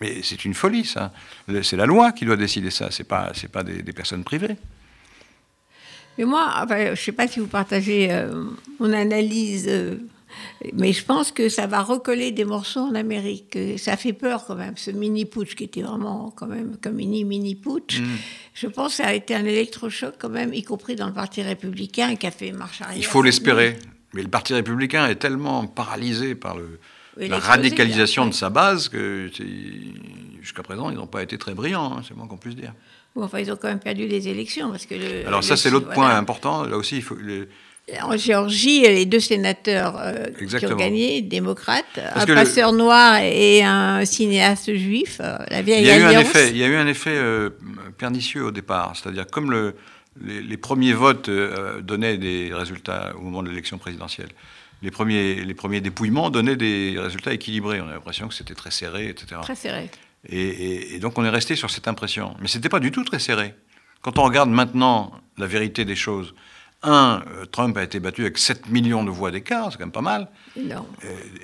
Mais 0.00 0.16
c'est 0.22 0.44
une 0.44 0.52
folie, 0.52 0.84
ça. 0.84 1.12
C'est 1.62 1.76
la 1.76 1.86
loi 1.86 2.12
qui 2.12 2.26
doit 2.26 2.36
décider 2.36 2.70
ça. 2.70 2.88
C'est 2.90 3.04
pas, 3.04 3.30
c'est 3.34 3.50
pas 3.50 3.62
des, 3.62 3.82
des 3.82 3.92
personnes 3.92 4.24
privées. 4.24 4.56
Mais 6.18 6.24
moi, 6.24 6.52
enfin, 6.62 6.84
je 6.86 6.90
ne 6.90 6.94
sais 6.96 7.12
pas 7.12 7.26
si 7.26 7.40
vous 7.40 7.46
partagez 7.46 8.08
euh, 8.10 8.44
mon 8.78 8.92
analyse, 8.92 9.66
euh, 9.68 9.96
mais 10.74 10.92
je 10.92 11.04
pense 11.04 11.32
que 11.32 11.48
ça 11.48 11.66
va 11.66 11.82
recoller 11.82 12.30
des 12.32 12.44
morceaux 12.44 12.80
en 12.80 12.94
Amérique. 12.94 13.50
que 13.50 13.76
Ça 13.76 13.96
fait 13.96 14.12
peur 14.12 14.44
quand 14.46 14.54
même, 14.54 14.76
ce 14.76 14.90
mini-putsch 14.90 15.54
qui 15.54 15.64
était 15.64 15.82
vraiment 15.82 16.30
quand 16.30 16.46
même 16.46 16.76
comme 16.82 16.94
mini 16.94 17.24
mini-putsch. 17.24 18.00
Mm. 18.00 18.04
Je 18.54 18.66
pense 18.66 18.96
que 18.96 19.02
ça 19.02 19.08
a 19.08 19.12
été 19.14 19.34
un 19.34 19.44
électrochoc 19.44 20.14
quand 20.18 20.28
même, 20.28 20.52
y 20.54 20.62
compris 20.62 20.96
dans 20.96 21.06
le 21.06 21.12
Parti 21.12 21.42
républicain, 21.42 22.16
qui 22.16 22.26
a 22.26 22.30
fait 22.30 22.52
marche 22.52 22.80
arrière. 22.82 22.96
Il 22.98 23.04
faut 23.04 23.22
l'espérer. 23.22 23.76
Mais 24.14 24.22
le 24.22 24.28
Parti 24.28 24.52
républicain 24.52 25.06
est 25.06 25.14
tellement 25.16 25.66
paralysé 25.66 26.34
par 26.34 26.56
le, 26.56 26.78
Oui, 27.18 27.28
la 27.28 27.38
radicalisation 27.38 28.26
de 28.26 28.34
sa 28.34 28.50
base 28.50 28.88
que 28.90 29.30
jusqu'à 30.40 30.62
présent, 30.62 30.90
ils 30.90 30.96
n'ont 30.96 31.06
pas 31.06 31.22
été 31.22 31.38
très 31.38 31.54
brillants. 31.54 31.96
hein, 31.96 32.02
c'est 32.06 32.14
moins 32.16 32.26
qu'on 32.26 32.36
puisse 32.36 32.56
dire. 32.56 32.74
Bon, 33.14 33.24
enfin, 33.24 33.38
ils 33.40 33.50
ont 33.52 33.56
quand 33.56 33.68
même 33.68 33.78
perdu 33.80 34.06
les 34.06 34.28
élections. 34.28 34.70
Parce 34.70 34.86
que 34.86 34.94
le- 34.94 35.26
Alors 35.26 35.44
ça, 35.44 35.56
c'est 35.56 35.70
l'autre 35.70 35.86
voilà. 35.86 36.10
point 36.10 36.16
important. 36.16 36.64
Là 36.64 36.76
aussi, 36.76 36.96
il 36.96 37.02
faut... 37.02 37.16
En 38.02 38.16
Géorgie, 38.16 38.82
les 38.82 39.06
deux 39.06 39.20
sénateurs 39.20 39.96
euh, 40.00 40.26
qui 40.58 40.66
ont 40.66 40.76
gagné, 40.76 41.20
démocrates, 41.20 41.98
un 42.14 42.24
le- 42.24 42.34
passeur 42.34 42.72
noir 42.72 43.16
et 43.20 43.62
un 43.64 44.04
cinéaste 44.04 44.74
juif, 44.74 45.18
euh, 45.20 45.36
la 45.50 45.62
vieille 45.62 45.82
Il 45.82 45.88
y 45.88 45.90
a 45.90 45.98
eu 45.98 46.02
un 46.02 46.06
alliance. 46.08 46.24
effet, 46.30 46.50
il 46.50 46.56
y 46.56 46.64
a 46.64 46.68
eu 46.68 46.76
un 46.76 46.86
effet 46.86 47.10
euh, 47.14 47.50
pernicieux 47.98 48.44
au 48.44 48.50
départ, 48.52 48.92
c'est-à-dire 48.94 49.26
comme 49.26 49.50
le, 49.50 49.74
les, 50.24 50.40
les 50.42 50.56
premiers 50.56 50.92
votes 50.94 51.28
donnaient 51.80 52.18
des 52.18 52.50
résultats 52.54 53.12
au 53.16 53.20
moment 53.20 53.42
de 53.42 53.48
l'élection 53.48 53.78
présidentielle, 53.78 54.28
les 54.82 54.90
premiers, 54.92 55.44
les 55.44 55.54
premiers 55.54 55.80
dépouillements 55.80 56.30
donnaient 56.30 56.56
des 56.56 56.94
résultats 56.98 57.32
équilibrés. 57.32 57.80
On 57.80 57.88
a 57.88 57.92
l'impression 57.94 58.28
que 58.28 58.34
c'était 58.34 58.54
très 58.54 58.70
serré, 58.70 59.08
etc. 59.08 59.40
Très 59.42 59.54
serré. 59.56 59.90
Et, 60.28 60.40
et- 60.40 60.94
et 60.94 60.98
donc 61.00 61.18
on 61.18 61.24
est 61.24 61.28
resté 61.30 61.56
sur 61.56 61.68
cette 61.70 61.88
impression. 61.88 62.34
Mais 62.40 62.46
c'était 62.48 62.68
pas 62.68 62.80
du 62.80 62.90
tout 62.92 63.04
très 63.04 63.18
serré. 63.18 63.54
Quand 64.02 64.18
on 64.18 64.22
regarde 64.22 64.50
maintenant 64.50 65.12
la 65.36 65.46
vérité 65.46 65.84
des 65.84 65.96
choses, 65.96 66.32
un, 66.82 67.22
euh, 67.28 67.44
Trump 67.46 67.76
a 67.76 67.82
été 67.82 68.00
battu 68.00 68.22
avec 68.22 68.38
7 68.38 68.68
millions 68.68 69.04
de 69.04 69.10
voix 69.10 69.30
d'écart, 69.30 69.70
c'est 69.70 69.78
quand 69.78 69.84
même 69.84 69.92
pas 69.92 70.00
mal. 70.00 70.28
Euh, 70.56 70.70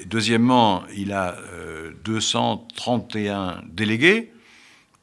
Deuxièmement, 0.06 0.82
il 0.96 1.12
a 1.12 1.36
euh, 1.38 1.92
231 2.04 3.62
délégués 3.70 4.32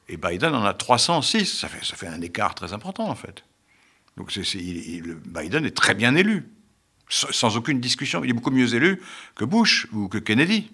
et 0.10 0.18
Biden 0.18 0.54
en 0.54 0.64
a 0.66 0.74
306. 0.74 1.46
Ça 1.60 1.68
fait, 1.68 1.84
ça 1.86 1.96
fait 1.96 2.08
un 2.08 2.22
écart 2.22 2.56
très 2.56 2.74
important 2.74 3.08
en 3.10 3.16
fait. 3.16 3.44
Donc 4.18 4.36
il- 4.36 5.16
Biden 5.26 5.66
est 5.66 5.76
très 5.76 5.94
bien 5.94 6.16
élu, 6.16 6.48
sans, 7.10 7.58
aucune 7.58 7.80
discussion. 7.80 8.24
Il 8.24 8.30
est 8.30 8.34
beaucoup 8.34 8.52
mieux 8.52 8.74
élu 8.76 9.02
que 9.36 9.46
Bush 9.46 9.88
ou 9.94 10.08
que 10.08 10.18
Kennedy. 10.18 10.72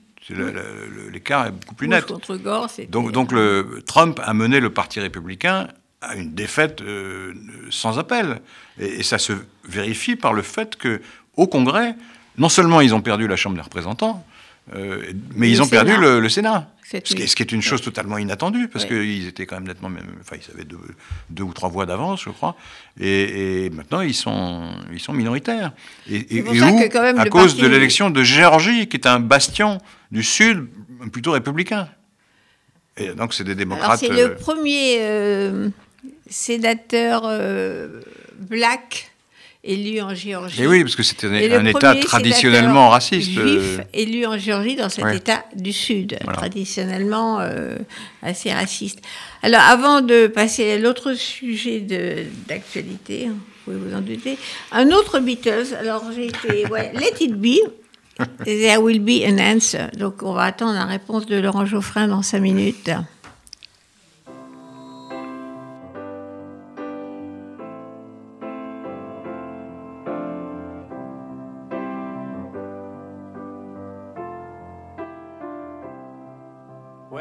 L'écart 1.12 1.48
est 1.48 1.52
beaucoup 1.52 1.76
plus 1.76 1.88
Bush 1.88 1.96
net. 1.98 2.06
contre 2.06 2.38
Gore. 2.38 2.68
Donc, 2.90 3.12
donc 3.12 3.32
le, 3.32 3.82
Trump 3.86 4.20
a 4.24 4.34
mené 4.34 4.60
le 4.60 4.72
Parti 4.72 5.00
républicain 5.00 5.68
à 6.02 6.16
une 6.16 6.34
défaite 6.34 6.82
euh, 6.82 7.34
sans 7.70 8.00
appel. 8.00 8.42
Et, 8.80 9.00
et 9.00 9.04
ça 9.04 9.18
se 9.18 9.34
vérifie 9.68 10.16
par 10.16 10.34
le 10.34 10.42
fait 10.42 10.76
que 10.76 11.02
au 11.38 11.48
Congrès, 11.48 11.96
non 12.38 12.50
seulement 12.50 12.82
ils 12.82 12.94
ont 12.94 13.02
perdu 13.02 13.28
la 13.28 13.36
Chambre 13.36 13.56
des 13.56 13.62
représentants, 13.62 14.26
euh, 14.76 15.02
mais 15.36 15.48
Le 15.48 15.54
ils 15.54 15.62
ont 15.62 15.68
perdu 15.68 15.96
le, 15.98 16.20
le 16.20 16.30
Sénat. 16.30 16.70
Ce 16.84 16.98
qui, 16.98 17.14
est, 17.14 17.20
une- 17.22 17.28
ce 17.28 17.36
qui 17.38 17.44
est 17.44 17.52
une 17.54 17.62
chose 17.62 17.82
totalement 17.82 18.18
inattendue, 18.18 18.68
parce 18.68 18.84
qu'ils 18.84 19.26
étaient 19.26 19.46
quand 19.46 19.56
même 19.56 19.68
nettement, 19.68 19.90
enfin 20.20 20.36
ils 20.46 20.52
avaient 20.54 20.66
deux, 20.66 20.78
deux 21.30 21.44
ou 21.44 21.54
trois 21.54 21.70
voix 21.70 21.86
d'avance, 21.86 22.24
je 22.26 22.32
crois, 22.32 22.58
et, 23.00 23.66
et 23.66 23.70
maintenant 23.70 24.02
ils 24.02 24.14
sont, 24.14 24.70
ils 24.92 25.00
sont 25.00 25.14
minoritaires. 25.14 25.72
Et, 26.10 26.38
et- 26.40 26.44
pour 26.44 26.54
et 26.54 26.60
ça 26.60 26.68
où 26.70 26.78
que 26.82 26.88
quand 26.92 27.02
même 27.02 27.18
À 27.18 27.28
cause 27.28 27.54
parti- 27.54 27.62
de 27.62 27.68
l'élection 27.68 28.10
de 28.10 28.24
Géorgie, 28.24 28.88
qui 28.90 28.98
est 28.98 29.08
un 29.08 29.22
bastion 29.22 29.78
du 30.12 30.22
Sud, 30.22 30.68
plutôt 31.14 31.32
républicain. 31.32 31.88
Et 32.98 33.14
donc 33.14 33.34
c'est 33.34 33.46
des 33.46 33.56
démocrates. 33.56 34.00
c'est 34.02 34.10
le 34.10 34.36
premier 34.36 34.98
euh, 35.00 35.70
sénateur 36.32 37.24
euh, 37.26 38.02
black 38.40 39.12
élu 39.64 40.02
en 40.02 40.16
Géorgie. 40.16 40.64
Et 40.64 40.68
oui, 40.68 40.82
parce 40.84 40.96
que 40.96 41.04
c'était 41.04 41.28
un 41.54 41.66
État 41.66 41.94
traditionnellement 41.96 42.90
raciste. 42.90 43.30
Juif 43.30 43.80
euh, 43.80 43.84
élu 43.94 44.26
en 44.26 44.38
Géorgie 44.38 44.76
dans 44.76 44.90
cet 44.90 45.04
Ouais. 45.04 45.18
État 45.18 45.46
du 45.56 45.72
Sud, 45.72 46.18
Voilà. 46.24 46.38
traditionnellement 46.40 47.40
euh, 47.42 47.76
assez 48.24 48.52
raciste. 48.52 49.00
Alors, 49.44 49.62
avant 49.62 50.02
de 50.02 50.26
passer 50.26 50.72
à 50.72 50.78
l'autre 50.80 51.14
sujet 51.14 51.80
d'actualité, 52.48 53.28
vous 53.28 53.36
pouvez 53.66 53.78
vous 53.78 53.96
en 53.96 54.02
douter, 54.02 54.38
un 54.72 54.90
autre 54.90 55.20
Beatles. 55.20 55.76
Alors, 55.80 56.06
j'ai 56.16 56.28
été, 56.28 56.66
ouais, 56.68 56.92
Let 56.96 57.24
It 57.24 57.36
Be. 57.36 57.58
There 58.46 58.78
will 58.82 59.00
be 59.00 59.24
an 59.28 59.38
answer. 59.40 59.88
Donc, 59.98 60.22
on 60.24 60.34
va 60.34 60.44
attendre 60.44 60.74
la 60.74 60.86
réponse 60.86 61.26
de 61.28 61.38
Laurent 61.40 61.66
Geoffrin 61.66 62.08
dans 62.08 62.22
cinq 62.24 62.40
minutes. 62.42 62.90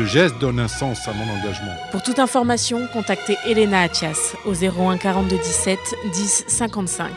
Ce 0.00 0.06
geste 0.06 0.38
donne 0.38 0.58
un 0.58 0.66
sens 0.66 1.06
à 1.08 1.12
mon 1.12 1.30
engagement. 1.30 1.76
Pour 1.90 2.02
toute 2.02 2.18
information, 2.18 2.88
contactez 2.90 3.36
Elena 3.46 3.82
Atias 3.82 4.34
au 4.46 4.54
01 4.54 4.96
42 4.96 5.36
17 5.36 5.78
10 6.14 6.44
55. 6.48 7.10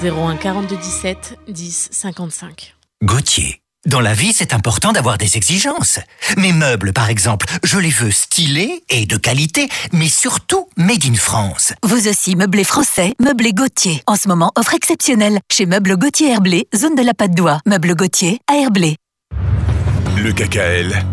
01 0.00 0.36
42 0.36 0.76
17 0.76 1.38
10 1.48 1.88
55. 1.90 2.76
Gauthier. 3.02 3.60
Dans 3.84 4.00
la 4.00 4.14
vie, 4.14 4.32
c'est 4.32 4.54
important 4.54 4.92
d'avoir 4.92 5.18
des 5.18 5.36
exigences. 5.36 5.98
Mes 6.36 6.52
meubles, 6.52 6.92
par 6.92 7.10
exemple, 7.10 7.46
je 7.64 7.80
les 7.80 7.90
veux 7.90 8.12
stylés 8.12 8.84
et 8.90 9.06
de 9.06 9.16
qualité, 9.16 9.68
mais 9.92 10.06
surtout 10.06 10.68
made 10.76 11.04
in 11.04 11.14
France. 11.14 11.72
Vous 11.82 12.06
aussi, 12.06 12.36
meublé 12.36 12.62
français, 12.62 13.14
meublé 13.18 13.52
Gauthier. 13.52 14.04
En 14.06 14.14
ce 14.14 14.28
moment, 14.28 14.52
offre 14.54 14.74
exceptionnelle 14.74 15.40
chez 15.50 15.66
Meubles 15.66 15.96
Gauthier 15.96 16.30
Herblé, 16.30 16.68
zone 16.76 16.94
de 16.94 17.02
la 17.02 17.12
Patte 17.12 17.34
d'Oie. 17.34 17.58
Meubles 17.66 17.96
Gauthier 17.96 18.38
à 18.46 18.54
Herblé. 18.54 18.94
Le 20.22 20.32
KKL, 20.32 21.02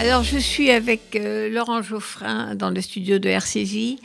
Alors, 0.00 0.22
je 0.22 0.38
suis 0.38 0.70
avec 0.70 1.14
euh, 1.14 1.50
Laurent 1.50 1.82
Geoffrin 1.82 2.54
dans 2.54 2.70
le 2.70 2.80
studio 2.80 3.18
de 3.18 3.28
RCJ, 3.28 3.96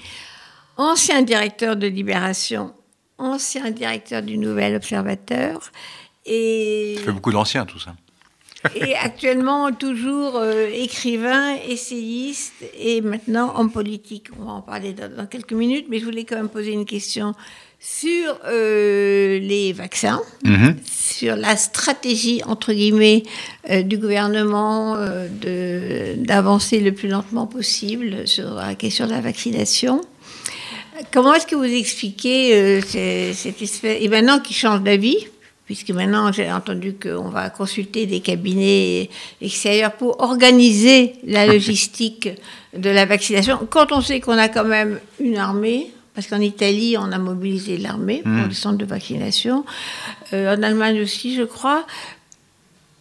ancien 0.76 1.22
directeur 1.22 1.78
de 1.78 1.88
Libération, 1.88 2.74
ancien 3.18 3.72
directeur 3.72 4.22
du 4.22 4.38
Nouvel 4.38 4.76
Observateur 4.76 5.72
et, 6.26 6.96
Ça 6.98 7.06
fait 7.06 7.12
beaucoup 7.14 7.32
d'anciens, 7.32 7.66
tout 7.66 7.80
ça. 7.80 7.96
et 8.76 8.94
actuellement 9.02 9.72
toujours 9.72 10.36
euh, 10.36 10.68
écrivain, 10.70 11.56
essayiste 11.66 12.56
et 12.78 13.00
maintenant 13.00 13.58
homme 13.58 13.72
politique. 13.72 14.28
On 14.38 14.44
va 14.44 14.52
en 14.52 14.62
parler 14.62 14.92
dans, 14.92 15.10
dans 15.16 15.28
quelques 15.28 15.54
minutes, 15.54 15.86
mais 15.88 16.00
je 16.00 16.04
voulais 16.04 16.26
quand 16.26 16.36
même 16.36 16.50
poser 16.50 16.74
une 16.74 16.86
question 16.86 17.34
sur 17.80 18.40
euh, 18.48 19.40
les 19.40 19.74
vaccins, 19.74 20.22
Mhm. 20.44 20.76
sur 20.92 21.36
la 21.36 21.56
stratégie, 21.56 22.42
entre 22.48 22.74
guillemets, 22.74 23.24
euh, 23.70 23.84
du 23.84 23.98
gouvernement 23.98 24.96
euh, 24.98 26.16
d'avancer 26.18 26.80
le 26.80 26.92
plus 26.94 27.10
lentement 27.10 27.46
possible 27.48 28.28
sur 28.28 28.56
la 28.56 28.76
question 28.76 29.06
de 29.06 29.12
la 29.12 29.22
vaccination. 29.22 30.02
Comment 31.12 31.34
est-ce 31.36 31.46
que 31.46 31.56
vous 31.56 31.64
expliquez 31.66 32.56
euh, 32.56 32.82
cette 33.34 33.62
espèce... 33.62 33.98
Et 34.02 34.08
maintenant 34.08 34.40
qu'ils 34.40 34.56
changent 34.56 34.82
d'avis, 34.82 35.28
puisque 35.66 35.92
maintenant 35.92 36.32
j'ai 36.32 36.52
entendu 36.52 36.94
qu'on 36.96 37.30
va 37.30 37.50
consulter 37.50 38.06
des 38.06 38.22
cabinets 38.22 39.10
extérieurs 39.42 39.92
pour 39.94 40.22
organiser 40.22 41.14
la 41.26 41.46
logistique 41.46 42.30
de 42.76 42.90
la 42.90 43.06
vaccination, 43.06 43.60
quand 43.70 43.92
on 43.92 44.02
sait 44.02 44.20
qu'on 44.22 44.38
a 44.38 44.48
quand 44.48 44.64
même 44.66 45.00
une 45.20 45.38
armée, 45.38 45.92
parce 46.16 46.28
qu'en 46.28 46.40
Italie, 46.42 46.96
on 46.98 47.12
a 47.12 47.18
mobilisé 47.20 47.78
l'armée 47.78 48.22
pour 48.24 48.32
Mm. 48.32 48.48
les 48.50 48.56
centres 48.56 48.78
de 48.78 48.86
vaccination, 48.86 49.66
Euh, 50.34 50.56
en 50.56 50.64
Allemagne 50.64 51.00
aussi, 51.02 51.36
je 51.36 51.44
crois. 51.44 51.86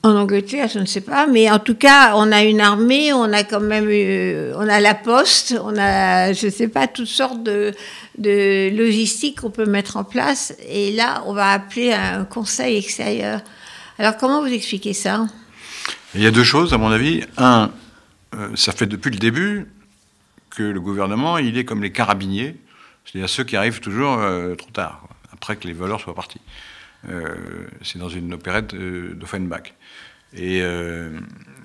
En 0.02 0.14
Angleterre, 0.16 0.68
je 0.68 0.78
ne 0.78 0.84
sais 0.84 1.00
pas, 1.00 1.26
mais 1.26 1.50
en 1.50 1.58
tout 1.58 1.74
cas, 1.76 2.12
on 2.16 2.30
a 2.30 2.42
une 2.44 2.60
armée, 2.60 3.14
on 3.14 3.32
a 3.32 3.42
quand 3.42 3.60
même, 3.60 3.88
eu- 3.88 4.52
on 4.54 4.68
a 4.68 4.78
la 4.80 4.94
poste, 4.94 5.58
on 5.64 5.74
a, 5.78 6.34
je 6.34 6.44
ne 6.46 6.50
sais 6.50 6.68
pas, 6.68 6.86
toutes 6.86 7.06
sortes 7.06 7.42
de, 7.42 7.72
de 8.18 8.68
logistiques 8.76 9.40
qu'on 9.40 9.50
peut 9.50 9.64
mettre 9.64 9.96
en 9.96 10.04
place. 10.04 10.54
Et 10.68 10.92
là, 10.92 11.22
on 11.26 11.32
va 11.32 11.52
appeler 11.52 11.94
un 11.94 12.26
conseil 12.26 12.76
extérieur. 12.76 13.40
Alors, 13.98 14.18
comment 14.18 14.42
vous 14.42 14.52
expliquez 14.52 14.92
ça? 14.92 15.26
Il 16.14 16.20
y 16.22 16.26
a 16.26 16.30
deux 16.30 16.44
choses, 16.44 16.74
à 16.74 16.78
mon 16.78 16.90
avis. 16.90 17.22
Un, 17.38 17.70
euh, 18.34 18.48
ça 18.56 18.72
fait 18.72 18.86
depuis 18.86 19.10
le 19.10 19.16
début 19.18 19.66
que 20.50 20.62
le 20.62 20.80
gouvernement, 20.82 21.38
il 21.38 21.56
est 21.56 21.64
comme 21.64 21.82
les 21.82 21.92
carabiniers, 21.92 22.56
c'est-à-dire 23.04 23.28
ceux 23.28 23.44
qui 23.44 23.56
arrivent 23.56 23.80
toujours 23.80 24.18
euh, 24.18 24.54
trop 24.54 24.70
tard, 24.70 25.02
après 25.32 25.56
que 25.56 25.66
les 25.66 25.72
voleurs 25.72 26.00
soient 26.00 26.14
partis. 26.14 26.40
Euh, 27.08 27.34
c'est 27.82 27.98
dans 27.98 28.08
une 28.08 28.32
opérette 28.34 28.74
euh, 28.74 29.14
d'Offenbach. 29.14 29.74
Et, 30.36 30.60
euh, 30.62 31.20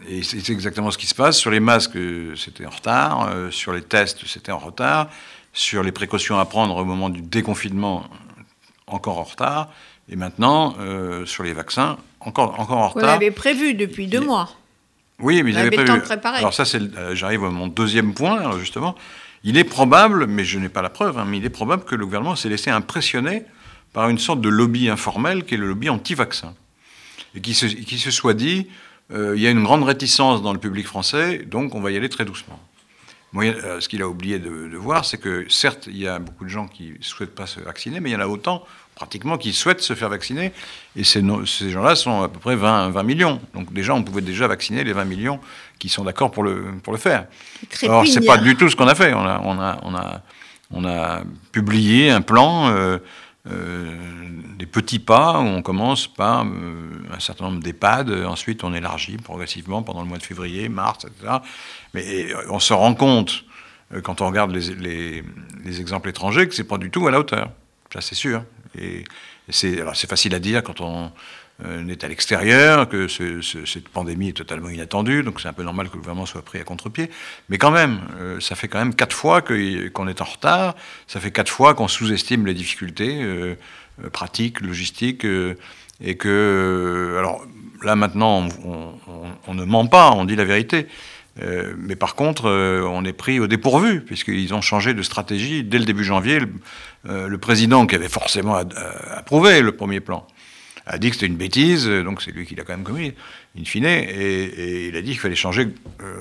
et 0.07 0.21
c'est 0.21 0.49
exactement 0.51 0.91
ce 0.91 0.97
qui 0.97 1.07
se 1.07 1.15
passe. 1.15 1.37
Sur 1.37 1.49
les 1.49 1.59
masques, 1.59 1.97
c'était 2.35 2.65
en 2.65 2.69
retard. 2.69 3.31
sur 3.51 3.73
les 3.73 3.81
tests, 3.81 4.25
c'était 4.27 4.51
en 4.51 4.59
retard. 4.59 5.09
Sur 5.53 5.81
les 5.81 5.91
précautions 5.91 6.37
à 6.37 6.45
prendre 6.45 6.75
au 6.75 6.85
moment 6.85 7.09
du 7.09 7.21
déconfinement, 7.21 8.05
encore 8.87 9.17
en 9.17 9.23
retard. 9.23 9.69
Et 10.11 10.15
maintenant, 10.15 10.75
euh, 10.79 11.25
sur 11.25 11.43
les 11.43 11.53
vaccins, 11.53 11.97
encore, 12.19 12.59
encore 12.59 12.77
en 12.77 12.89
retard. 12.89 13.09
avait 13.09 13.31
prévu 13.31 13.75
depuis 13.75 14.07
deux 14.07 14.21
mois. 14.21 14.49
Oui, 15.19 15.43
mais 15.43 15.51
ils 15.51 15.57
avaient 15.57 15.69
prévu. 15.69 15.85
temps 15.85 15.97
de 15.97 16.01
préparer. 16.01 16.39
Alors 16.39 16.53
ça, 16.53 16.65
c'est, 16.65 16.81
euh, 16.81 17.13
j'arrive 17.13 17.43
à 17.43 17.49
mon 17.49 17.67
deuxième 17.67 18.13
point, 18.13 18.39
alors, 18.39 18.57
justement. 18.57 18.95
Il 19.43 19.57
est 19.57 19.63
probable, 19.63 20.27
mais 20.27 20.43
je 20.43 20.59
n'ai 20.59 20.69
pas 20.69 20.81
la 20.81 20.89
preuve, 20.89 21.17
hein, 21.17 21.25
mais 21.27 21.37
il 21.37 21.45
est 21.45 21.49
probable 21.49 21.85
que 21.85 21.95
le 21.95 22.05
gouvernement 22.05 22.35
s'est 22.35 22.49
laissé 22.49 22.69
impressionner 22.69 23.43
par 23.93 24.09
une 24.09 24.17
sorte 24.17 24.41
de 24.41 24.49
lobby 24.49 24.89
informel 24.89 25.45
qui 25.45 25.55
est 25.55 25.57
le 25.57 25.67
lobby 25.67 25.89
anti-vaccin. 25.89 26.53
Et 27.35 27.41
qui 27.41 27.53
se, 27.53 28.11
soit 28.11 28.33
dit, 28.33 28.67
euh, 29.11 29.33
il 29.35 29.41
y 29.41 29.47
a 29.47 29.51
une 29.51 29.63
grande 29.63 29.83
réticence 29.83 30.41
dans 30.41 30.53
le 30.53 30.59
public 30.59 30.87
français, 30.87 31.39
donc 31.45 31.75
on 31.75 31.81
va 31.81 31.91
y 31.91 31.97
aller 31.97 32.09
très 32.09 32.25
doucement. 32.25 32.59
Euh, 33.35 33.79
ce 33.79 33.87
qu'il 33.87 34.01
a 34.01 34.07
oublié 34.07 34.39
de 34.39 34.75
voir, 34.75 35.05
c'est 35.05 35.19
que 35.19 35.45
certes, 35.49 35.87
il 35.87 35.97
y 35.97 36.07
a 36.07 36.17
beaucoup 36.17 36.43
de 36.43 36.49
gens 36.49 36.67
qui 36.67 36.93
ne 36.97 37.03
souhaitent 37.03 37.35
pas 37.35 37.45
se 37.45 37.59
vacciner, 37.59 37.99
mais 37.99 38.09
il 38.09 38.13
y 38.13 38.15
en 38.15 38.21
a 38.21 38.27
autant, 38.27 38.65
pratiquement, 38.99 39.37
qui 39.37 39.53
souhaitent 39.53 39.81
se 39.81 39.95
faire 39.95 40.09
vacciner. 40.09 40.51
Et 40.97 41.03
ces, 41.05 41.21
gens-là 41.71 41.95
sont 41.95 42.21
à 42.21 42.27
peu 42.27 42.37
près 42.39 42.55
20, 42.57 42.89
20 42.89 43.03
millions. 43.03 43.41
Donc 43.53 43.71
déjà, 43.73 43.95
on 43.95 44.03
pouvait 44.03 44.21
déjà 44.21 44.45
vacciner 44.47 44.83
les 44.83 44.91
20 44.93 45.05
millions 45.05 45.39
qui 45.79 45.87
sont 45.87 46.03
d'accord 46.03 46.31
pour 46.31 46.43
le, 46.43 46.65
pour 46.83 46.91
le 46.91 46.99
faire. 46.99 47.25
Trépigne. 47.69 47.89
Alors, 47.89 48.05
c'est 48.05 48.25
pas 48.25 48.37
du 48.37 48.55
tout 48.57 48.69
ce 48.69 48.75
qu'on 48.75 48.89
a 48.89 48.95
fait. 48.95 49.13
On 49.13 49.21
a, 49.25 49.39
on 49.45 49.57
a, 49.59 49.79
on 49.83 49.95
a, 49.95 50.21
on 50.71 50.85
a 50.85 51.21
publié 51.53 52.11
un 52.11 52.19
plan, 52.21 52.67
euh, 52.69 52.97
euh, 53.49 53.95
des 54.57 54.65
petits 54.65 54.99
pas, 54.99 55.39
où 55.39 55.43
on 55.45 55.61
commence 55.61 56.07
par 56.07 56.43
euh, 56.45 56.49
un 57.15 57.19
certain 57.21 57.45
nombre 57.45 57.63
d'EHPAD, 57.63 58.11
ensuite 58.27 58.65
on 58.65 58.73
élargit 58.73 59.15
progressivement 59.15 59.81
pendant 59.81 60.01
le 60.01 60.07
mois 60.09 60.17
de 60.17 60.23
février, 60.23 60.67
mars, 60.67 61.05
etc. 61.05 61.37
Mais 61.93 62.27
on 62.49 62.59
se 62.59 62.73
rend 62.73 62.93
compte, 62.95 63.45
quand 64.03 64.19
on 64.19 64.27
regarde 64.27 64.51
les, 64.51 64.75
les- 64.75 65.23
les 65.63 65.79
exemples 65.79 66.09
étrangers, 66.09 66.47
que 66.49 66.53
c'est 66.53 66.65
pas 66.67 66.77
du 66.77 66.91
tout 66.91 67.07
à 67.07 67.11
la 67.11 67.19
hauteur. 67.21 67.49
Ça, 67.93 68.01
c'est 68.01 68.13
sûr. 68.15 68.43
Et, 68.77 69.03
c'est, 69.49 69.77
facile 70.07 70.35
à 70.35 70.39
dire 70.39 70.61
quand 70.63 70.79
on 70.81 71.11
euh, 71.65 71.87
est 71.87 72.03
à 72.03 72.07
l'extérieur, 72.07 72.87
que 72.87 73.07
ce- 73.07 73.41
ce- 73.41 73.65
cette 73.65 73.89
pandémie 73.89 74.29
est 74.29 74.33
totalement 74.37 74.69
inattendue, 74.69 75.23
donc 75.23 75.41
c'est 75.41 75.47
un 75.47 75.53
peu 75.53 75.63
normal 75.63 75.89
que 75.89 75.93
le 75.95 75.99
gouvernement 75.99 76.25
soit 76.27 76.43
pris 76.43 76.59
à 76.59 76.63
contre-pied. 76.63 77.09
Mais 77.49 77.57
quand 77.57 77.71
même, 77.71 77.99
euh, 78.19 78.39
ça 78.39 78.55
fait 78.55 78.67
quand 78.67 78.79
même 78.79 78.93
quatre 78.95 79.15
fois 79.15 79.41
qu'on 79.41 80.07
est 80.07 80.21
en 80.21 80.25
retard, 80.25 80.75
ça 81.07 81.19
fait 81.19 81.31
quatre 81.31 81.49
fois 81.51 81.73
qu'on 81.73 81.87
sous-estime 81.87 82.45
les 82.45 82.53
difficultés 82.53 83.21
euh, 83.23 83.55
pratiques, 84.13 84.61
logistiques, 84.61 85.25
et 86.01 86.15
que, 86.15 87.15
alors 87.17 87.45
là 87.83 87.95
maintenant, 87.95 88.47
on 89.47 89.53
ne 89.53 89.65
ment 89.65 89.87
pas, 89.87 90.11
on 90.11 90.23
dit 90.25 90.35
la 90.37 90.45
vérité. 90.45 90.87
Euh, 91.41 91.73
mais 91.77 91.95
par 91.95 92.15
contre, 92.15 92.45
euh, 92.45 92.83
on 92.83 93.05
est 93.05 93.13
pris 93.13 93.39
au 93.39 93.47
dépourvu, 93.47 94.01
puisqu'ils 94.01 94.53
ont 94.53 94.61
changé 94.61 94.93
de 94.93 95.01
stratégie 95.01 95.63
dès 95.63 95.79
le 95.79 95.85
début 95.85 96.03
janvier. 96.03 96.39
Le, 96.39 96.49
euh, 97.07 97.37
président, 97.37 97.85
qui 97.85 97.95
avait 97.95 98.09
forcément 98.09 98.55
approuvé 98.55 99.61
le 99.61 99.71
premier 99.71 100.01
plan, 100.01 100.27
a 100.85 100.97
dit 100.97 101.09
que 101.09 101.15
c'était 101.15 101.27
une 101.27 101.37
bêtise, 101.37 101.87
donc 101.87 102.21
c'est 102.21 102.31
lui 102.31 102.45
qui 102.45 102.55
l'a 102.55 102.63
quand 102.63 102.73
même 102.73 102.83
commis, 102.83 103.13
in 103.57 103.63
fine, 103.63 103.85
et, 103.85 104.87
il 104.87 104.95
a 104.95 105.01
dit 105.01 105.11
qu'il 105.11 105.19
fallait 105.19 105.35
changer 105.35 105.69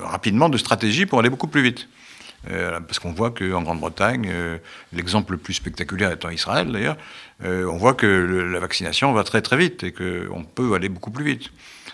rapidement 0.02 0.48
de 0.48 0.58
stratégie 0.58 1.06
pour 1.06 1.18
aller 1.18 1.30
beaucoup 1.30 1.48
plus 1.48 1.62
vite. 1.62 1.88
Parce 2.46 2.98
qu'on 3.00 3.12
voit 3.12 3.30
qu'en 3.30 3.62
Grande-Bretagne, 3.62 4.30
l'exemple 4.92 5.32
le 5.32 5.38
plus 5.38 5.54
spectaculaire 5.54 6.12
étant 6.12 6.30
Israël 6.30 6.70
d'ailleurs, 6.70 6.96
on 7.42 7.76
voit 7.76 7.94
que 7.94 8.06
la 8.06 8.60
vaccination 8.60 9.12
va 9.12 9.24
très 9.24 9.42
très 9.42 9.56
vite 9.56 9.82
et 9.82 9.92
qu'on 9.92 10.44
peut 10.44 10.74
aller 10.74 10.88
beaucoup 10.88 11.10
plus 11.10 11.24
vite. 11.24 11.50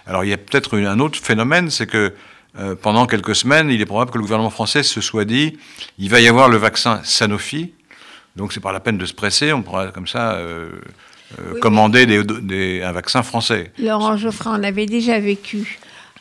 Alors 0.07 0.25
il 0.25 0.31
y 0.31 0.35
a 0.35 0.37
peut-être 0.37 0.79
un 0.79 0.99
autre 0.99 1.19
phénomène, 1.19 1.71
c'est 1.71 1.87
que 1.87 2.13
euh, 2.59 2.75
pendant 2.75 3.07
quelques 3.07 3.35
semaines, 3.35 3.71
il 3.71 3.81
est 3.81 3.87
probable 3.87 4.11
que 4.11 4.19
le 4.19 4.23
gouvernement 4.23 4.51
français 4.51 4.83
se 4.83 5.01
soit 5.01 5.25
dit, 5.25 5.59
il 5.99 6.09
va 6.11 6.21
y 6.21 6.29
avoir 6.29 6.49
le 6.49 6.57
vaccin 6.57 7.01
Sanofi, 7.05 7.73
donc 8.37 8.53
c'est 8.53 8.61
pas 8.61 8.73
la 8.73 8.81
peine 8.81 8.99
de 8.99 9.07
se 9.07 9.15
presser, 9.15 9.53
on 9.53 9.63
pourra 9.63 9.89
comme 9.89 10.07
ça 10.07 10.35
euh, 10.35 10.71
euh, 11.41 11.53
Oui, 11.55 11.61
commander 11.61 12.07
des- 12.07 12.23
des- 12.25 12.83
un 12.83 12.93
vaccin 12.93 13.23
français. 13.23 13.73
Laurent 13.79 14.17
Geoffrin, 14.17 14.59
on 14.61 14.63
avait 14.63 14.87
déjà 14.87 15.19
vécu 15.19 15.79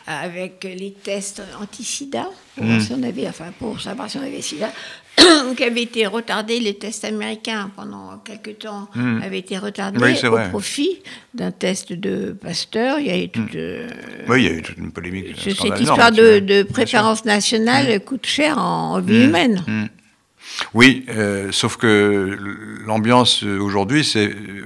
avec 0.08 0.64
les 0.64 0.92
tests 0.92 1.42
anti-sida, 1.62 2.28
pour, 2.56 2.64
Mm. 2.66 2.68
voir 2.70 2.82
si 2.82 2.94
on 2.94 3.04
avait, 3.04 3.28
enfin, 3.28 3.46
pour 3.58 3.80
savoir 3.80 4.10
si 4.10 4.18
on 4.18 4.22
avait 4.22 4.42
sida, 4.42 4.72
qui 5.58 5.64
avaient 5.64 5.84
été 5.84 6.08
retardés, 6.08 6.60
les 6.60 6.74
tests 6.76 7.06
américains 7.06 7.70
pendant 7.76 8.18
quelques 8.24 8.60
temps 8.60 8.88
Mm. 8.96 9.22
avaient 9.24 9.40
été 9.40 9.58
retardés 9.58 10.00
Oui, 10.02 10.20
au 10.26 10.32
vrai. 10.32 10.50
profit 10.50 11.02
d'un 11.34 11.52
test 11.52 11.94
de 11.94 12.32
Pasteur. 12.32 13.00
Il 13.00 13.08
y 13.08 13.12
a 13.12 13.18
eu 13.18 13.30
toute, 13.30 13.56
euh, 13.56 13.88
Oui, 14.28 14.44
il 14.44 14.46
y 14.46 14.48
a 14.48 14.58
eu 14.58 14.62
toute 14.62 14.78
une 14.78 14.92
polémique. 14.92 15.36
cette 15.38 15.80
histoire 15.80 16.12
de, 16.12 16.64
préférence 16.64 17.26
nationale 17.26 18.00
coûte 18.04 18.26
cher 18.26 18.58
en 18.58 19.00
vie 19.02 19.14
Mm. 19.20 19.24
humaine. 19.30 19.90
Oui, 20.74 21.06
euh, 21.10 21.52
sauf 21.52 21.78
que 21.78 22.38
l'ambiance 22.86 23.44
euh, 23.44 23.60
aujourd'hui, 23.60 24.04
c'est. 24.04 24.28
euh, 24.28 24.64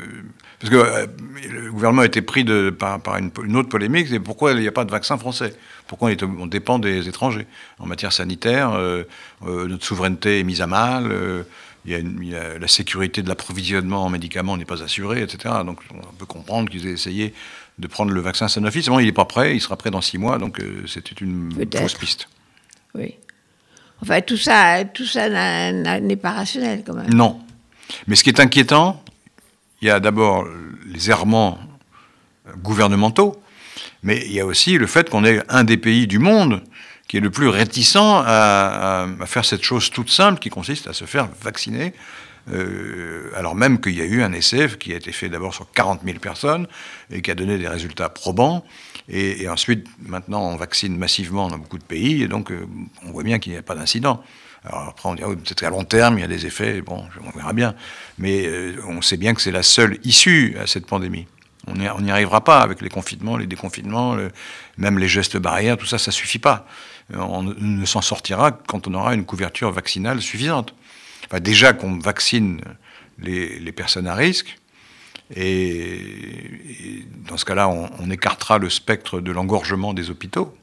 parce 0.60 0.71
que 0.71 1.07
le 1.49 1.71
gouvernement 1.71 2.01
a 2.01 2.05
été 2.07 2.21
pris 2.23 2.43
de, 2.43 2.71
par, 2.71 2.99
par 2.99 3.17
une, 3.17 3.29
une 3.45 3.55
autre 3.57 3.69
polémique, 3.69 4.07
c'est 4.10 4.19
pourquoi 4.19 4.53
il 4.53 4.60
n'y 4.60 4.67
a 4.67 4.71
pas 4.71 4.86
de 4.86 4.91
vaccin 4.91 5.17
français? 5.19 5.53
Pourquoi 5.88 6.10
on, 6.10 6.12
est- 6.12 6.23
on 6.23 6.47
dépend 6.47 6.80
des 6.80 7.08
étrangers? 7.08 7.47
En 7.80 7.86
matière 7.86 8.12
sanitaire, 8.13 8.71
euh, 8.73 9.04
euh, 9.45 9.67
notre 9.67 9.86
souveraineté 9.86 10.39
est 10.39 10.43
mise 10.43 10.62
à 10.62 10.67
mal, 10.67 11.12
euh, 11.12 11.43
il 11.86 11.91
y 11.91 11.95
a 11.95 12.00
une- 12.00 12.19
il 12.21 12.30
y 12.30 12.36
a 12.36 12.58
la 12.60 12.67
sécurité 12.67 13.21
de 13.21 13.30
l'approvisionnement 13.30 14.04
en 14.04 14.10
médicaments 14.10 14.58
n'est 14.58 14.65
pas 14.65 14.84
assurée, 14.84 15.21
etc. 15.21 15.56
Donc 15.65 15.80
on 15.93 16.13
peut 16.15 16.26
comprendre 16.26 16.69
qu'ils 16.69 16.88
aient 16.88 16.91
essayé 16.91 17.34
de 17.80 17.88
prendre 17.88 18.12
le 18.12 18.19
vaccin 18.21 18.47
Sanofi. 18.47 18.82
Seulement, 18.84 19.00
il 19.00 19.06
n'est 19.06 19.12
pas 19.12 19.26
prêt, 19.26 19.56
il 19.56 19.62
sera 19.62 19.78
prêt 19.78 19.91
dans 19.91 20.02
six 20.02 20.17
mois, 20.17 20.38
donc 20.39 20.62
c'était 20.88 21.15
une 21.21 21.52
fausse 21.76 21.93
piste. 21.93 22.28
Oui. 22.95 23.15
Enfin, 24.02 24.21
tout 24.21 24.38
ça, 24.38 24.84
tout 24.86 25.06
ça 25.06 25.30
n'est 25.71 26.15
pas 26.15 26.32
rationnel 26.32 26.84
quand 26.86 26.93
même. 26.95 27.13
Non. 27.13 27.39
Mais 28.08 28.15
ce 28.15 28.23
qui 28.23 28.30
est 28.30 28.39
inquiétant, 28.39 29.02
il 29.82 29.88
y 29.88 29.91
a 29.91 30.00
d'abord 30.00 30.45
les 30.88 31.10
errements 31.10 31.60
gouvernementaux, 32.63 33.41
mais 34.03 34.21
il 34.25 34.31
y 34.33 34.39
a 34.39 34.45
aussi 34.45 34.77
le 34.77 34.88
fait 34.88 35.10
qu'on 35.10 35.23
est 35.25 35.41
un 35.49 35.63
des 35.63 35.77
pays 35.77 36.07
du 36.07 36.19
monde 36.19 36.63
qui 37.07 37.17
est 37.17 37.21
le 37.21 37.29
plus 37.29 37.47
réticent 37.47 37.95
à, 37.95 39.03
à- 39.03 39.07
à 39.21 39.25
faire 39.25 39.45
cette 39.45 39.63
chose 39.63 39.89
toute 39.91 40.10
simple 40.10 40.39
qui 40.39 40.49
consiste 40.49 40.88
à 40.88 40.93
se 40.93 41.05
faire 41.05 41.29
vacciner, 41.41 41.93
euh, 42.53 43.29
alors 43.36 43.55
même 43.55 43.79
qu'il 43.79 43.95
y 43.95 44.01
a 44.01 44.05
eu 44.05 44.21
un 44.23 44.31
essai 44.33 44.67
qui 44.79 44.93
a 44.93 44.97
été 44.97 45.12
fait 45.12 45.29
d'abord 45.29 45.53
sur 45.53 45.71
40 45.71 46.01
000 46.05 46.19
personnes 46.19 46.67
et 47.12 47.21
qui 47.21 47.31
a 47.31 47.36
donné 47.36 47.57
des 47.57 47.67
résultats 47.67 48.10
probants. 48.10 48.63
Et, 49.10 49.47
ensuite, 49.47 49.88
maintenant, 50.05 50.41
on 50.51 50.57
vaccine 50.57 50.97
massivement 50.97 51.47
dans 51.47 51.57
beaucoup 51.57 51.77
de 51.77 51.83
pays, 51.83 52.23
et 52.23 52.27
donc 52.27 52.51
euh, 52.51 52.65
on 53.05 53.12
voit 53.12 53.23
bien 53.23 53.39
qu'il 53.39 53.53
n'y 53.53 53.57
a 53.57 53.62
pas 53.62 53.75
d'incident. 53.75 54.21
Alors 54.65 54.89
après, 54.89 55.07
on 55.07 55.13
oui, 55.13 55.36
peut-être 55.38 55.62
qu'à 55.62 55.69
long 55.69 55.86
terme, 55.86 56.17
il 56.17 56.21
y 56.21 56.25
a 56.25 56.27
des 56.27 56.45
effets, 56.45 56.81
bon, 56.81 57.05
on 57.25 57.38
verra 57.38 57.53
bien. 57.53 57.73
Mais 58.17 58.45
euh, 58.47 58.75
on 58.86 59.01
sait 59.01 59.15
bien 59.15 59.33
que 59.33 59.41
c'est 59.41 59.51
la 59.53 59.63
seule 59.63 59.97
issue 60.03 60.57
à 60.62 60.67
cette 60.67 60.86
pandémie. 60.88 61.25
On 61.67 62.01
n'y 62.01 62.12
arrivera 62.12 62.43
pas 62.43 62.60
avec 62.62 62.82
les 62.82 62.89
confinements, 62.89 63.38
les 63.38 63.47
déconfinements, 63.47 64.17
même 64.77 64.99
les 64.99 65.08
gestes 65.08 65.38
barrières, 65.38 65.77
tout 65.77 65.86
ça, 65.86 65.97
ça 65.97 66.12
suffit 66.12 66.39
pas. 66.39 66.65
On 67.13 67.43
ne- 67.43 67.86
s'en 67.86 68.01
sortira 68.01 68.51
quand 68.51 68.88
on 68.88 68.93
aura 68.93 69.13
une 69.13 69.25
couverture 69.25 69.71
vaccinale 69.71 70.21
suffisante. 70.21 70.73
Déjà 71.41 71.73
qu'on 71.73 71.99
vaccine 71.99 72.62
les, 73.19 73.71
personnes 73.71 74.08
à 74.08 74.15
risque, 74.15 74.58
et, 75.36 77.06
dans 77.27 77.36
ce 77.38 77.43
cas-là, 77.43 77.67
on, 77.67 77.89
on 77.99 78.10
écartera 78.12 78.60
le 78.60 78.69
spectre 78.69 79.19
de 79.19 79.32
l'engorgement 79.32 79.93
des 79.93 80.10
hôpitaux. 80.10 80.56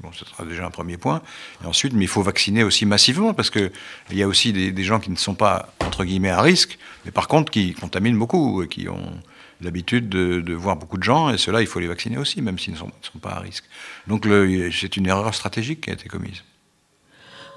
Bon, 0.00 0.10
ce 0.12 0.24
sera 0.24 0.44
déjà 0.44 0.64
un 0.66 0.70
premier 0.70 0.96
point. 0.96 1.20
Et 1.62 1.66
ensuite, 1.66 1.92
mais 1.92 2.04
il 2.04 2.08
faut 2.08 2.22
vacciner 2.22 2.64
aussi 2.64 2.86
massivement, 2.86 3.34
parce 3.34 3.50
qu'il 3.50 3.70
y 4.12 4.22
a 4.22 4.26
aussi 4.26 4.52
des, 4.52 4.72
des 4.72 4.84
gens 4.84 4.98
qui 4.98 5.10
ne 5.10 5.16
sont 5.16 5.34
pas, 5.34 5.74
entre 5.80 6.04
guillemets, 6.04 6.30
à 6.30 6.40
risque, 6.40 6.78
mais 7.04 7.10
par 7.10 7.28
contre 7.28 7.50
qui 7.50 7.74
contaminent 7.74 8.18
beaucoup, 8.18 8.62
et 8.62 8.68
qui 8.68 8.88
ont 8.88 9.20
l'habitude 9.62 10.08
de, 10.08 10.54
voir 10.54 10.76
beaucoup 10.76 10.98
de 10.98 11.02
gens, 11.02 11.30
et 11.30 11.38
ceux-là, 11.38 11.60
il 11.60 11.66
faut 11.66 11.80
les 11.80 11.86
vacciner 11.86 12.18
aussi, 12.18 12.42
même 12.42 12.58
s'ils 12.58 12.74
ne 12.74 12.78
sont, 12.78 12.90
pas 13.20 13.30
à 13.30 13.40
risque. 13.40 13.64
Donc 14.06 14.26
c'est 14.72 14.96
une 14.96 15.06
erreur 15.06 15.34
stratégique 15.34 15.82
qui 15.82 15.90
a 15.90 15.92
été 15.94 16.08
commise. 16.08 16.42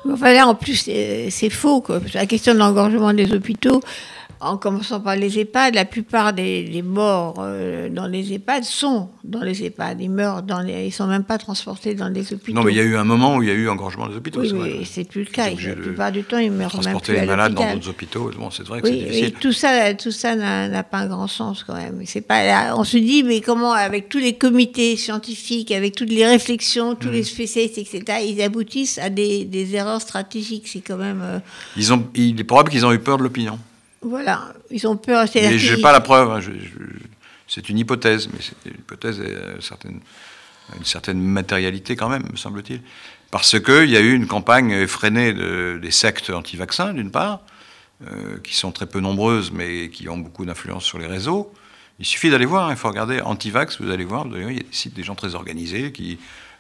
En 0.05 0.55
plus, 0.55 0.89
c'est 1.29 1.49
faux. 1.49 1.83
La 2.13 2.25
question 2.25 2.53
de 2.53 2.59
l'engorgement 2.59 3.13
des 3.13 3.31
hôpitaux, 3.31 3.81
en 4.43 4.58
commençant 4.58 4.99
par 4.99 5.15
les 5.15 5.39
EHPAD, 5.39 5.75
la 5.75 5.86
plupart 5.86 6.34
des, 6.34 6.63
des 6.63 6.82
morts 6.82 7.36
euh, 7.39 7.89
dans 7.89 8.08
les 8.08 8.34
EHPAD 8.34 8.63
sont 8.63 9.10
dans 9.23 9.41
les 9.41 9.63
EHPAD. 9.63 10.01
Ils 10.01 10.10
meurent 10.10 10.43
dans 10.43 10.60
les, 10.62 10.88
ils 10.88 10.91
sont 10.91 11.08
même 11.08 11.23
pas 11.23 11.38
transportés 11.38 11.95
dans 11.95 12.10
les 12.10 12.34
hôpitaux. 12.34 12.53
Non, 12.58 12.63
mais 12.63 12.71
il 12.73 12.77
y 12.77 12.82
a 12.82 12.84
eu 12.84 12.95
un 12.95 13.03
moment 13.03 13.38
où 13.38 13.43
il 13.43 13.49
y 13.49 13.51
a 13.51 13.56
eu 13.56 13.69
engorgement 13.69 14.08
des 14.08 14.15
hôpitaux. 14.15 14.41
Oui, 14.41 14.49
c'est 14.86 14.86
c'est 15.03 15.03
plus 15.10 15.21
le 15.23 15.32
cas. 15.32 15.49
La 15.49 15.75
plupart 15.75 16.12
du 16.12 16.23
temps, 16.23 16.38
ils 16.38 16.51
meurent 16.51 16.60
même 16.75 16.82
Transporter 16.84 17.13
plus 17.13 17.21
les 17.21 17.21
à 17.21 17.25
malades 17.25 17.53
dans 17.53 17.73
d'autres 17.73 17.89
hôpitaux, 17.89 18.32
bon, 18.38 18.49
c'est 18.51 18.67
vrai 18.67 18.82
que 18.82 18.88
Oui, 18.88 18.99
c'est 18.99 19.06
difficile. 19.08 19.34
tout 19.39 19.53
ça, 19.53 19.93
tout 19.93 20.12
ça 20.12 20.36
n'a 20.36 20.67
n'a 20.67 20.84
pas 20.84 20.99
un 20.99 21.08
grand 21.08 21.27
sens 21.27 21.63
quand 21.63 21.75
même. 21.75 22.01
C'est 22.06 22.21
pas. 22.21 22.43
là, 22.45 22.75
on 22.77 22.84
se 22.84 22.97
dit, 22.97 23.23
mais 23.23 23.41
comment, 23.41 23.71
avec 23.73 24.10
tous 24.10 24.19
les 24.19 24.34
comités 24.38 24.97
scientifiques, 24.97 25.71
avec 25.71 25.95
toutes 25.95 26.10
les 26.12 26.25
réflexions, 26.25 26.95
tous 26.95 27.08
Mm. 27.10 27.12
les 27.12 27.23
spécialistes, 27.23 27.77
etc., 27.77 28.03
ils 28.27 28.41
aboutissent 28.41 28.97
à 28.97 29.10
des, 29.10 29.45
des 29.45 29.75
erreurs 29.75 30.01
stratégiques. 30.01 30.67
C'est 30.67 30.82
quand 30.82 30.97
même. 30.97 31.21
euh, 31.23 31.39
Ils 31.77 31.93
ont, 31.93 32.03
il 32.15 32.39
est 32.39 32.43
probable 32.43 32.69
qu'ils 32.69 32.86
ont 32.86 32.91
eu 32.91 32.99
peur 32.99 33.17
de 33.17 33.23
l'opinion. 33.23 33.58
Voilà, 34.03 34.53
ils 34.71 34.85
ont 34.87 34.97
peur. 34.97 35.25
Mais 35.35 35.57
je 35.57 35.75
n'ai 35.75 35.81
pas 35.81 35.91
la 35.91 36.01
preuve. 36.01 36.31
hein, 36.31 36.39
je- 36.39 36.51
je- 36.51 36.77
c'est 37.47 37.69
une 37.69 37.77
hypothèse, 37.77 38.29
mais 38.31 38.39
c'est 38.41 38.69
une 38.69 38.77
hypothèse 38.79 39.19
à 39.21 39.61
certaine, 39.61 39.99
à 40.71 40.77
une 40.77 40.85
certaine 40.85 41.19
matérialité 41.21 41.95
quand 41.95 42.09
même, 42.09 42.23
me 42.31 42.37
semble-t-il. 42.37 42.81
Parce 43.31 43.59
qu'il 43.59 43.89
y 43.89 43.97
a 43.97 43.99
eu 44.01 44.13
une 44.13 44.27
campagne 44.27 44.71
effrénée 44.71 45.33
de- 45.33 45.79
des 45.81 45.91
sectes 45.91 46.29
anti-vaccins, 46.29 46.93
d'une 46.93 47.11
part, 47.11 47.41
euh, 48.07 48.37
qui 48.43 48.55
sont 48.55 48.71
très 48.71 48.85
peu 48.85 48.99
nombreuses, 48.99 49.51
mais 49.51 49.89
qui 49.89 50.07
ont 50.09 50.17
beaucoup 50.17 50.45
d'influence 50.45 50.83
sur 50.83 50.99
les 50.99 51.07
réseaux. 51.07 51.51
Il 51.99 52.05
suffit 52.05 52.29
d'aller 52.29 52.45
voir, 52.45 52.67
hein, 52.67 52.71
il 52.71 52.77
faut 52.77 52.87
regarder 52.89 53.21
Antivax, 53.21 53.79
vous 53.81 53.89
allez 53.91 54.03
voir, 54.05 54.27
vous 54.27 54.33
allez 54.33 54.43
voir, 54.43 54.51
il 54.51 54.57
y 54.57 54.61
a 54.61 54.63
des 54.63 54.75
sites 54.75 54.93
des 54.95 55.03
gens 55.03 55.15
très 55.15 55.35
organisés 55.35 55.91
qui 55.91 56.13
euh, 56.13 56.17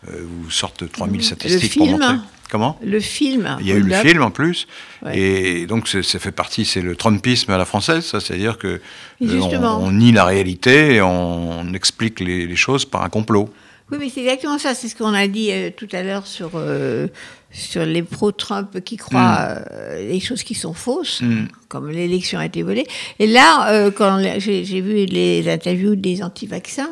vous 0.07 0.49
sortent 0.51 0.89
3000 0.91 1.23
statistiques 1.23 1.77
pour 1.77 1.87
montrer. 1.87 2.15
Comment 2.51 2.77
Le 2.85 2.99
film. 2.99 3.57
il 3.61 3.67
y 3.67 3.71
a 3.71 3.75
eu 3.75 3.81
le 3.81 3.93
film 3.95 4.21
en 4.21 4.29
plus, 4.29 4.67
Ouais. 5.01 5.17
et 5.17 5.65
donc 5.65 5.87
ça 5.87 6.19
fait 6.19 6.31
partie, 6.31 6.65
c'est 6.65 6.81
le 6.81 6.95
Trumpisme 6.95 7.51
à 7.51 7.57
la 7.57 7.65
française, 7.65 8.05
ça, 8.05 8.19
c'est-à-dire 8.19 8.57
que 8.59 8.79
euh, 9.23 9.39
on, 9.41 9.65
on 9.65 9.91
nie 9.91 10.11
la 10.11 10.23
réalité 10.25 10.95
et 10.95 11.01
on, 11.01 11.61
on 11.61 11.73
explique 11.73 12.19
les, 12.19 12.45
les 12.45 12.55
choses 12.55 12.85
par 12.85 13.03
un 13.03 13.09
complot. 13.09 13.49
Oui, 13.91 13.97
mais 13.99 14.09
c'est 14.09 14.21
exactement 14.21 14.57
ça. 14.59 14.73
C'est 14.75 14.87
ce 14.87 14.95
qu'on 14.95 15.13
a 15.13 15.27
dit 15.27 15.51
euh, 15.51 15.69
tout 15.75 15.89
à 15.91 16.03
l'heure 16.03 16.25
sur, 16.25 16.51
euh, 16.55 17.07
sur 17.51 17.85
les 17.85 18.01
pro-Trump 18.01 18.79
qui 18.83 18.97
croient 18.97 19.57
euh, 19.71 20.07
les 20.09 20.19
choses 20.19 20.43
qui 20.43 20.53
sont 20.55 20.73
fausses, 20.73 21.21
Mm. 21.21 21.47
comme 21.67 21.89
l'élection 21.89 22.39
a 22.39 22.45
été 22.45 22.61
volée. 22.63 22.85
Et 23.19 23.27
là, 23.27 23.71
euh, 23.71 23.91
quand 23.91 24.21
j'ai 24.39 24.81
vu 24.81 25.05
les 25.05 25.49
interviews 25.51 25.95
des 25.95 26.23
anti-vaccins, 26.23 26.89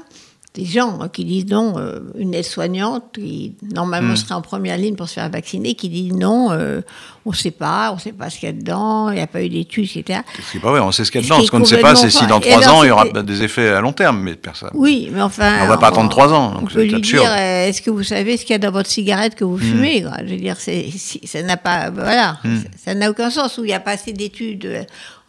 des 0.53 0.65
gens 0.65 0.99
hein, 1.01 1.07
qui 1.07 1.23
disent 1.23 1.45
non, 1.47 1.75
euh, 1.77 1.99
une 2.17 2.33
aide-soignante 2.33 3.03
qui 3.13 3.55
normalement 3.73 4.13
Mm. 4.13 4.17
serait 4.17 4.33
en 4.33 4.41
première 4.41 4.77
ligne 4.77 4.95
pour 4.95 5.07
se 5.07 5.13
faire 5.13 5.29
vacciner, 5.29 5.75
qui 5.75 5.87
dit 5.87 6.11
non, 6.11 6.51
euh, 6.51 6.81
on 7.25 7.29
ne 7.29 7.35
sait 7.35 7.51
pas, 7.51 7.89
on 7.91 7.95
ne 7.95 7.99
sait 8.01 8.11
pas 8.11 8.29
ce 8.29 8.37
qu'il 8.39 8.47
y 8.47 8.49
a 8.49 8.53
dedans, 8.53 9.09
il 9.11 9.15
n'y 9.15 9.21
a 9.21 9.27
pas 9.27 9.41
eu 9.43 9.47
d'études, 9.47 9.85
etc. 9.85 10.19
Ce 10.43 10.51
qui 10.51 10.57
n'est 10.57 10.61
pas 10.61 10.71
vrai, 10.71 10.81
on 10.81 10.91
sait 10.91 11.05
ce 11.05 11.11
qu'il 11.11 11.21
y 11.21 11.23
a 11.23 11.27
dedans. 11.27 11.41
Ce 11.41 11.49
qu'on 11.51 11.59
ne 11.59 11.63
sait 11.65 11.77
pas, 11.79 11.95
c'est 11.95 12.09
si 12.09 12.27
dans 12.27 12.41
trois 12.41 12.67
ans, 12.67 12.83
il 12.83 12.87
y 12.87 12.91
aura 12.91 13.05
des 13.23 13.43
effets 13.43 13.69
à 13.69 13.79
long 13.79 13.93
terme, 13.93 14.19
mais 14.19 14.35
personne. 14.35 14.71
Oui, 14.73 15.09
mais 15.13 15.21
enfin. 15.21 15.59
On 15.63 15.67
va 15.67 15.77
pas 15.77 15.87
attendre 15.87 16.09
trois 16.09 16.33
ans, 16.33 16.51
donc 16.55 16.73
peut 16.73 16.85
c'est 16.89 16.99
dire 16.99 17.21
euh, 17.25 17.67
est-ce 17.67 17.81
que 17.81 17.89
vous 17.89 18.03
savez 18.03 18.35
ce 18.35 18.43
qu'il 18.43 18.53
y 18.53 18.55
a 18.55 18.59
dans 18.59 18.71
votre 18.71 18.89
cigarette 18.89 19.35
que 19.35 19.45
vous 19.45 19.55
Hmm. 19.55 19.59
fumez 19.61 20.01
quoi? 20.03 20.17
Je 20.25 20.31
veux 20.31 20.37
dire, 20.39 20.57
c'est, 20.59 20.87
si- 20.93 21.21
ça 21.25 21.41
n'a 21.43 21.55
pas. 21.57 21.91
Voilà, 21.91 22.39
Hmm. 22.43 22.57
ça 22.83 22.93
n'a 22.93 23.09
aucun 23.09 23.29
sens. 23.29 23.57
Où 23.57 23.63
il 23.63 23.67
n'y 23.67 23.73
a 23.73 23.79
pas 23.79 23.91
assez 23.91 24.11
d'études. 24.11 24.85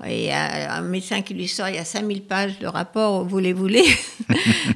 Et 0.07 0.19
Il 0.23 0.25
y 0.27 0.31
a 0.31 0.75
un 0.75 0.83
médecin 0.83 1.23
qui 1.23 1.35
lui 1.35 1.49
sort, 1.49 1.69
il 1.69 1.77
y 1.77 1.79
a 1.79 1.85
5000 1.85 2.23
pages 2.23 2.59
de 2.59 2.67
rapport, 2.67 3.25
vous 3.25 3.39
les 3.39 3.53
voulez. 3.53 3.85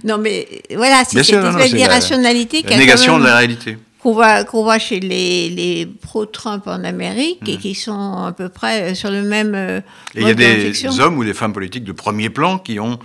non, 0.04 0.18
mais 0.18 0.46
voilà, 0.74 1.02
c'est 1.04 1.22
cette 1.22 1.44
espèce 1.44 1.74
d'irrationalité 1.74 2.62
négation 2.76 3.14
quand 3.14 3.20
de 3.20 3.24
la 3.24 3.36
réalité. 3.36 3.78
qu'on 4.00 4.12
voit, 4.12 4.44
qu'on 4.44 4.62
voit 4.62 4.78
chez 4.78 5.00
les, 5.00 5.48
les 5.50 5.86
pro-Trump 5.86 6.66
en 6.66 6.84
Amérique 6.84 7.48
et 7.48 7.56
qui 7.56 7.74
sont 7.74 8.24
à 8.24 8.32
peu 8.32 8.48
près 8.48 8.92
euh, 8.92 8.94
sur 8.94 9.10
le 9.10 9.22
même. 9.22 9.54
euh, 9.54 9.80
Et 10.14 10.20
il 10.22 10.28
y 10.28 10.30
a 10.30 10.34
des 10.34 11.00
hommes 11.00 11.18
ou 11.18 11.24
des 11.24 11.34
femmes 11.34 11.52
politiques 11.52 11.84
de 11.84 11.92
premier 11.92 12.30
plan 12.30 12.58
qui 12.58 12.78
ont 12.80 12.98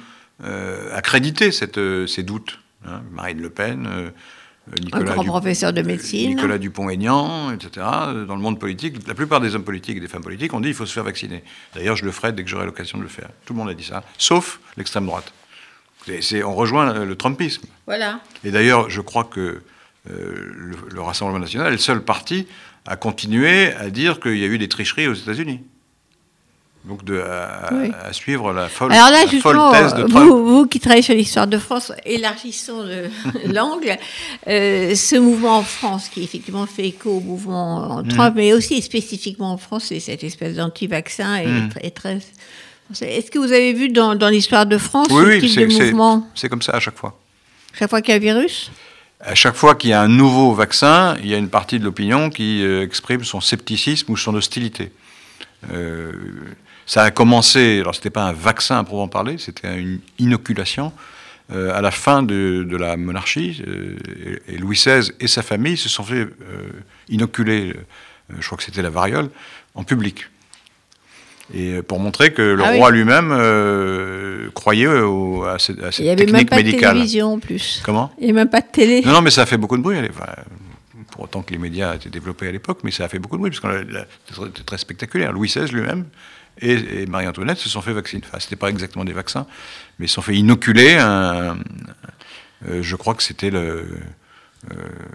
euh, 0.43 0.95
accrédité 0.95 1.51
cette, 1.51 1.77
euh, 1.77 2.07
ces 2.07 2.23
doutes. 2.23 2.60
hein. 2.88 3.01
Marine 3.12 3.39
Le 3.41 3.49
Pen, 3.49 3.88
euh, 3.89 4.10
Un 4.69 4.80
Nicolas, 4.80 5.13
grand 5.13 5.24
Du- 5.24 5.28
professeur 5.30 5.74
de 5.74 5.82
médecine. 5.82 6.36
Nicolas 6.36 6.58
Dupont-Aignan, 6.58 7.52
etc. 7.52 7.86
Dans 8.28 8.36
le 8.36 8.41
monde 8.41 8.60
politique, 8.60 9.06
la 9.08 9.15
plupart 9.15 9.41
des 9.41 9.56
hommes 9.56 9.63
politiques 9.63 9.97
et 9.97 10.00
des 10.00 10.08
femmes 10.08 10.21
politiques 10.24 10.54
ont 10.54 10.60
dit 10.62 10.69
il 10.69 10.74
faut 10.76 10.86
se 10.86 10.93
faire 10.93 11.04
vacciner. 11.04 11.43
D'ailleurs, 11.76 11.95
je 11.95 12.06
le 12.06 12.12
ferai 12.12 12.32
dès 12.32 12.43
que 12.43 12.50
j'aurai 12.50 12.65
l'occasion 12.65 12.97
de 12.97 13.04
le 13.04 13.10
faire. 13.10 13.30
Tout 13.45 13.54
le 13.54 13.60
monde 13.60 13.69
a 13.69 13.74
dit 13.74 13.84
ça, 13.84 14.04
sauf 14.17 14.60
l'extrême 14.78 15.06
droite. 15.08 15.34
C'est- 16.06 16.21
c'est- 16.21 16.43
on 16.43 16.54
rejoint 16.56 16.93
le, 16.93 17.06
le 17.06 17.15
Trumpisme. 17.15 17.63
Voilà. 17.88 18.19
Et 18.43 18.52
d'ailleurs, 18.52 18.89
je 18.89 19.02
crois 19.02 19.24
que 19.24 19.39
euh, 20.10 20.52
le, 20.56 20.76
le 20.91 21.02
Rassemblement 21.02 21.39
national 21.39 21.67
est 21.67 21.71
le 21.71 21.78
seul 21.78 22.04
parti 22.04 22.47
à 22.88 22.95
continuer 22.95 23.71
à 23.74 23.89
dire 23.91 24.19
qu'il 24.19 24.38
y 24.38 24.43
a 24.43 24.47
eu 24.47 24.58
des 24.58 24.67
tricheries 24.69 25.08
aux 25.08 25.13
États-Unis. 25.13 25.62
Donc 26.84 27.04
de, 27.06 27.20
à, 27.22 27.70
Oui. 27.74 27.91
à 28.08 28.12
suivre 28.12 28.54
la 28.54 28.67
folle, 28.67 28.91
Alors 28.91 29.12
là, 29.12 29.12
la 29.12 29.20
folle 29.22 29.30
justement, 29.30 29.72
thèse 29.72 29.94
de 29.94 30.02
euh, 30.02 30.08
Trump. 30.08 30.28
vous, 30.28 30.46
vous 30.46 30.65
qui 30.65 30.80
travaillez 30.80 31.04
sur 31.04 31.13
l'histoire 31.13 31.46
de 31.46 31.60
France, 31.60 31.91
élargissons 32.06 32.84
le- 32.84 33.10
l'angle. 33.54 33.98
Euh, 34.48 34.96
ce 34.96 35.15
mouvement 35.15 35.58
en 35.60 35.63
France, 35.63 36.10
qui 36.10 36.24
effectivement 36.24 36.65
fait 36.65 36.88
écho 36.88 37.12
au 37.12 37.20
mouvement 37.20 37.91
en 37.98 38.04
Trump, 38.04 38.34
mais 38.36 38.54
aussi 38.54 38.82
spécifiquement 38.82 39.52
en 39.54 39.58
France, 39.58 39.86
c'est 39.89 40.00
cette 40.00 40.24
espèce 40.24 40.56
d'anti-vaccin 40.56 41.36
et, 41.36 41.46
Mm. 41.48 41.70
très- 41.70 41.89
très. 41.91 42.20
Est-ce 43.02 43.30
que 43.30 43.38
vous 43.39 43.52
avez 43.52 43.74
vu 43.74 43.89
dans, 43.89 44.15
dans 44.15 44.30
l'histoire 44.30 44.65
de 44.65 44.78
France 44.80 45.08
Oui, 45.12 45.22
ce 45.24 45.28
oui, 45.30 45.39
type 45.39 45.52
c'est- 45.52 45.67
de 45.67 45.86
mouvement 45.91 46.28
c'est 46.34 46.50
comme 46.50 46.62
ça 46.63 46.74
à 46.74 46.80
chaque 46.80 46.98
fois. 46.98 47.17
Chaque 47.78 47.89
fois 47.91 48.02
qu'il 48.02 48.10
y 48.12 48.13
a 48.13 48.17
un 48.17 48.20
virus 48.34 48.72
À 49.22 49.36
chaque 49.36 49.56
fois 49.56 49.76
qu'il 49.76 49.91
y 49.91 49.94
a 49.94 50.02
un 50.02 50.08
nouveau 50.10 50.54
vaccin, 50.54 51.15
il 51.24 51.30
y 51.30 51.36
a 51.36 51.38
une 51.38 51.48
partie 51.50 51.78
de 51.80 51.86
l'opinion 51.86 52.32
qui 52.32 52.63
euh, 52.63 52.82
exprime 52.84 53.24
son 53.24 53.39
scepticisme 53.39 54.12
ou 54.12 54.17
son 54.17 54.34
hostilité. 54.34 54.91
Euh, 55.72 56.12
ça 56.86 57.04
a 57.04 57.12
commencé, 57.12 57.80
alors 57.80 57.96
c'était 57.96 58.10
pas 58.10 58.24
un 58.24 58.34
vaccin 58.34 58.78
à 58.80 58.84
proprement 58.84 59.08
parler, 59.08 59.38
c'était 59.38 59.80
une 59.80 59.99
inoculation 60.20 60.91
euh, 61.53 61.74
à 61.78 61.82
la 61.82 61.91
fin 61.91 62.24
de, 62.24 62.66
de 62.70 62.78
la 62.78 62.97
monarchie. 62.97 63.62
euh, 63.68 63.95
et, 64.47 64.55
et 64.55 64.58
Louis 64.58 64.76
XVI 64.76 65.12
et 65.20 65.28
sa 65.28 65.41
famille 65.43 65.78
se 65.78 65.89
sont 65.89 66.03
fait 66.03 66.22
euh, 66.22 66.28
inoculer, 67.10 67.74
je 68.39 68.45
crois 68.45 68.58
que 68.58 68.64
c'était 68.64 68.82
la 68.82 68.89
variole, 68.89 69.30
en 69.76 69.84
public. 69.84 70.28
Et 71.53 71.82
pour 71.82 71.99
montrer 71.99 72.32
que 72.32 72.41
le 72.41 72.64
Ah 72.64 72.70
oui. 72.72 72.78
roi 72.78 72.91
lui-même 72.91 73.30
croyait 74.53 74.88
au- 74.88 75.43
à, 75.43 75.60
cette, 75.60 75.84
à 75.84 75.91
cette 75.91 75.99
Il 75.99 76.03
n'y 76.05 76.10
avait 76.12 76.26
même 76.26 76.45
technique 76.45 76.49
pas 76.49 76.58
de 76.58 76.64
médicale. 76.64 76.93
télévision 76.93 77.34
en 77.34 77.39
plus. 77.39 77.82
Comment 77.84 78.14
Il 78.20 78.26
n'y 78.26 78.32
a 78.32 78.34
même 78.36 78.49
pas 78.49 78.62
de 78.62 78.68
télé. 78.72 79.01
non, 79.01 79.12
non, 79.14 79.22
mais 79.22 79.32
ça 79.32 79.41
a 79.41 79.45
fait 79.45 79.58
beaucoup 79.58 79.76
de 79.78 79.82
bruit. 79.82 79.97
enfin, 80.10 80.32
pour 81.12 81.24
autant 81.26 81.41
que 81.41 81.51
les 81.51 81.58
médias 81.60 81.95
étaient 81.95 82.10
développés 82.10 82.47
à 82.47 82.51
l'époque, 82.53 82.80
mais 82.86 82.91
ça 82.91 83.03
a 83.03 83.08
fait 83.10 83.20
beaucoup 83.20 83.36
de 83.36 83.41
bruit, 83.41 83.51
parce 83.51 83.76
que 83.76 84.45
c'était 84.45 84.64
très 84.64 84.78
spectaculaire. 84.78 85.34
Louis 85.34 85.49
XVI 85.49 85.68
lui-même 85.74 86.05
et, 86.60 87.02
et 87.02 87.06
Marie-Antoinette 87.06 87.58
se 87.58 87.70
sont 87.70 87.82
fait 87.82 87.93
vacciner. 87.93 88.24
Enfin, 88.28 88.39
c'était 88.39 88.56
pas 88.56 88.70
exactement 88.70 89.06
des 89.06 89.14
vaccins, 89.14 89.47
mais 89.97 90.06
ils 90.06 90.10
se 90.10 90.16
sont 90.16 90.22
fait 90.22 90.36
inoculer 90.36 90.97
Euh, 92.70 92.82
je 92.82 92.95
crois 92.95 93.16
que 93.16 93.24
c'était 93.24 93.52
euh, 93.54 93.84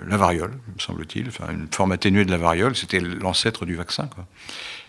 la 0.06 0.16
variole, 0.16 0.50
me 0.50 0.80
semble-t-il, 0.80 1.28
enfin, 1.28 1.52
une 1.52 1.68
forme 1.70 1.92
atténuée 1.92 2.24
de 2.24 2.30
la 2.30 2.38
variole, 2.38 2.74
c'était 2.74 3.00
l'ancêtre 3.00 3.66
du 3.66 3.76
vaccin. 3.76 4.08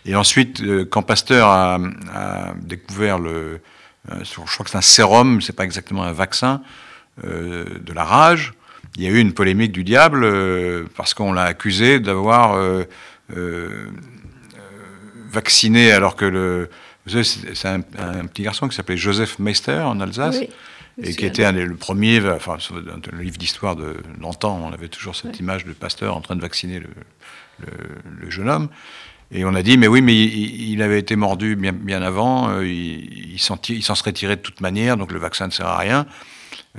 Et 0.05 0.15
ensuite, 0.15 0.61
euh, 0.61 0.85
quand 0.85 1.03
Pasteur 1.03 1.47
a, 1.49 1.79
découvert 2.61 3.19
le, 3.19 3.61
je 4.09 4.33
crois 4.33 4.63
que 4.63 4.69
c'est 4.69 4.77
un 4.77 4.81
sérum, 4.81 5.41
c'est 5.41 5.55
pas 5.55 5.65
exactement 5.65 6.03
un 6.03 6.13
vaccin, 6.13 6.61
de 7.23 7.93
la 7.95 8.03
rage, 8.03 8.53
il 8.95 9.01
y 9.01 9.07
a 9.07 9.09
eu 9.09 9.17
une 9.17 9.33
polémique 9.33 9.71
du 9.71 9.83
diable 9.83 10.85
parce 10.95 11.15
qu'on 11.15 11.33
l'a 11.33 11.45
accusé 11.45 11.99
d'avoir 11.99 12.55
vacciné 15.29 15.91
alors 15.91 16.15
que 16.15 16.25
le. 16.25 16.69
vous 17.05 17.11
savez, 17.11 17.23
C'est 17.55 17.67
un, 17.67 17.81
un 17.99 18.25
petit 18.25 18.43
garçon 18.43 18.67
qui 18.67 18.75
s'appelait 18.75 18.97
Joseph 18.97 19.39
Meister 19.39 19.79
en 19.79 19.99
Alsace. 19.99 20.37
Oui, 20.39 20.49
Et 21.03 21.13
qui 21.13 21.25
était 21.27 21.45
un 21.45 21.53
des- 21.53 21.65
le 21.65 21.75
premier, 21.75 22.19
enfin, 22.31 22.55
sur 22.59 22.75
le 22.75 23.21
livre 23.21 23.37
d'histoire 23.37 23.75
de 23.75 23.97
longtemps, 24.19 24.59
on 24.63 24.73
avait 24.73 24.87
toujours 24.87 25.15
cette 25.15 25.39
image 25.39 25.63
de 25.65 25.73
Pasteur 25.73 26.15
en 26.17 26.21
train 26.21 26.35
de 26.35 26.41
vacciner 26.41 26.79
le, 26.79 26.89
le- 27.59 28.21
le 28.25 28.29
jeune 28.31 28.49
homme. 28.49 28.69
Et 29.29 29.43
on 29.45 29.53
a 29.55 29.61
dit, 29.61 29.77
mais 29.77 29.87
oui, 29.87 30.01
mais 30.01 30.15
il, 30.15 30.71
il 30.71 30.81
avait 30.81 30.97
été 30.99 31.15
mordu 31.15 31.55
bien, 31.55 31.73
bien 31.73 32.01
avant, 32.01 32.49
euh, 32.49 32.65
il, 32.65 33.33
il 33.35 33.39
s'en 33.39 33.95
serait 33.95 34.13
tiré 34.13 34.37
de 34.37 34.41
toute 34.41 34.61
manière, 34.61 34.95
donc 34.97 35.11
le 35.11 35.19
vaccin 35.19 35.45
ne 35.47 35.51
sert 35.51 35.67
à 35.67 35.77
rien. 35.77 36.07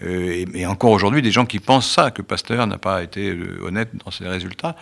Euh, 0.03 0.30
et, 0.30 0.46
et 0.62 0.66
encore 0.66 0.90
aujourd'hui, 0.92 1.22
des 1.22 1.30
gens 1.30 1.44
qui 1.46 1.59
pensent 1.61 1.90
ça, 1.90 2.11
que 2.11 2.22
Pasteur 2.22 2.66
n'a 2.66 2.78
pas 2.78 3.03
été 3.03 3.30
euh, 3.30 3.61
honnête 3.62 3.90
dans 4.05 4.11
ses 4.11 4.26
résultats. 4.26 4.76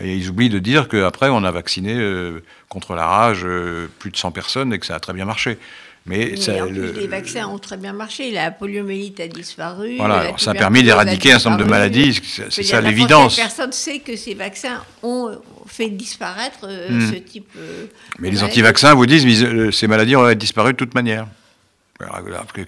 Et 0.00 0.16
ils 0.16 0.30
oublient 0.30 0.48
de 0.48 0.58
dire 0.58 0.88
qu'après, 0.88 1.28
on 1.28 1.44
a 1.44 1.50
vacciné 1.50 1.94
euh, 1.94 2.42
contre 2.68 2.94
la 2.94 3.06
rage 3.06 3.42
euh, 3.44 3.88
plus 3.98 4.10
de 4.10 4.16
100 4.16 4.30
personnes 4.32 4.72
et 4.72 4.78
que 4.78 4.86
ça 4.86 4.94
a 4.94 5.00
très 5.00 5.12
bien 5.12 5.24
marché. 5.26 5.58
Mais, 6.06 6.30
Mais 6.32 6.36
ça, 6.36 6.64
en 6.64 6.66
plus, 6.66 6.74
le- 6.76 6.92
les 6.92 7.06
vaccins 7.06 7.46
ont 7.46 7.58
très 7.58 7.76
bien 7.76 7.92
marché. 7.92 8.30
La 8.32 8.50
poliomyélite 8.50 9.20
a 9.20 9.28
disparu. 9.28 9.96
Voilà, 9.98 10.32
ça 10.36 10.50
a 10.50 10.54
permis 10.54 10.82
d'éradiquer 10.82 11.30
un 11.32 11.38
certain 11.38 11.50
nombre 11.50 11.64
de 11.64 11.70
maladies, 11.70 12.20
c'est- 12.24 12.50
ça 12.64 12.80
l'évidence. 12.80 13.36
Personne 13.36 13.68
ne 13.68 13.72
sait 13.72 14.00
que 14.00 14.16
ces 14.16 14.34
vaccins 14.34 14.82
ont 15.04 15.30
fait 15.68 15.90
disparaître 15.90 16.60
euh, 16.64 16.88
Hmm. 16.90 17.10
ce 17.12 17.16
type. 17.18 17.48
euh, 17.56 17.86
Mais 18.18 18.30
les 18.30 18.42
anti-vaccins 18.42 18.94
vous 18.94 19.06
disent 19.06 19.24
mais 19.26 19.70
ces 19.70 19.86
maladies 19.86 20.16
auraient 20.16 20.34
disparu 20.34 20.72
de 20.72 20.76
toute 20.78 20.94
manière. 20.94 21.26
Alors, 21.26 21.28
alors, 21.28 21.91
que- 21.91 21.91
que 21.91 21.91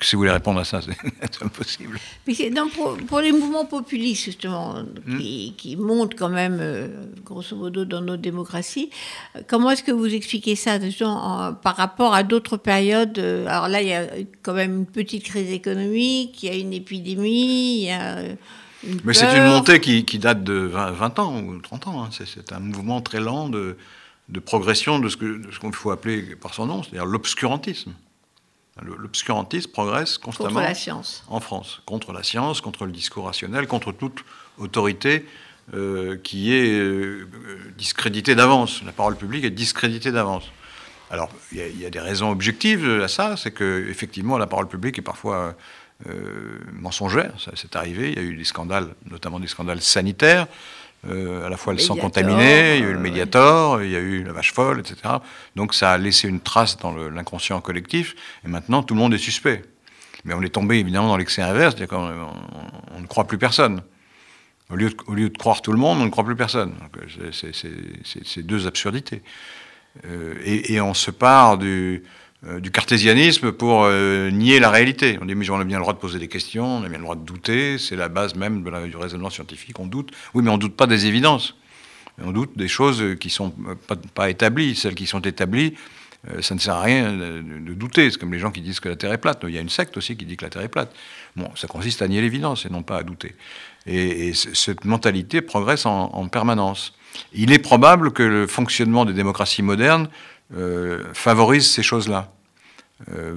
si 0.03 0.17
vous 0.17 0.21
voulez 0.21 0.31
répondre 0.31 0.61
à 0.61 0.65
ça, 0.65 0.81
c'est 0.83 1.43
impossible. 1.43 1.99
Mais 2.27 2.35
c'est- 2.35 2.51
non, 2.51 2.69
pour, 2.69 2.97
pour 3.07 3.21
les 3.21 3.33
mouvements 3.33 3.65
populistes, 3.67 4.25
justement, 4.25 4.75
Hmm. 5.07 5.19
qui, 5.19 5.55
qui 5.57 5.77
montent 5.77 6.15
quand 6.17 6.29
même, 6.29 6.59
euh, 6.61 6.89
grosso 7.25 7.55
modo, 7.57 7.85
dans 7.85 8.01
nos 8.01 8.17
démocraties, 8.17 8.91
euh, 9.37 9.41
comment 9.47 9.71
est-ce 9.71 9.83
que 9.83 9.93
vous 9.93 10.13
expliquez 10.15 10.57
ça 10.57 10.81
justement, 10.81 11.17
en- 11.49 11.55
par 11.55 11.77
rapport 11.77 12.15
à 12.15 12.23
d'autres 12.23 12.57
périodes 12.57 13.19
euh, 13.19 13.47
Alors 13.47 13.69
là, 13.69 13.83
il 13.83 13.89
y 13.89 13.93
a 13.95 14.07
quand 14.43 14.55
même 14.55 14.77
une 14.79 14.87
petite 14.87 15.25
crise 15.25 15.51
économique, 15.51 16.43
il 16.43 16.49
y 16.49 16.53
a 16.53 16.57
une 16.57 16.73
épidémie, 16.73 17.79
il 17.83 17.85
y 17.85 17.91
a 17.91 18.21
une 18.85 19.01
Mais 19.05 19.15
c'est 19.15 19.37
une 19.37 19.47
montée 19.47 19.81
qui, 19.81 20.05
qui 20.05 20.19
date 20.19 20.45
de 20.45 20.55
20, 20.55 20.91
20 20.93 21.19
ans 21.19 21.41
ou 21.43 21.59
30 21.61 21.87
ans. 21.89 22.05
hein. 22.05 22.11
C'est- 22.13 22.53
un 22.53 22.61
mouvement 22.61 23.01
très 23.01 23.21
lent 23.21 23.49
de, 23.49 23.77
de 24.29 24.41
progression 24.41 24.99
de 24.99 25.09
ce 25.09 25.17
qu'on 25.61 25.73
faut 25.73 25.91
appeler 25.91 26.37
par 26.37 26.53
son 26.55 26.67
nom, 26.67 26.83
c'est-à-dire 26.83 27.07
l'obscurantisme. 27.07 27.93
L'obscurantisme 28.83 29.71
progresse 29.71 30.19
constamment 30.19 30.49
contre 30.51 30.63
la 30.69 30.75
science. 30.75 31.25
en 31.29 31.39
France, 31.41 31.81
contre 31.87 32.13
la 32.13 32.23
science, 32.25 32.61
contre 32.61 32.87
le 32.87 32.93
discours 32.93 33.27
rationnel, 33.27 33.67
contre 33.69 33.93
toute 33.93 34.25
autorité 34.59 35.25
euh, 35.75 36.17
qui 36.17 36.53
est 36.53 36.73
euh, 36.73 37.29
discréditée 37.79 38.35
d'avance. 38.35 38.83
La 38.85 38.91
parole 38.93 39.17
publique 39.17 39.45
est 39.45 39.51
discréditée 39.51 40.11
d'avance. 40.11 40.45
Alors, 41.11 41.31
il 41.53 41.59
y, 41.59 41.63
a- 41.63 41.69
il 41.69 41.81
y 41.81 41.87
a 41.87 41.91
des 41.91 42.01
raisons 42.01 42.31
objectives 42.31 43.01
à 43.01 43.09
ça, 43.09 43.37
c'est 43.37 43.53
que 43.53 43.87
effectivement 43.89 44.39
la 44.39 44.47
parole 44.49 44.67
publique 44.67 44.99
est 44.99 45.03
parfois 45.03 45.55
euh, 46.09 46.59
mensongère. 46.73 47.33
Ça, 47.39 47.53
c'est 47.55 47.77
arrivé. 47.77 48.11
Il 48.11 48.17
y 48.17 48.21
a 48.21 48.23
eu 48.23 48.37
des 48.37 48.45
scandales, 48.45 48.89
notamment 49.09 49.39
des 49.39 49.47
scandales 49.47 49.81
sanitaires. 49.81 50.49
Euh, 51.09 51.45
à 51.47 51.49
la 51.51 51.57
fois 51.57 51.73
le 51.75 51.79
sang 51.79 51.95
Mediator, 51.95 52.11
contaminé, 52.11 52.77
il 52.79 52.83
y 52.83 52.85
a 52.85 52.87
eu 52.87 52.89
euh, 52.89 52.91
le 52.93 52.97
ouais. 52.97 53.03
Mediator, 53.11 53.83
il 53.83 53.91
y 53.91 53.97
a 53.97 54.01
eu 54.01 54.23
la 54.25 54.33
vache 54.33 54.53
folle, 54.53 54.81
etc. 54.81 54.97
Donc 55.55 55.75
ça 55.75 55.93
a 55.93 55.99
laissé 55.99 56.29
une 56.29 56.41
trace 56.41 56.79
dans 56.79 56.93
le- 56.93 57.11
l'inconscient 57.11 57.61
collectif. 57.61 58.15
Et 58.45 58.49
maintenant, 58.49 58.83
tout 58.83 58.95
le 58.95 59.01
monde 59.01 59.13
est 59.15 59.19
suspect. 59.19 59.63
Mais 60.25 60.33
on 60.33 60.41
est 60.43 60.49
tombé 60.49 60.79
évidemment 60.79 61.09
dans 61.09 61.17
l'excès 61.19 61.43
inverse, 61.43 61.75
c'est-à-dire 61.77 61.95
qu'on 61.97 62.09
on- 62.09 62.97
on 62.97 63.01
ne 63.01 63.07
croit 63.07 63.25
plus 63.27 63.37
personne. 63.39 63.83
Au 64.71 64.77
lieu, 64.77 64.89
de, 64.89 64.97
au 65.07 65.13
lieu 65.15 65.29
de 65.29 65.37
croire 65.37 65.61
tout 65.61 65.73
le 65.73 65.79
monde, 65.79 65.99
on 66.01 66.05
ne 66.07 66.11
croit 66.11 66.25
plus 66.25 66.37
personne. 66.37 66.73
Euh, 67.21 67.31
c'est- 67.33 68.43
deux 68.43 68.67
absurdités. 68.67 69.23
Euh, 70.07 70.35
et, 70.45 70.73
et 70.75 70.81
on 70.81 70.95
se 70.95 71.11
part 71.11 71.59
du, 71.59 72.03
euh, 72.03 72.09
du 72.61 72.71
cartésianisme 72.71 73.53
pour 73.53 73.85
euh, 73.85 74.31
nier 74.31 74.61
la 74.61 74.71
réalité. 74.71 75.19
On 75.21 75.25
dit, 75.25 75.35
mais 75.35 75.49
on 75.51 75.59
a 75.59 75.65
bien 75.65 75.79
le 75.79 75.83
droit 75.83 75.95
de 75.95 75.99
poser 75.99 76.19
des 76.19 76.29
questions, 76.29 76.79
on 76.79 76.85
a 76.85 76.89
bien 76.89 76.99
le 76.99 77.05
droit 77.05 77.17
de 77.17 77.25
douter, 77.25 77.79
c'est 77.79 77.97
la 77.97 78.09
base 78.09 78.35
même 78.35 78.63
du 78.63 78.97
raisonnement 78.97 79.31
scientifique, 79.31 79.79
on 79.81 79.87
doute. 79.87 80.11
Oui, 80.35 80.43
mais 80.43 80.51
on 80.51 80.57
ne 80.57 80.61
doute 80.61 80.77
pas 80.77 80.87
des 80.87 81.07
évidences. 81.07 81.57
On 82.23 82.33
doute 82.33 82.57
des 82.57 82.69
choses 82.69 83.03
qui 83.19 83.29
ne 83.29 83.33
sont 83.33 83.55
euh, 83.69 83.97
pas, 84.15 84.31
établies. 84.31 84.75
Celles 84.77 84.95
qui 84.95 85.07
sont 85.07 85.21
établies, 85.21 85.75
euh, 86.29 86.43
ça 86.43 86.55
ne 86.55 86.61
sert 86.61 86.75
à 86.75 86.83
rien 86.83 87.13
de, 87.13 87.73
douter. 87.73 88.11
C'est 88.11 88.19
comme 88.19 88.33
les 88.33 88.39
gens 88.39 88.51
qui 88.51 88.61
disent 88.61 88.81
que 88.81 88.89
la 88.89 88.97
Terre 88.97 89.13
est 89.13 89.19
plate. 89.19 89.41
Il 89.45 89.55
y 89.55 89.59
a 89.59 89.61
une 89.61 89.71
secte 89.71 89.97
aussi 89.97 90.17
qui 90.17 90.27
dit 90.27 90.37
que 90.37 90.45
la 90.45 90.51
Terre 90.51 90.63
est 90.63 90.69
plate. 90.69 90.95
Bon, 91.37 91.51
ça 91.57 91.67
consiste 91.67 92.03
à 92.03 92.09
nier 92.09 92.21
l'évidence 92.21 92.67
et 92.67 92.69
non 92.69 92.83
pas 92.83 92.99
à 92.99 93.03
douter. 93.03 93.35
Et, 93.87 94.33
cette 94.35 94.85
mentalité 94.85 95.41
progresse 95.41 95.87
en, 95.87 96.11
en 96.13 96.29
permanence. 96.29 96.93
Il 97.33 97.53
est 97.53 97.59
probable 97.59 98.13
que 98.13 98.23
le 98.23 98.47
fonctionnement 98.47 99.05
des 99.05 99.13
démocraties 99.13 99.63
modernes 99.63 100.09
euh, 100.09 100.11
favorise 101.13 101.71
ces 101.71 101.83
choses-là. 101.83 102.35
Euh, 103.13 103.37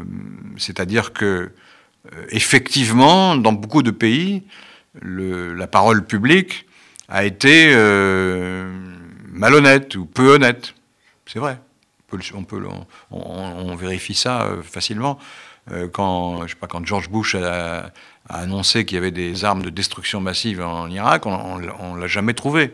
C'est-à-dire 0.57 1.13
que, 1.13 1.25
euh, 1.25 2.25
effectivement, 2.29 3.35
dans 3.35 3.53
beaucoup 3.53 3.83
de 3.83 3.91
pays, 3.91 4.43
la 5.01 5.67
parole 5.67 6.05
publique 6.05 6.65
a 7.09 7.23
été 7.23 7.71
euh, 7.73 8.69
malhonnête 9.31 9.95
ou 9.95 10.05
peu 10.05 10.33
honnête. 10.33 10.73
C'est 11.25 11.39
vrai. 11.39 11.59
On, 13.11 13.75
vérifie 13.75 14.13
ça 14.13 14.43
euh, 14.43 14.61
facilement. 14.63 15.19
Euh, 15.71 15.89
quand, 15.89 16.43
je 16.43 16.53
sais 16.53 16.55
pas, 16.55 16.67
quand 16.67 16.85
George 16.85 17.09
Bush 17.09 17.35
a, 17.35 17.91
a 18.29 18.37
annoncé 18.37 18.85
qu'il 18.85 18.95
y 18.95 18.97
avait 18.97 19.11
des 19.11 19.43
armes 19.43 19.61
de 19.61 19.69
destruction 19.69 20.21
massive 20.21 20.61
en 20.61 20.89
Irak, 20.89 21.25
on 21.25 21.57
ne 21.59 21.99
l'a 21.99 22.07
jamais 22.07 22.33
trouvé. 22.33 22.73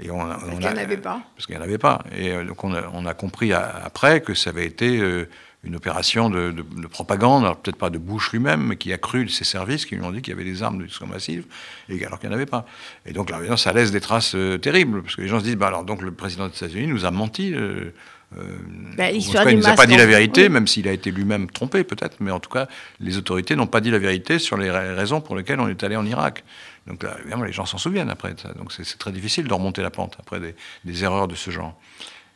Et 0.00 0.10
on, 0.10 0.18
Parce 0.18 0.42
qu'il 0.50 0.58
n'y 0.60 0.66
en 0.66 0.76
a- 0.76 0.80
avait 0.80 0.96
pas. 0.96 1.20
parce 1.34 1.46
qu'il 1.46 1.54
n'y 1.56 1.60
en 1.60 1.64
avait 1.64 1.78
pas. 1.78 2.02
Et 2.16 2.30
euh, 2.30 2.44
donc 2.44 2.62
on 2.64 2.72
a, 2.74 2.82
on 2.92 3.04
a 3.06 3.14
compris 3.14 3.52
après 3.52 4.20
que 4.20 4.34
ça 4.34 4.50
avait 4.50 4.66
été 4.66 4.98
euh, 5.00 5.28
une 5.64 5.74
opération 5.74 6.30
de, 6.30 6.52
de- 6.52 6.62
de 6.82 6.86
propagande, 6.86 7.42
alors 7.44 7.56
peut-être 7.56 7.76
pas 7.76 7.90
de 7.90 7.98
Bush 7.98 8.30
lui-même, 8.32 8.62
mais 8.68 8.76
qui 8.76 8.92
a 8.92 8.98
cru 8.98 9.28
ses 9.28 9.42
services 9.44 9.86
qui 9.86 9.96
lui 9.96 10.04
ont 10.04 10.12
dit 10.12 10.22
qu'il 10.22 10.32
y 10.32 10.36
avait 10.36 10.44
des 10.48 10.62
armes 10.62 10.78
de 10.78 10.84
destruction 10.84 11.12
massive, 11.12 11.46
et, 11.88 12.04
alors 12.06 12.20
qu'il 12.20 12.28
n'y 12.28 12.34
en 12.34 12.38
avait 12.38 12.46
pas. 12.46 12.64
Et 13.06 13.12
donc 13.12 13.28
là, 13.30 13.38
ça 13.56 13.72
laisse 13.72 13.90
des 13.90 14.00
traces 14.00 14.34
euh, 14.36 14.56
terribles, 14.58 15.02
parce 15.02 15.16
que 15.16 15.22
les 15.22 15.28
gens 15.28 15.40
se 15.40 15.44
disent, 15.44 15.56
bah, 15.56 15.66
alors 15.66 15.82
donc 15.84 16.00
le 16.02 16.12
président 16.12 16.46
des 16.46 16.54
États-Unis 16.56 16.86
nous 16.86 17.04
a 17.04 17.10
menti. 17.10 17.52
euh, 17.54 17.90
euh, 18.38 18.42
Ben, 18.96 19.06
en 19.06 19.08
tout 19.08 19.14
l'histoire 19.14 19.44
cas, 19.44 19.50
du 19.50 19.56
il 19.56 19.60
nous 19.60 19.68
a 19.68 19.74
pas 19.74 19.86
dit 19.86 19.96
la 19.96 20.06
vérité, 20.06 20.42
oui. 20.44 20.48
même 20.50 20.66
s'il 20.68 20.86
a 20.86 20.92
été 20.92 21.10
lui-même 21.10 21.50
trompé 21.50 21.82
peut-être, 21.82 22.18
mais 22.20 22.30
en 22.30 22.38
tout 22.40 22.50
cas, 22.50 22.68
les 23.00 23.16
autorités 23.16 23.56
n'ont 23.56 23.66
pas 23.66 23.80
dit 23.80 23.90
la 23.90 23.98
vérité 23.98 24.38
sur 24.38 24.56
les 24.58 24.70
ra- 24.70 24.94
raisons 24.94 25.20
pour 25.22 25.34
lesquelles 25.34 25.58
on 25.60 25.68
est 25.68 25.82
allé 25.82 25.96
en 25.96 26.04
Irak. 26.06 26.44
Donc 26.88 27.02
là, 27.02 27.16
les 27.44 27.52
gens 27.52 27.66
s'en 27.66 27.78
souviennent 27.78 28.10
après 28.10 28.34
de 28.34 28.40
ça. 28.40 28.52
Donc 28.54 28.72
c'est 28.72 28.98
très 28.98 29.12
difficile 29.12 29.46
de 29.46 29.52
remonter 29.52 29.82
la 29.82 29.90
pente 29.90 30.16
après 30.18 30.40
des, 30.84 31.04
erreurs 31.04 31.28
de 31.28 31.34
ce 31.34 31.50
genre. 31.50 31.78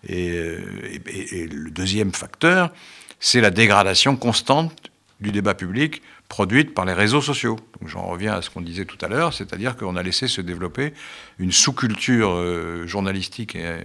Et, 0.07 0.30
euh, 0.30 1.00
et- 1.07 1.46
le 1.46 1.70
deuxième 1.70 2.12
facteur, 2.12 2.70
c'est 3.18 3.40
la 3.40 3.50
dégradation 3.50 4.16
constante 4.16 4.90
du 5.20 5.32
débat 5.32 5.55
public 5.55 6.03
produite 6.28 6.74
par 6.74 6.84
les 6.84 6.92
réseaux 6.92 7.22
sociaux. 7.22 7.59
J'en 7.86 8.03
reviens 8.03 8.34
à 8.34 8.42
ce 8.42 8.50
qu'on 8.50 8.61
disait 8.61 8.84
tout 8.84 8.98
à 9.00 9.09
l'heure, 9.09 9.32
c'est-à-dire 9.32 9.76
qu'on 9.76 9.96
a 9.96 10.03
laissé 10.03 10.28
se 10.28 10.40
développer 10.40 10.92
une 11.38 11.53
sous-culture 11.53 12.30
euh, 12.32 12.86
journalistique 12.86 13.57
et, 13.57 13.78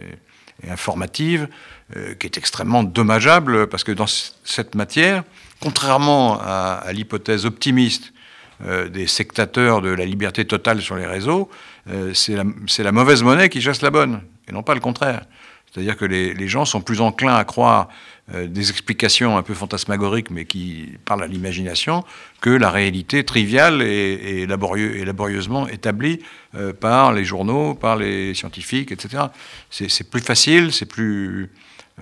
informative 0.67 1.47
euh, 1.95 2.15
qui 2.15 2.25
est 2.25 2.35
extrêmement 2.35 2.81
dommageable 2.81 3.67
parce 3.67 3.83
que 3.83 3.91
dans 3.91 4.07
cette 4.07 4.73
matière, 4.73 5.23
contrairement 5.61 6.39
à 6.41 6.91
l'hypothèse 6.93 7.45
optimiste 7.45 8.11
euh, 8.65 8.89
des 8.89 9.05
sectateurs 9.05 9.81
de 9.81 9.89
la 9.89 10.03
liberté 10.03 10.43
totale 10.43 10.81
sur 10.81 10.95
les 10.95 11.05
réseaux, 11.05 11.47
euh, 11.91 12.13
c'est 12.15 12.83
la, 12.83 12.91
mauvaise 12.91 13.21
monnaie 13.21 13.49
qui 13.49 13.61
chasse 13.61 13.83
la 13.83 13.91
bonne, 13.91 14.21
et 14.47 14.51
non 14.51 14.63
pas 14.63 14.73
le 14.73 14.79
contraire. 14.79 15.25
C'est-à-dire 15.71 15.95
que 15.95 16.05
les, 16.05 16.47
gens 16.47 16.65
sont 16.65 16.81
plus 16.81 16.99
enclins 16.99 17.35
à 17.35 17.43
croire 17.43 17.87
euh, 18.33 18.47
des 18.47 18.71
explications 18.71 19.37
un 19.37 19.43
peu 19.43 19.53
fantasmagoriques, 19.53 20.31
mais 20.31 20.45
qui 20.45 20.89
parlent 21.05 21.21
à 21.21 21.27
l'imagination, 21.27 22.03
que 22.41 22.49
la 22.49 22.71
réalité 22.71 23.23
triviale 23.23 23.83
et, 23.83 24.47
laborieusement 24.47 25.67
établie 25.67 26.19
par 26.79 27.13
les 27.13 27.25
journaux, 27.25 27.75
par 27.75 27.95
les 27.95 28.33
scientifiques, 28.33 28.91
etc. 28.91 29.25
C'est 29.69 30.09
plus 30.09 30.21
facile, 30.21 30.73
c'est 30.73 30.87
plus, 30.87 31.51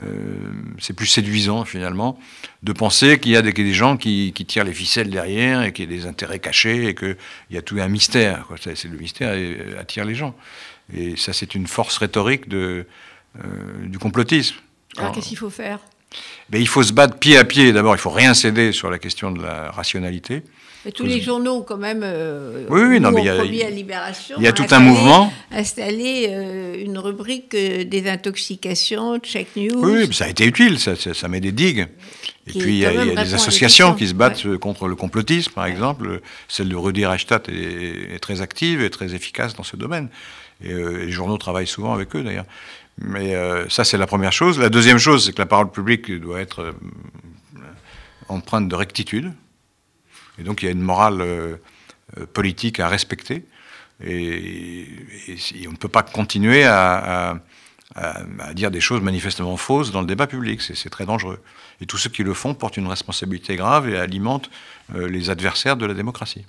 euh, 0.04 0.52
c'est 0.80 0.93
plus 0.93 1.06
séduisant 1.08 1.64
finalement 1.66 2.20
de 2.64 2.74
penser 2.74 3.18
qu'il 3.20 3.32
y 3.32 3.38
a 3.38 3.41
des, 3.41 3.54
des 3.54 3.74
gens 3.74 3.96
qui, 3.98 4.34
qui 4.36 4.46
tirent 4.46 4.66
les 4.66 4.74
ficelles 4.74 5.10
derrière 5.10 5.62
et 5.64 5.72
qu'il 5.72 5.89
y 5.89 5.93
a 5.93 5.98
des 5.98 6.06
intérêts 6.06 6.39
cachés 6.39 6.88
et 6.88 6.96
qu'il 6.96 7.16
y 7.52 7.58
a 7.58 7.62
tout 7.62 7.78
un 7.80 7.88
mystère. 7.88 8.46
C'est 8.62 8.86
le 8.86 8.98
mystère 8.98 9.32
euh, 9.34 9.80
attire 9.80 10.04
les 10.06 10.16
gens. 10.16 10.36
Et 10.93 11.16
ça, 11.16 11.32
c'est 11.34 11.56
une 11.56 11.68
force 11.68 11.98
rhétorique 11.98 12.48
de, 12.50 12.86
euh, 13.43 13.48
du 13.88 13.98
complotisme. 13.98 14.56
Alors 14.98 15.10
Quand- 15.10 15.16
qu'est-ce 15.16 15.30
qu'il 15.30 15.38
faut 15.38 15.50
faire? 15.50 15.80
Ben, 16.50 16.62
il 16.62 16.68
faut 16.68 16.84
se 16.84 16.93
battre 16.93 17.18
pied 17.18 17.38
à 17.38 17.43
pied. 17.43 17.74
D'abord, 17.74 17.96
il 17.96 18.00
faut 18.00 18.10
rien 18.12 18.34
céder 18.34 18.72
sur 18.72 18.89
la 18.89 19.00
question 19.00 19.32
de 19.32 19.41
la 19.41 19.72
rationalité. 19.72 20.43
Mais 20.86 20.92
tous 20.92 21.04
les 21.06 21.20
journaux, 21.20 21.62
quand 21.64 21.78
même, 21.78 22.02
euh, 22.04 22.66
Oui, 22.70 22.82
oui, 22.88 23.00
non, 23.00 23.10
mais 23.12 23.22
il 23.22 23.26
y 23.26 23.30
a- 23.30 23.38
premier 23.38 23.64
à 23.66 23.70
Libération, 23.72 24.36
il 24.38 24.44
y 24.44 24.48
a 24.48 24.52
ont 24.52 24.54
tout 24.54 24.66
un 24.70 24.80
mouvement. 24.80 25.34
Installé 25.52 26.28
euh, 26.30 26.76
une 26.80 26.98
rubrique 27.00 27.56
euh, 27.56 27.84
des 27.84 28.08
intoxications, 28.08 29.18
check 29.20 29.48
news. 29.56 29.84
Oui, 29.84 30.14
ça 30.14 30.26
a 30.26 30.28
été 30.30 30.46
utile, 30.46 30.78
ça, 30.80 30.96
ça- 30.96 31.14
ça 31.16 31.28
met 31.28 31.40
des 31.40 31.52
digues. 31.52 31.88
Et 32.48 32.52
puis 32.60 32.74
il 32.74 32.78
y 32.78 32.86
a, 32.86 32.94
y 32.94 33.16
des 33.16 33.34
associations 33.34 33.96
qui 33.96 34.08
se 34.08 34.14
battent 34.14 34.58
contre 34.58 34.88
le 34.88 34.96
complotisme, 34.96 35.52
par 35.54 35.66
exemple. 35.66 36.22
Celle 36.48 36.70
de 36.70 36.76
Rudy 36.76 37.04
Reichstadt 37.04 37.50
est, 37.50 38.14
est 38.14 38.20
très 38.20 38.42
active 38.42 38.84
et 38.84 38.92
très 38.92 39.16
efficace 39.16 39.56
dans 39.56 39.64
ce 39.64 39.76
domaine. 39.76 40.10
Et 40.64 40.72
euh, 40.72 41.06
les 41.06 41.12
journaux 41.12 41.38
travaillent 41.40 41.66
souvent 41.66 41.94
avec 41.94 42.16
eux, 42.16 42.22
d'ailleurs. 42.22 42.46
Mais 43.00 43.34
euh, 43.34 43.68
ça, 43.70 43.84
c'est 43.84 43.98
la 43.98 44.06
première 44.06 44.32
chose. 44.32 44.60
La 44.60 44.70
deuxième 44.70 45.00
chose, 45.00 45.26
c'est 45.26 45.34
que 45.34 45.40
la 45.42 45.48
parole 45.48 45.72
publique 45.72 46.12
doit 46.22 46.40
être 46.40 46.76
empreinte 48.30 48.70
de 48.70 48.76
rectitude. 48.76 49.32
Et 50.40 50.44
donc, 50.44 50.62
il 50.62 50.66
y 50.66 50.70
a 50.70 50.72
une 50.72 50.82
morale 50.82 51.22
euh, 51.22 51.56
euh, 52.18 52.26
politique 52.26 52.80
à 52.80 52.88
respecter. 52.88 53.46
Et, 54.04 54.88
on 55.68 55.72
ne 55.72 55.78
peut 55.78 55.88
pas 55.88 56.04
continuer 56.04 56.66
à, 56.66 57.40
dire 58.54 58.72
des 58.72 58.82
choses 58.82 59.02
manifestement 59.02 59.56
fausses 59.56 59.92
dans 59.92 60.02
le 60.02 60.08
débat 60.08 60.28
public. 60.28 60.62
C'est 60.62 60.90
très 60.90 61.06
dangereux. 61.06 61.40
Et 61.80 61.86
tous 61.86 61.98
ceux 61.98 62.10
qui 62.10 62.24
le 62.24 62.34
font 62.34 62.54
portent 62.54 62.76
une 62.76 62.88
responsabilité 62.88 63.56
grave 63.56 63.88
et 63.88 63.98
alimentent 63.98 64.50
euh, 64.96 65.08
les 65.08 65.30
adversaires 65.30 65.78
de 65.78 65.86
la 65.86 65.94
démocratie. 65.94 66.46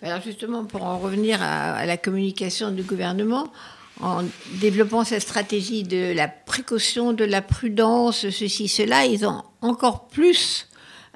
Alors 0.00 0.22
justement, 0.22 0.64
pour 0.64 0.84
en 0.84 0.98
revenir 0.98 1.42
à 1.42 1.84
la 1.84 1.96
communication 1.96 2.70
du 2.70 2.82
gouvernement, 2.82 3.52
en 4.00 4.24
développant 4.60 5.04
cette 5.04 5.22
stratégie 5.22 5.82
de 5.82 6.12
la 6.14 6.28
précaution, 6.28 7.12
de 7.12 7.24
la 7.24 7.42
prudence, 7.42 8.28
ceci, 8.30 8.68
cela, 8.68 9.06
ils 9.06 9.26
ont 9.26 9.42
encore 9.60 10.08
plus 10.08 10.67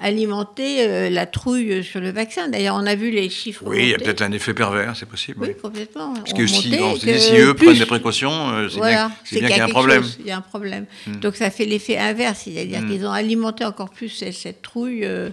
alimenté 0.03 0.85
euh, 0.87 1.09
la 1.09 1.25
trouille 1.25 1.83
sur 1.83 1.99
le 2.01 2.11
vaccin. 2.11 2.47
D'ailleurs, 2.49 2.75
on 2.75 2.85
a 2.85 2.95
vu 2.95 3.09
les 3.09 3.29
chiffres. 3.29 3.63
Oui, 3.65 3.79
il 3.83 3.89
y 3.89 3.93
a 3.95 3.97
peut-être 3.97 4.21
un 4.21 4.31
effet 4.31 4.53
pervers, 4.53 4.95
c'est 4.95 5.07
possible. 5.07 5.39
Oui, 5.41 5.55
complètement. 5.61 6.13
Parce 6.13 6.33
que 6.33 6.45
si, 6.45 6.77
on 6.81 6.95
se 6.95 7.05
que 7.05 7.11
dit, 7.11 7.19
si 7.19 7.35
eux 7.37 7.53
plus- 7.53 7.67
prennent 7.67 7.79
des 7.79 7.85
précautions, 7.85 8.49
euh, 8.51 8.69
c'est 8.69 8.77
Voilà, 8.77 9.07
bien, 9.07 9.11
c'est 9.23 9.39
bien 9.39 9.47
qu'il 9.49 9.57
y 9.57 9.61
a 9.61 9.65
un 9.65 9.69
problème. 9.69 10.03
chose, 10.03 10.17
Il 10.19 10.27
y 10.27 10.31
a 10.31 10.37
un 10.37 10.41
problème. 10.41 10.85
Hmm. 11.07 11.15
Donc 11.21 11.35
ça 11.35 11.49
fait 11.49 11.65
l'effet 11.65 11.97
inverse, 11.97 12.41
c'est-à-dire 12.45 12.81
Hmm. 12.81 12.89
qu'ils 12.89 13.05
ont 13.05 13.11
alimenté 13.11 13.65
encore 13.65 13.89
plus 13.89 14.09
cette, 14.09 14.33
cette 14.33 14.61
trouille. 14.61 15.05
euh, 15.05 15.29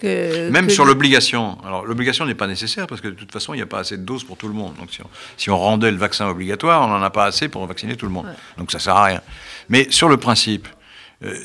que, 0.00 0.48
Même 0.48 0.68
que- 0.68 0.72
sur 0.72 0.86
l'obligation. 0.86 1.58
Alors, 1.62 1.84
l'obligation 1.84 2.24
n'est 2.24 2.34
pas 2.34 2.46
nécessaire 2.46 2.86
parce 2.86 3.02
que 3.02 3.08
de 3.08 3.12
toute 3.12 3.30
façon, 3.30 3.52
il 3.52 3.58
n'y 3.58 3.62
a 3.62 3.66
pas 3.66 3.80
assez 3.80 3.98
de 3.98 4.02
doses 4.02 4.24
pour 4.24 4.38
tout 4.38 4.48
le 4.48 4.54
monde. 4.54 4.72
Donc, 4.80 4.88
si 4.90 5.02
on, 5.02 5.06
si 5.36 5.50
on 5.50 5.58
rendait 5.58 5.90
le 5.90 5.98
vaccin 5.98 6.26
obligatoire, 6.26 6.80
on 6.82 6.88
n'en 6.88 7.02
a 7.02 7.10
pas 7.10 7.26
assez 7.26 7.48
pour 7.48 7.66
vacciner 7.66 7.96
tout 7.96 8.06
le 8.06 8.12
monde. 8.12 8.24
Donc, 8.56 8.72
ça 8.72 8.78
sert 8.78 8.96
à 8.96 9.04
rien. 9.04 9.20
Mais 9.68 9.88
sur 9.90 10.08
le 10.08 10.16
principe, 10.16 10.66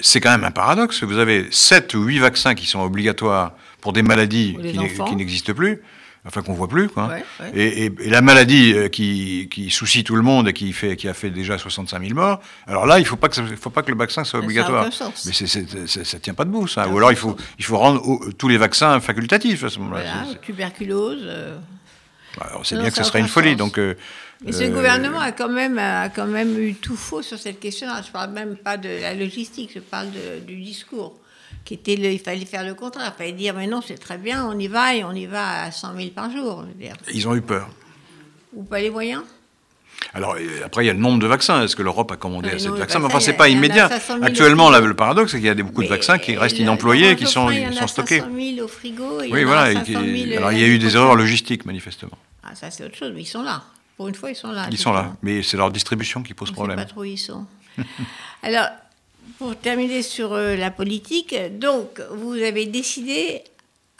c'est 0.01 0.21
quand 0.21 0.31
même 0.31 0.43
un 0.43 0.51
paradoxe. 0.51 1.03
Vous 1.03 1.17
avez 1.17 1.47
7 1.51 1.93
ou 1.95 2.03
8 2.03 2.19
vaccins 2.19 2.55
qui 2.55 2.65
sont 2.65 2.79
obligatoires 2.81 3.53
pour 3.81 3.93
des 3.93 4.03
maladies 4.03 4.55
qui 4.61 4.77
n'e- 4.77 5.15
n'existent 5.15 5.53
plus. 5.53 5.81
Enfin, 6.27 6.41
qu'on 6.41 6.53
voit 6.53 6.67
plus, 6.67 6.89
quoi. 6.89 7.05
Ouais, 7.07 7.23
ouais. 7.39 7.51
Et, 7.53 7.85
et- 7.85 7.91
et 7.99 8.09
la 8.09 8.21
maladie 8.23 8.73
euh, 8.73 8.87
qui, 8.89 9.47
qui 9.51 9.69
soucie 9.69 10.03
tout 10.03 10.15
le 10.15 10.23
monde 10.23 10.47
et 10.47 10.53
qui, 10.53 10.73
fait, 10.73 10.95
qui 10.95 11.07
a 11.07 11.13
fait 11.13 11.29
déjà 11.29 11.59
65 11.59 12.01
000 12.01 12.15
morts, 12.15 12.41
alors 12.65 12.87
là, 12.87 12.97
il 12.97 13.03
ne 13.03 13.07
faut, 13.07 13.15
pas 13.15 13.29
que 13.29 13.35
ça- 13.35 13.43
il 13.47 13.55
faut 13.57 13.69
pas 13.69 13.83
que 13.83 13.91
le 13.91 13.97
vaccin 13.97 14.23
soit 14.23 14.39
Ça 14.39 14.43
obligatoire. 14.43 14.91
sens. 14.91 15.23
Mais 15.27 15.33
ça 15.33 15.59
ne 16.17 16.21
tient 16.21 16.33
pas 16.33 16.45
debout, 16.45 16.67
ça. 16.67 16.85
Ça 16.85 16.89
Ou 16.89 16.97
alors, 16.97 17.11
il 17.11 17.15
faut, 17.17 17.35
il 17.59 17.65
rendre 17.75 18.01
au- 18.07 18.31
tous 18.31 18.47
les 18.47 18.57
vaccins 18.57 18.99
facultatifs 19.01 19.63
à 19.65 19.69
ce 19.69 19.77
moment-là. 19.77 20.01
Voilà, 20.23 20.39
tuberculose. 20.39 21.21
euh. 21.25 21.57
alors, 22.41 22.65
c'est 22.65 22.73
Non, 22.73 22.81
bien 22.81 22.89
que 22.89 22.95
ça 22.97 23.03
ce 23.03 23.09
serait 23.09 23.19
une 23.19 23.27
folie. 23.27 23.49
sens. 23.51 23.57
Donc, 23.57 23.77
euh, 23.77 23.93
Mais 24.43 24.51
ce 24.51 24.63
euh, 24.63 24.69
gouvernement 24.69 25.19
a 25.19 25.31
quand, 25.31 25.49
même, 25.49 25.77
a 25.79 26.09
quand 26.09 26.25
même 26.27 26.59
eu 26.59 26.73
tout 26.75 26.95
faux 26.97 27.21
sur 27.21 27.37
cette 27.39 27.59
question. 27.59 27.87
Je 28.01 28.07
ne 28.07 28.11
parle 28.11 28.31
même 28.31 28.55
pas 28.57 28.77
de 28.77 28.89
la 29.01 29.13
logistique, 29.13 29.71
je 29.73 29.79
parle 29.79 30.07
de- 30.11 30.45
du 30.45 30.55
discours. 30.61 31.15
Qui 31.63 31.75
était 31.75 31.95
le, 31.95 32.11
il 32.11 32.19
fallait 32.19 32.45
faire 32.45 32.63
le 32.63 32.75
contraire. 32.75 33.11
Il 33.15 33.17
fallait 33.17 33.31
dire, 33.31 33.53
mais 33.55 33.65
non, 33.65 33.81
c'est 33.81 33.97
très 33.97 34.17
bien, 34.17 34.45
on 34.45 34.59
y 34.59 34.67
va 34.67 34.93
et 34.95 35.03
on 35.03 35.13
y 35.13 35.25
va 35.25 35.63
à 35.63 35.71
100 35.71 35.95
000 35.95 36.09
par 36.09 36.29
jour. 36.29 36.63
je 36.63 36.67
veux 36.67 36.73
dire. 36.79 36.95
Ils 37.13 37.27
ont 37.27 37.35
eu 37.35 37.41
peur. 37.41 37.69
Ou 38.53 38.63
pas 38.63 38.79
les 38.79 38.89
moyens 38.91 39.23
Alors, 40.13 40.35
euh, 40.35 40.61
après, 40.65 40.83
il 40.83 40.87
y 40.87 40.89
a 40.91 40.93
le 40.93 40.99
nombre 40.99 41.19
de 41.19 41.25
vaccins. 41.27 41.63
Est-ce 41.63 41.75
que 41.75 41.81
l'Europe 41.81 42.11
a 42.11 42.17
commandé 42.17 42.49
assez 42.49 42.67
de 42.67 42.71
vaccins? 42.73 42.99
Mais 42.99 43.05
enfin, 43.05 43.19
c'est 43.19 43.31
y 43.31 43.37
pas 43.37 43.45
a- 43.45 43.47
y 43.49 43.53
a 43.53 43.57
immédiat. 43.57 43.89
500 43.89 44.13
000 44.15 44.25
Actuellement, 44.25 44.69
là, 44.69 44.79
le 44.79 44.93
paradoxe, 44.93 45.31
c'est 45.31 45.37
qu'il 45.37 45.47
y 45.47 45.49
a 45.49 45.55
beaucoup 45.55 45.81
de 45.81 45.87
vaccins 45.87 46.19
qui 46.19 46.37
restent 46.37 46.59
inemployés, 46.59 47.15
qui 47.15 47.25
sont, 47.25 47.49
il 47.49 47.61
y 47.61 47.65
en 47.67 47.71
a 47.71 47.73
sont 47.73 47.87
stockés. 47.87 48.19
500 48.19 48.31
000 48.55 48.65
au 48.65 48.67
frigo. 48.67 49.21
il 49.23 49.29
y 49.29 49.33
Oui, 49.33 49.43
en 49.43 49.47
aura 49.47 49.55
voilà. 49.65 49.71
et 49.71 49.73
500 49.85 49.85
000 49.91 50.03
qui- 50.03 50.33
euh, 50.33 50.37
Alors, 50.37 50.51
il 50.51 50.59
y 50.59 50.61
a 50.61 50.65
l'année 50.67 50.75
eu 50.75 50.79
des 50.79 50.95
erreurs 50.95 51.15
logistiques, 51.15 51.65
manifestement. 51.65 52.17
Ah, 52.43 52.53
ça, 52.53 52.69
c'est 52.69 52.83
autre 52.85 52.95
chose, 52.95 53.11
mais 53.15 53.21
ils 53.21 53.25
sont 53.25 53.41
là. 53.43 53.63
Pour 53.97 54.07
une 54.07 54.15
fois, 54.15 54.29
ils 54.31 54.35
sont 54.35 54.51
là. 54.51 54.67
Ils 54.71 54.77
sont 54.77 54.91
là. 54.91 55.15
Mais 55.21 55.41
c'est 55.43 55.57
leur 55.57 55.71
distribution 55.71 56.21
qui 56.23 56.33
pose 56.33 56.49
On 56.49 56.51
ne 56.51 56.55
sait 56.55 56.57
problème. 56.57 56.77
pas 56.77 56.85
trop 56.85 57.01
où 57.01 57.05
ils 57.05 57.17
sont. 57.17 57.45
Alors, 58.43 58.67
pour 59.37 59.55
terminer 59.55 60.01
sur 60.01 60.33
euh, 60.33 60.55
la 60.55 60.71
politique, 60.71 61.35
donc, 61.59 62.01
vous 62.11 62.33
avez 62.33 62.65
décidé, 62.65 63.41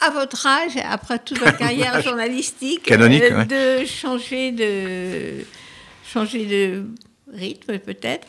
à 0.00 0.10
votre 0.10 0.46
âge, 0.46 0.72
après 0.84 1.18
toute 1.18 1.38
votre 1.38 1.56
carrière 1.64 2.00
journalistique, 2.02 2.82
Canonique, 2.82 3.22
euh, 3.22 3.38
ouais. 3.38 3.80
de 3.80 3.86
changer 3.86 4.52
de, 4.52 5.44
changer 6.06 6.44
de 6.46 6.84
rythme, 7.32 7.78
peut-être, 7.78 8.26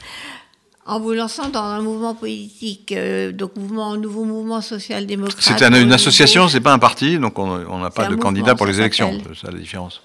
en 0.85 1.01
vous 1.01 1.11
lançant 1.11 1.49
dans 1.49 1.63
un 1.63 1.81
mouvement 1.81 2.15
politique, 2.15 2.93
euh, 2.93 3.33
donc 3.33 3.57
mouvement, 3.57 3.97
nouveau 3.97 4.23
mouvement 4.23 4.61
social-démocrate. 4.61 5.41
C'est 5.41 5.61
un- 5.65 5.81
une 5.81 5.91
association, 5.91 6.47
c'est 6.47 6.61
pas 6.61 6.71
un 6.71 6.79
parti, 6.79 7.19
donc 7.19 7.37
on 7.37 7.77
n'a 7.79 7.89
pas 7.89 8.07
de 8.07 8.15
candidat 8.15 8.55
pour 8.55 8.65
les 8.65 8.79
élections. 8.79 9.19
C'est 9.27 9.45
ça 9.45 9.51
la 9.51 9.59
différence. 9.59 10.01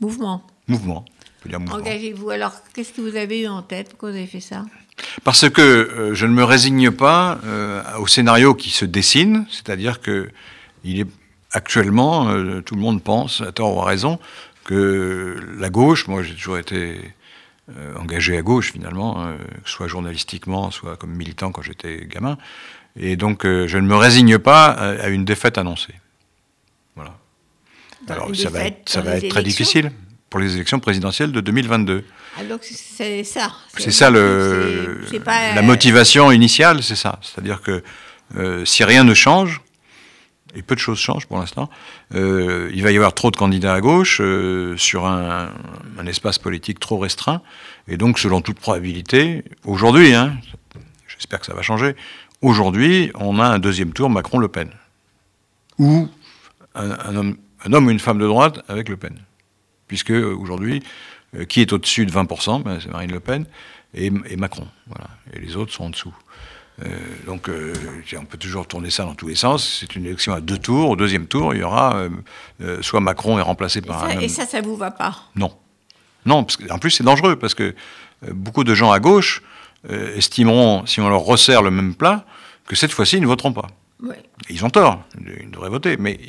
Mouvement. 0.00 0.42
Mouvement. 0.68 1.04
Engagez-vous. 1.70 2.30
Alors, 2.30 2.54
qu'est-ce 2.74 2.92
que 2.92 3.00
vous 3.00 3.16
avez 3.16 3.42
eu 3.42 3.46
en 3.46 3.62
tête 3.62 3.90
Pourquoi 3.90 4.10
vous 4.10 4.16
avez 4.16 4.26
fait 4.26 4.40
ça? 4.40 4.64
Parce 5.24 5.48
que 5.48 5.60
euh, 5.60 6.14
je 6.14 6.26
ne 6.26 6.32
me 6.32 6.44
résigne 6.44 6.90
pas 6.90 7.38
euh, 7.44 7.82
au 7.98 8.06
scénario 8.06 8.54
qui 8.54 8.70
se 8.70 8.84
dessine, 8.84 9.46
c'est-à-dire 9.50 10.00
que 10.00 10.30
il 10.84 11.00
est 11.00 11.06
actuellement, 11.52 12.28
euh, 12.28 12.60
tout 12.60 12.74
le 12.74 12.80
monde 12.80 13.02
pense, 13.02 13.40
à 13.40 13.52
tort 13.52 13.76
ou 13.76 13.80
à 13.80 13.84
raison, 13.84 14.18
que 14.64 15.36
la 15.58 15.70
gauche, 15.70 16.08
moi 16.08 16.22
j'ai 16.22 16.34
toujours 16.34 16.58
été 16.58 17.00
engagé 17.98 18.36
à 18.36 18.42
gauche 18.42 18.72
finalement, 18.72 19.28
soit 19.64 19.88
journalistiquement, 19.88 20.70
soit 20.70 20.96
comme 20.96 21.10
militant 21.10 21.50
quand 21.50 21.62
j'étais 21.62 22.06
gamin, 22.06 22.38
et 22.96 23.16
donc 23.16 23.42
je 23.44 23.78
ne 23.78 23.86
me 23.86 23.96
résigne 23.96 24.38
pas 24.38 24.66
à, 24.66 25.04
à 25.04 25.08
une 25.08 25.24
défaite 25.24 25.58
annoncée. 25.58 25.94
Voilà. 26.94 27.16
Dans 28.06 28.14
Alors 28.14 28.36
ça 28.36 28.50
va 28.50 28.64
être, 28.64 28.88
ça 28.88 29.00
dans 29.00 29.06
va 29.06 29.18
les 29.18 29.24
être 29.24 29.30
très 29.30 29.42
difficile 29.42 29.90
pour 30.30 30.40
les 30.40 30.54
élections 30.54 30.80
présidentielles 30.80 31.32
de 31.32 31.40
2022. 31.40 32.04
Ah, 32.38 32.44
donc, 32.44 32.60
c'est 32.62 33.24
ça. 33.24 33.52
C'est 33.78 33.90
ça 33.90 34.10
le, 34.10 35.00
pas, 35.24 35.54
la 35.54 35.62
motivation 35.62 36.30
initiale, 36.30 36.82
c'est 36.82 36.96
ça. 36.96 37.18
C'est-à-dire 37.22 37.62
que 37.62 37.82
euh, 38.36 38.64
si 38.64 38.84
rien 38.84 39.04
ne 39.04 39.14
change, 39.14 39.60
et 40.54 40.62
peu 40.62 40.74
de 40.74 40.80
choses 40.80 40.98
changent 40.98 41.26
pour 41.26 41.38
l'instant, 41.38 41.70
euh, 42.14 42.70
il 42.74 42.82
va 42.82 42.90
y 42.90 42.96
avoir 42.96 43.14
trop 43.14 43.30
de 43.30 43.36
candidats 43.36 43.74
à 43.74 43.80
gauche 43.80 44.20
euh, 44.20 44.76
sur 44.76 45.06
un, 45.06 45.50
un 45.98 46.06
espace 46.06 46.38
politique 46.38 46.80
trop 46.80 46.98
restreint. 46.98 47.42
Et 47.88 47.96
donc, 47.96 48.18
selon 48.18 48.40
toute 48.40 48.58
probabilité, 48.58 49.44
aujourd'hui, 49.64 50.14
hein, 50.14 50.36
j'espère 51.08 51.40
que 51.40 51.46
ça 51.46 51.54
va 51.54 51.62
changer, 51.62 51.94
aujourd'hui, 52.42 53.12
on 53.14 53.38
a 53.38 53.46
un 53.46 53.58
deuxième 53.58 53.92
tour 53.92 54.10
Macron-Le 54.10 54.48
Pen. 54.48 54.70
Ou 55.78 56.08
un, 56.74 56.90
un 56.90 57.16
homme, 57.16 57.36
un 57.64 57.72
homme 57.72 57.86
ou 57.86 57.90
une 57.90 58.00
femme 58.00 58.18
de 58.18 58.26
droite 58.26 58.60
avec 58.68 58.88
Le 58.88 58.96
Pen. 58.96 59.18
Puisque 59.88 60.10
euh, 60.10 60.34
aujourd'hui, 60.34 60.82
euh, 61.36 61.44
qui 61.44 61.60
est 61.60 61.72
au-dessus 61.72 62.06
de 62.06 62.12
20% 62.12 62.62
Ben, 62.62 62.78
C'est 62.80 62.90
Marine 62.90 63.12
Le 63.12 63.20
Pen 63.20 63.46
et, 63.94 64.06
et 64.06 64.36
Macron. 64.36 64.66
Voilà. 64.86 65.08
Et 65.32 65.38
les 65.38 65.56
autres 65.56 65.72
sont 65.72 65.84
en 65.84 65.90
dessous. 65.90 66.14
Euh, 66.84 66.88
donc, 67.26 67.48
euh, 67.48 67.72
on 68.18 68.24
peut 68.24 68.38
toujours 68.38 68.66
tourner 68.66 68.90
ça 68.90 69.04
dans 69.04 69.14
tous 69.14 69.28
les 69.28 69.34
sens. 69.34 69.78
C'est 69.80 69.96
une 69.96 70.04
élection 70.04 70.34
à 70.34 70.40
deux 70.40 70.58
tours. 70.58 70.90
Au 70.90 70.96
deuxième 70.96 71.26
tour, 71.26 71.54
il 71.54 71.60
y 71.60 71.62
aura 71.62 72.06
euh, 72.60 72.82
soit 72.82 73.00
Macron 73.00 73.38
est 73.38 73.42
remplacé 73.42 73.78
Et 73.78 73.82
par 73.82 74.00
ça, 74.00 74.06
un 74.06 74.20
et 74.20 74.28
ça, 74.28 74.46
ça 74.46 74.60
vous 74.60 74.76
va 74.76 74.90
pas? 74.90 75.16
Non. 75.34 75.52
Non, 76.26 76.44
parce 76.44 76.56
que, 76.56 76.70
en 76.70 76.78
plus, 76.78 76.90
c'est 76.90 77.04
dangereux, 77.04 77.36
parce 77.36 77.54
que 77.54 77.74
beaucoup 78.32 78.64
de 78.64 78.74
gens 78.74 78.90
à 78.90 78.98
gauche 78.98 79.42
estimeront, 79.88 80.84
si 80.84 81.00
on 81.00 81.08
leur 81.08 81.20
resserre 81.20 81.62
le 81.62 81.70
même 81.70 81.94
plat, 81.94 82.26
que 82.66 82.74
cette 82.74 82.90
fois-ci, 82.90 83.18
ils 83.18 83.22
ne 83.22 83.26
voteront 83.26 83.52
pas. 83.52 83.68
Ouais. 84.02 84.22
Ils 84.50 84.62
ont 84.62 84.68
tort, 84.68 85.02
ils 85.18 85.50
devraient 85.50 85.70
voter, 85.70 85.96
mais 85.96 86.20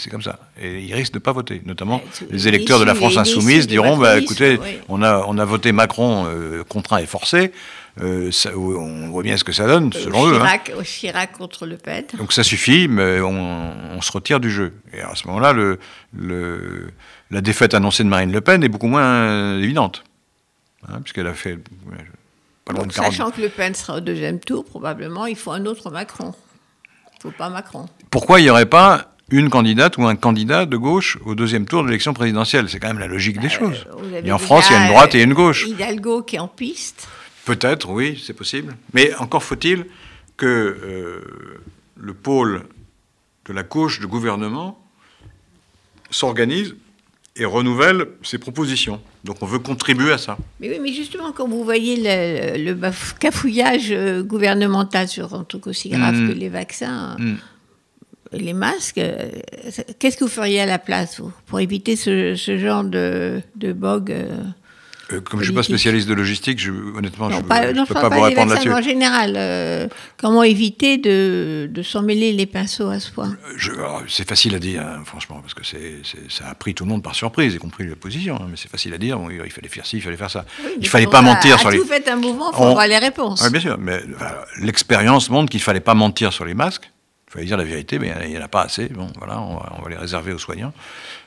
c'est 0.00 0.10
comme 0.10 0.22
ça. 0.22 0.40
Et 0.60 0.80
ils 0.80 0.92
risquent 0.92 1.12
de 1.12 1.18
ne 1.18 1.22
pas 1.22 1.30
voter. 1.32 1.62
Notamment, 1.64 1.98
Ouais, 1.98 2.26
les 2.30 2.48
électeurs 2.48 2.80
de 2.80 2.84
la 2.84 2.96
France 2.96 3.16
insoumise 3.16 3.68
diront 3.68 3.96
bah, 3.96 4.18
écoutez, 4.18 4.58
on, 4.88 5.02
a, 5.02 5.24
on 5.28 5.38
a 5.38 5.44
voté 5.44 5.70
Macron 5.70 6.24
euh, 6.26 6.64
contraint 6.64 6.98
et 6.98 7.06
forcé, 7.06 7.52
euh, 8.00 8.32
ça- 8.32 8.50
on 8.58 9.08
voit 9.10 9.22
bien 9.22 9.36
ce 9.36 9.44
que 9.44 9.52
ça 9.52 9.66
donne, 9.68 9.92
selon 9.92 10.26
eux. 10.26 10.34
hein. 10.34 10.38
Chirac, 10.40 10.72
au 10.76 10.82
Chirac 10.82 11.32
contre 11.32 11.64
Le 11.66 11.76
Pen. 11.76 12.04
Donc 12.18 12.32
ça 12.32 12.42
suffit, 12.42 12.88
mais 12.88 13.20
on, 13.20 13.72
on 13.96 14.00
se 14.00 14.10
retire 14.10 14.40
du 14.40 14.50
jeu. 14.50 14.72
Et 14.92 15.00
à 15.00 15.14
ce 15.14 15.28
moment-là, 15.28 15.52
le, 15.52 15.78
le- 16.12 16.90
la 17.30 17.40
défaite 17.40 17.72
annoncée 17.74 18.02
de 18.02 18.08
Marine 18.08 18.32
Le 18.32 18.40
Pen 18.40 18.64
est 18.64 18.68
beaucoup 18.68 18.88
moins 18.88 19.04
euh, 19.04 19.62
évidente. 19.62 20.02
Hein, 20.88 21.00
puisqu'elle 21.02 21.28
a 21.28 21.34
fait 21.34 21.56
pas 22.64 22.72
loin 22.72 22.82
Donc, 22.82 22.88
de 22.88 22.94
40. 22.96 23.12
sachant 23.12 23.30
que 23.30 23.40
Le 23.40 23.48
Pen 23.48 23.74
sera 23.76 23.98
au 23.98 24.00
deuxième 24.00 24.40
tour, 24.40 24.64
probablement, 24.64 25.26
il 25.26 25.36
faut 25.36 25.52
un 25.52 25.64
autre 25.66 25.90
Macron. 25.90 26.34
Faut 27.22 27.30
pas 27.30 27.50
Macron. 27.50 27.86
Pourquoi 28.10 28.40
il 28.40 28.42
n'y 28.42 28.50
aurait 28.50 28.66
pas 28.66 29.14
une 29.30 29.48
candidate 29.48 29.96
ou 29.96 30.08
un 30.08 30.16
candidat 30.16 30.66
de 30.66 30.76
gauche 30.76 31.18
au 31.24 31.36
deuxième 31.36 31.66
tour 31.66 31.82
de 31.82 31.86
l'élection 31.86 32.14
présidentielle? 32.14 32.68
C'est 32.68 32.80
quand 32.80 32.88
même 32.88 32.98
la 32.98 33.06
logique 33.06 33.38
des 33.38 33.48
choses. 33.48 33.86
Euh, 33.92 34.18
avez 34.18 34.28
Et 34.28 34.32
en 34.32 34.38
France, 34.38 34.66
il 34.68 34.72
y 34.72 34.76
a 34.76 34.82
une 34.82 34.88
droite 34.88 35.14
et 35.14 35.22
une 35.22 35.30
euh, 35.30 35.34
gauche. 35.34 35.64
Hidalgo 35.68 36.22
qui 36.22 36.34
est 36.34 36.40
en 36.40 36.48
piste. 36.48 37.06
Peut-être, 37.44 37.90
oui, 37.90 38.20
c'est 38.26 38.32
possible. 38.32 38.74
Mais 38.92 39.14
encore 39.14 39.44
faut-il 39.44 39.86
que 40.36 40.46
euh, 40.46 41.60
le 41.96 42.12
pôle 42.12 42.64
de 43.46 43.52
la 43.52 43.62
gauche 43.62 44.00
du 44.00 44.08
gouvernement 44.08 44.84
s'organise 46.10 46.74
et 47.36 47.44
renouvelle 47.44 48.06
ses 48.22 48.38
propositions. 48.38 49.00
Donc 49.24 49.36
on 49.42 49.46
veut 49.46 49.58
contribuer 49.58 50.12
à 50.12 50.18
ça. 50.18 50.36
Mais 50.60 50.68
oui, 50.68 50.78
mais 50.82 50.92
justement, 50.92 51.32
quand 51.32 51.48
vous 51.48 51.64
voyez 51.64 51.96
le, 51.96 52.72
le 52.72 52.90
cafouillage 53.18 53.88
euh, 53.90 54.22
gouvernemental 54.22 55.08
sur 55.08 55.34
un 55.34 55.44
truc 55.44 55.66
aussi 55.66 55.88
grave 55.88 56.14
Mm. 56.14 56.28
que 56.28 56.32
les 56.34 56.48
vaccins, 56.50 57.16
Mm. 57.18 57.34
les 58.32 58.52
masques, 58.52 58.98
euh, 58.98 59.30
qu'est-ce 59.98 60.16
que 60.18 60.24
vous 60.24 60.30
feriez 60.30 60.60
à 60.60 60.66
la 60.66 60.78
place, 60.78 61.20
vous, 61.20 61.32
pour 61.46 61.60
éviter 61.60 61.96
ce, 61.96 62.34
ce 62.36 62.58
genre 62.58 62.84
de, 62.84 63.40
de 63.56 63.72
bog 63.72 64.10
euh, 65.12 65.16
Euh, 65.16 65.20
comme 65.20 65.40
je 65.40 65.44
ne 65.44 65.44
suis 65.50 65.54
pas 65.54 65.62
spécialiste 65.62 66.08
de 66.08 66.14
logistique, 66.14 66.58
je, 66.58 66.70
honnêtement, 66.70 67.30
je 67.30 67.36
ne 67.36 67.42
peux 67.86 67.94
pas 67.94 68.08
vous 68.08 68.20
répondre 68.20 68.50
là-dessus. 68.52 68.68
mais 68.68 68.74
en 68.74 68.82
général. 68.82 69.34
euh, 69.36 69.88
comment 70.16 70.42
éviter 70.42 70.98
de, 70.98 71.68
de 71.70 71.82
s'en 71.82 72.02
mêler 72.02 72.32
les 72.32 72.46
pinceaux 72.46 72.88
à 72.88 73.00
ce 73.00 73.10
point 73.10 73.36
alors, 73.76 74.02
C'est 74.08 74.28
facile 74.28 74.54
à 74.54 74.58
dire, 74.58 74.82
hein, 74.82 75.02
franchement, 75.04 75.40
parce 75.40 75.54
que 75.54 75.62
ça 75.64 76.46
a 76.48 76.54
pris 76.54 76.74
tout 76.74 76.84
le 76.84 76.90
monde 76.90 77.02
par 77.02 77.14
surprise, 77.14 77.54
y 77.54 77.58
compris 77.58 77.84
l'opposition. 77.84 78.36
hein, 78.36 78.46
mais 78.48 78.56
c'est 78.56 78.70
facile 78.70 78.94
à 78.94 78.98
dire. 78.98 79.18
bon, 79.18 79.28
il 79.30 79.50
fallait 79.50 79.68
faire 79.68 79.86
ci, 79.86 79.96
il 79.96 80.02
fallait 80.02 80.16
faire 80.16 80.30
ça. 80.30 80.44
Oui, 80.64 80.70
il 80.80 80.88
fallait 80.88 81.04
pour- 81.04 81.12
pas 81.12 81.18
à- 81.18 81.22
mentir 81.22 81.54
à 81.56 81.58
sur 81.58 81.70
les. 81.70 81.78
tout 81.78 81.84
fait 81.86 82.08
un 82.08 82.16
mouvement, 82.16 82.50
il 82.52 82.56
faut 82.56 82.62
On- 82.62 82.70
avoir 82.70 82.86
les 82.86 82.98
réponses. 82.98 83.42
Oui, 83.44 83.50
bien 83.50 83.60
sûr. 83.60 83.76
Mais 83.78 84.00
voilà, 84.16 84.44
l'expérience 84.60 85.28
montre 85.30 85.50
qu'il 85.50 85.60
fallait 85.60 85.80
pas 85.80 85.94
mentir 85.94 86.32
sur 86.32 86.44
les 86.44 86.54
masques. 86.54 86.90
Il 87.28 87.32
fallait 87.32 87.46
dire 87.46 87.56
la 87.56 87.64
vérité, 87.64 87.98
mais 87.98 88.12
il 88.24 88.30
n'y 88.30 88.38
en 88.38 88.42
a 88.42 88.48
pas 88.48 88.62
assez. 88.62 88.88
Bon, 88.88 89.06
voilà, 89.16 89.40
on 89.40 89.54
va, 89.56 89.72
on 89.78 89.82
va 89.82 89.88
les 89.90 89.96
réserver 89.96 90.32
aux 90.32 90.38
soignants. 90.38 90.72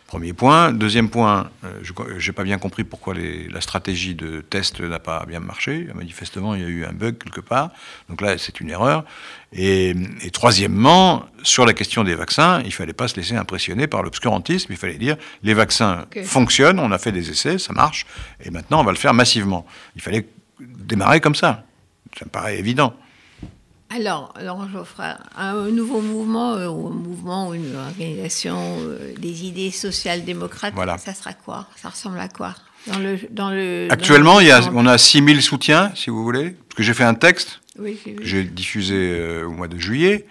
Premier 0.08 0.34
point. 0.34 0.72
Deuxième 0.72 1.10
point, 1.10 1.50
euh, 1.64 1.80
je 2.20 2.28
n'ai 2.30 2.34
pas 2.34 2.44
bien 2.44 2.60
compris 2.60 2.84
pourquoi 2.84 3.16
les- 3.16 3.48
la 3.50 3.60
stratégie 3.60 4.14
de 4.14 4.42
test 4.42 4.80
n'a 4.80 5.00
pas 5.00 5.26
bien 5.26 5.40
marché. 5.40 5.88
Manifestement, 5.96 6.54
il 6.54 6.62
y 6.62 6.64
a 6.64 6.68
eu 6.68 6.86
un 6.86 6.94
bug 6.94 7.18
quelque 7.18 7.42
part. 7.42 7.72
Donc 8.08 8.22
là, 8.22 8.38
c'est 8.38 8.60
une 8.60 8.70
erreur. 8.70 9.04
Et, 9.52 9.96
et 10.22 10.30
troisièmement, 10.30 11.26
sur 11.42 11.66
la 11.66 11.74
question 11.74 12.04
des 12.04 12.14
vaccins, 12.14 12.60
il 12.62 12.68
ne 12.68 12.72
fallait 12.72 12.94
pas 12.94 13.08
se 13.08 13.16
laisser 13.16 13.36
impressionner 13.36 13.88
par 13.88 14.04
l'obscurantisme. 14.04 14.72
Il 14.72 14.78
fallait 14.78 15.00
dire 15.00 15.18
les 15.42 15.56
vaccins 15.56 16.06
fonctionnent, 16.24 16.80
on 16.80 16.92
a 16.92 17.00
fait 17.00 17.12
des 17.12 17.32
essais, 17.32 17.58
ça 17.58 17.74
marche, 17.74 18.06
et 18.44 18.52
maintenant 18.52 18.82
on 18.82 18.84
va 18.84 18.92
le 18.92 18.98
faire 18.98 19.14
massivement. 19.16 19.66
Il 19.96 20.02
fallait 20.04 20.28
démarrer 20.60 21.20
comme 21.20 21.36
ça. 21.36 21.66
Ça 22.18 22.26
me 22.26 22.30
paraît 22.30 22.60
évident. 22.60 22.94
Alors, 23.96 24.34
Laurent 24.44 24.68
Geoffrin, 24.68 25.16
un 25.38 25.70
nouveau 25.72 26.02
mouvement, 26.02 26.56
euh, 26.56 26.68
ou 26.68 26.88
un 26.88 26.92
mouvement, 26.92 27.50
ou 27.50 27.54
une 27.54 27.76
organisation 27.76 28.58
euh, 28.82 29.14
des 29.18 29.46
idées 29.46 29.72
social-démocrates, 29.72 30.74
Voilà. 30.74 30.98
ça 30.98 31.14
sera 31.14 31.32
quoi? 31.34 31.68
Ça 31.78 31.90
ressemble 31.90 32.20
à 32.20 32.28
quoi? 32.28 32.56
Dans 32.88 33.00
le, 33.00 33.18
dans 33.32 33.50
le, 33.52 33.88
Actuellement, 33.90 34.34
dans 34.34 34.40
le- 34.40 34.46
il 34.46 34.48
y 34.50 34.52
a, 34.52 34.70
on 34.74 34.86
a 34.86 34.98
6000 34.98 35.42
soutiens, 35.42 35.92
si 35.96 36.10
vous 36.10 36.24
voulez, 36.24 36.52
parce 36.52 36.76
que 36.76 36.84
j'ai 36.84 36.94
fait 36.94 37.06
un 37.06 37.14
texte 37.14 37.62
Oui, 37.80 37.98
que 38.04 38.22
j'ai 38.24 38.44
diffusé 38.44 38.96
euh, 38.96 39.46
au 39.48 39.52
mois 39.52 39.70
de 39.70 39.78
juillet, 39.78 40.26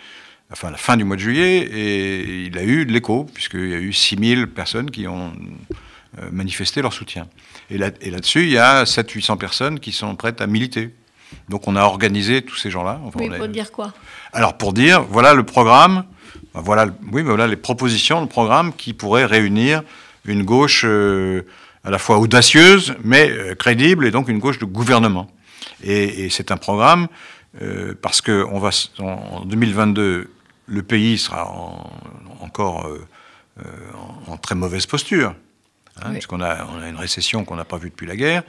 enfin 0.52 0.68
à 0.68 0.72
la 0.72 0.76
fin 0.76 0.98
du 0.98 1.04
mois 1.04 1.16
de 1.16 1.22
juillet, 1.22 1.60
et 1.62 2.44
il 2.46 2.58
a 2.58 2.64
eu 2.64 2.84
de 2.84 2.92
l'écho, 2.92 3.24
puisqu'il 3.32 3.70
y 3.70 3.74
a 3.74 3.78
eu 3.78 3.92
6000 3.94 4.46
personnes 4.48 4.90
qui 4.90 5.08
ont 5.08 5.32
manifesté 6.30 6.80
leur 6.82 6.92
soutien. 6.92 7.26
Et 7.70 7.78
là- 7.78 7.90
et 8.02 8.10
là-dessus, 8.10 8.42
il 8.42 8.50
y 8.50 8.58
a 8.58 8.84
700-800 8.84 9.36
personnes 9.38 9.80
qui 9.80 9.90
sont 9.90 10.14
prêtes 10.16 10.40
à 10.42 10.46
militer. 10.46 10.94
Donc 11.48 11.68
on 11.68 11.76
a 11.76 11.82
organisé 11.82 12.42
tous 12.42 12.56
ces 12.56 12.70
gens-là. 12.70 13.00
Enfin, 13.04 13.20
Oui, 13.20 13.30
pour 13.36 13.48
dire 13.48 13.70
quoi? 13.72 13.92
Alors 14.32 14.56
pour 14.56 14.72
dire, 14.72 15.02
voilà 15.02 15.34
le 15.34 15.44
programme, 15.44 16.04
ben 16.54 16.60
voilà, 16.60 16.86
oui, 17.12 17.22
ben 17.22 17.28
voilà 17.28 17.46
les 17.46 17.56
propositions, 17.56 18.20
le 18.20 18.26
programme 18.26 18.72
qui 18.72 18.92
pourrait 18.92 19.24
réunir 19.26 19.82
une 20.24 20.42
gauche 20.44 20.82
euh, 20.86 21.42
à 21.84 21.90
la 21.90 21.98
fois 21.98 22.18
audacieuse, 22.18 22.94
mais 23.04 23.30
euh, 23.30 23.54
crédible, 23.54 24.06
et 24.06 24.10
donc 24.10 24.28
une 24.28 24.38
gauche 24.38 24.58
de 24.58 24.64
gouvernement. 24.64 25.28
Et, 25.82 26.24
et 26.24 26.30
c'est 26.30 26.50
un 26.50 26.56
programme 26.56 27.08
euh, 27.62 27.94
parce 28.00 28.20
que 28.20 28.44
on 28.50 28.58
va 28.58 28.70
en, 28.98 29.04
en 29.04 29.44
2022, 29.44 30.30
le 30.66 30.82
pays 30.82 31.18
sera 31.18 31.46
en- 31.50 31.90
encore 32.40 32.86
en, 34.28 34.32
en 34.32 34.36
très 34.36 34.54
mauvaise 34.54 34.86
posture, 34.86 35.34
hein, 35.98 36.06
Oui. 36.06 36.12
puisqu'on 36.14 36.40
a, 36.40 36.66
on 36.74 36.80
a 36.80 36.88
une 36.88 36.96
récession 36.96 37.44
qu'on 37.44 37.56
n'a 37.56 37.64
pas 37.64 37.76
vue 37.78 37.90
depuis 37.90 38.06
la 38.06 38.16
guerre. 38.16 38.42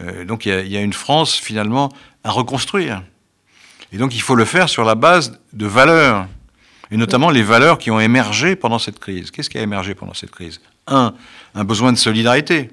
Euh, 0.00 0.24
donc 0.24 0.46
il 0.46 0.68
y, 0.68 0.76
a, 0.76 0.82
une 0.82 0.92
France 0.92 1.34
finalement 1.34 1.92
à 2.24 2.30
reconstruire. 2.30 3.02
Et 3.92 3.98
donc 3.98 4.14
il 4.14 4.20
faut 4.20 4.34
le 4.34 4.44
faire 4.44 4.68
sur 4.68 4.84
la 4.84 4.94
base 4.94 5.40
de 5.52 5.66
valeurs, 5.66 6.26
et 6.90 6.96
notamment 6.96 7.30
les 7.30 7.42
valeurs 7.42 7.78
qui 7.78 7.90
ont 7.90 8.00
émergé 8.00 8.56
pendant 8.56 8.78
cette 8.78 8.98
crise. 8.98 9.30
Qu'est-ce 9.30 9.50
qui 9.50 9.58
a 9.58 9.62
émergé 9.62 9.94
pendant 9.94 10.14
cette 10.14 10.30
crise? 10.30 10.60
Un, 10.86 11.14
un 11.54 11.64
besoin 11.64 11.92
de 11.92 11.98
solidarité 11.98 12.70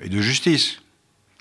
et 0.00 0.08
de 0.08 0.20
justice, 0.20 0.80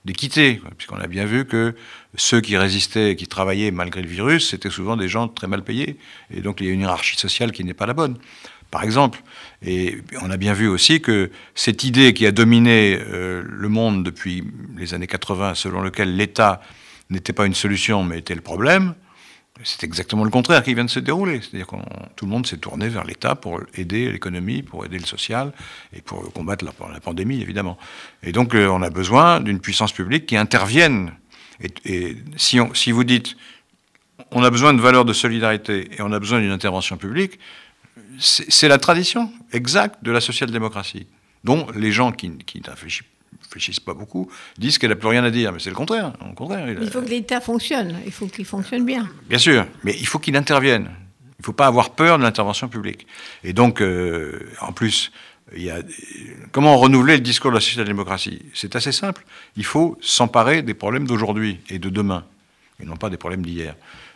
d'équité, 0.05 0.61
puisqu'on 0.77 0.99
a 0.99 1.07
bien 1.07 1.25
vu 1.25 1.45
que 1.45 1.75
ceux 2.15 2.41
qui 2.41 2.57
résistaient, 2.57 3.15
qui 3.15 3.27
travaillaient 3.27 3.71
malgré 3.71 4.01
le 4.01 4.07
virus, 4.07 4.49
c'était 4.49 4.69
souvent 4.69 4.95
des 4.95 5.09
gens 5.09 5.27
très 5.27 5.47
mal 5.47 5.63
payés, 5.63 5.97
et 6.31 6.41
donc 6.41 6.61
il 6.61 6.67
y 6.67 6.69
a 6.69 6.73
une 6.73 6.81
hiérarchie 6.81 7.17
sociale 7.17 7.51
qui 7.51 7.63
n'est 7.63 7.73
pas 7.73 7.85
la 7.85 7.93
bonne. 7.93 8.17
Par 8.71 8.83
exemple, 8.83 9.21
et 9.65 9.97
on 10.21 10.29
a 10.29 10.37
bien 10.37 10.53
vu 10.53 10.67
aussi 10.67 11.01
que 11.01 11.31
cette 11.55 11.83
idée 11.83 12.13
qui 12.13 12.25
a 12.25 12.31
dominé 12.31 12.99
euh, 12.99 13.43
le 13.47 13.69
monde 13.69 14.03
depuis 14.03 14.43
les 14.77 14.93
années 14.93 15.07
80, 15.07 15.55
selon 15.55 15.81
lequel 15.81 16.15
l'État 16.15 16.61
n'était 17.09 17.33
pas 17.33 17.45
une 17.45 17.53
solution 17.53 18.03
mais 18.03 18.19
était 18.19 18.35
le 18.35 18.41
problème, 18.41 18.93
c'est 19.63 19.83
exactement 19.83 20.23
le 20.23 20.29
contraire 20.29 20.63
qui 20.63 20.73
vient 20.73 20.85
de 20.85 20.89
se 20.89 20.99
dérouler. 20.99 21.41
C'est-à-dire 21.41 21.67
que 21.67 21.75
tout 22.15 22.25
le 22.25 22.31
monde 22.31 22.45
s'est 22.45 22.57
tourné 22.57 22.89
vers 22.89 23.03
l'État 23.03 23.35
pour 23.35 23.61
aider 23.75 24.11
l'économie, 24.11 24.61
pour 24.61 24.85
aider 24.85 24.99
le 24.99 25.05
social 25.05 25.51
et 25.93 26.01
pour 26.01 26.31
combattre 26.33 26.65
la, 26.65 26.99
pandémie, 26.99 27.41
évidemment. 27.41 27.77
Et 28.23 28.31
donc, 28.31 28.53
euh, 28.53 28.67
on 28.67 28.81
a 28.81 28.89
besoin 28.89 29.39
d'une 29.39 29.59
puissance 29.59 29.91
publique 29.91 30.25
qui 30.25 30.37
intervienne. 30.37 31.13
Et, 31.85 32.17
si, 32.35 32.59
si 32.73 32.91
vous 32.91 33.03
dites, 33.03 33.35
on 34.31 34.43
a 34.43 34.49
besoin 34.49 34.73
de 34.73 34.81
valeurs 34.81 35.05
de 35.05 35.13
solidarité 35.13 35.89
et 35.97 36.01
on 36.01 36.11
a 36.11 36.19
besoin 36.19 36.39
d'une 36.39 36.51
intervention 36.51 36.97
publique, 36.97 37.39
c'est 38.19 38.67
la 38.67 38.77
tradition 38.77 39.31
exacte 39.53 40.03
de 40.03 40.11
la 40.11 40.21
social-démocratie, 40.21 41.07
dont 41.43 41.67
les 41.75 41.91
gens 41.91 42.11
qui, 42.11 42.31
qui 42.45 42.61
ne 42.61 42.69
réfléchissent, 42.69 43.03
réfléchissent 43.43 43.79
pas 43.79 43.93
beaucoup 43.93 44.29
disent 44.57 44.77
qu'elle 44.77 44.89
n'a 44.89 44.95
plus 44.95 45.07
rien 45.07 45.23
à 45.23 45.29
dire. 45.31 45.51
Mais 45.53 45.59
c'est 45.59 45.69
le 45.69 45.75
contraire. 45.75 46.13
Au 46.29 46.33
contraire 46.33 46.67
il 46.69 46.77
a- 46.77 46.81
Il 46.81 46.89
faut 46.89 47.01
que 47.01 47.09
l'État 47.09 47.39
fonctionne. 47.41 47.95
Il 48.05 48.11
faut 48.11 48.27
qu'il 48.27 48.45
fonctionne 48.45 48.85
bien. 48.85 49.07
Bien 49.29 49.37
sûr, 49.37 49.65
mais 49.83 49.95
il 49.99 50.07
faut 50.07 50.19
qu'il 50.19 50.35
intervienne. 50.35 50.89
Il 51.39 51.41
ne 51.41 51.45
faut 51.45 51.53
pas 51.53 51.67
avoir 51.67 51.91
peur 51.91 52.17
de 52.17 52.23
l'intervention 52.23 52.67
publique. 52.67 53.05
Et 53.43 53.53
donc, 53.53 53.81
euh, 53.81 54.49
en 54.59 54.71
plus, 54.73 55.11
il 55.55 55.61
y 55.63 55.69
a, 55.69 55.77
comment 56.51 56.75
renouveler 56.77 57.13
le 57.13 57.21
discours 57.21 57.51
de 57.51 57.55
la 57.55 57.61
social-démocratie? 57.61 58.41
C'est 58.55 58.75
assez 58.75 58.91
simple. 58.91 59.23
Il 59.55 59.63
faut 59.63 59.97
s'emparer 60.01 60.63
des 60.63 60.73
problèmes 60.73 61.05
d'aujourd'hui 61.07 61.59
et 61.69 61.77
de 61.77 61.89
demain, 61.89 62.25
et 62.81 62.85
non 62.85 62.97
pas 62.97 63.09
des 63.11 63.17
problèmes 63.17 63.43
d'hier. 63.45 63.75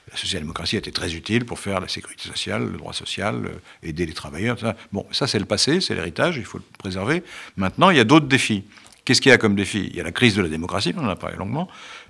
La 0.09 0.17
social-démocratie 0.17 0.75
a 0.75 0.79
été 0.79 0.91
très 0.91 1.13
utile 1.13 1.45
pour 1.45 1.59
faire 1.59 1.79
la 1.79 1.87
sécurité 1.87 2.27
sociale, 2.27 2.69
le 2.71 2.77
droit 2.77 2.93
social, 2.93 3.45
euh, 3.45 3.87
aider 3.87 4.05
les 4.05 4.13
travailleurs. 4.13 4.57
Bon, 4.91 5.05
ça 5.11 5.27
c'est 5.27 5.39
le 5.39 5.45
passé, 5.45 5.79
c'est 5.79 5.95
l'héritage, 5.95 6.37
il 6.37 6.43
faut 6.45 6.57
le 6.57 6.63
préserver. 6.77 7.23
Maintenant, 7.55 7.91
il 7.91 7.97
y 7.97 7.99
a 7.99 8.03
d'autres 8.03 8.27
défis. 8.27 8.63
Qu'est-ce 9.05 9.21
qu'il 9.21 9.29
y 9.29 9.33
a 9.33 9.37
comme 9.37 9.55
défi? 9.55 9.87
Il 9.89 9.95
y 9.95 10.01
a 10.01 10.03
la 10.03 10.11
crise 10.11 10.35
de 10.35 10.41
la 10.41 10.49
démocratie, 10.49 10.93
on 10.97 11.05
en 11.05 11.09
a 11.09 11.15
parlé 11.15 11.37
longuement. 11.37 11.67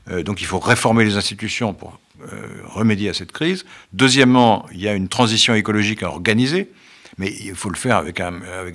Euh, 0.09 0.23
donc 0.23 0.41
il 0.41 0.47
faut 0.47 0.59
réformer 0.59 1.05
les 1.05 1.15
institutions 1.15 1.73
pour 1.73 1.99
euh, 2.21 2.61
remédier 2.65 3.09
à 3.09 3.13
cette 3.13 3.31
crise. 3.31 3.65
Deuxièmement, 3.93 4.65
il 4.71 4.81
y 4.81 4.87
a 4.87 4.93
une 4.93 5.07
transition 5.07 5.53
écologique 5.53 6.01
à 6.01 6.09
organiser, 6.09 6.71
mais 7.17 7.31
il 7.41 7.55
faut 7.55 7.69
le 7.69 7.77
faire 7.77 7.97
avec, 7.97 8.21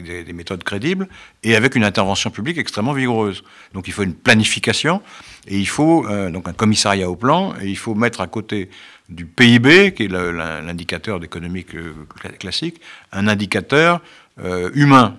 des, 0.02 0.22
des 0.22 0.32
méthodes 0.32 0.62
crédibles 0.62 1.08
et 1.42 1.56
avec 1.56 1.74
une 1.74 1.84
intervention 1.84 2.30
publique 2.30 2.58
extrêmement 2.58 2.92
vigoureuse. 2.92 3.42
Donc 3.72 3.88
il 3.88 3.92
faut 3.92 4.02
une 4.02 4.14
planification 4.14 5.02
et 5.48 5.58
il 5.58 5.68
faut 5.68 6.06
donc 6.30 6.46
un 6.46 6.52
commissariat 6.52 7.08
au 7.08 7.16
plan 7.16 7.54
et 7.62 7.66
il 7.66 7.78
faut 7.78 7.94
mettre 7.94 8.20
à 8.20 8.26
côté 8.26 8.68
du 9.08 9.26
PIB, 9.26 9.92
qui 9.94 10.04
est 10.04 10.08
l'indicateur 10.08 11.20
d'économique 11.20 11.74
euh, 11.74 11.94
cla- 12.20 12.36
classique, 12.36 12.80
un 13.12 13.28
indicateur 13.28 14.00
euh, 14.42 14.70
humain, 14.74 15.16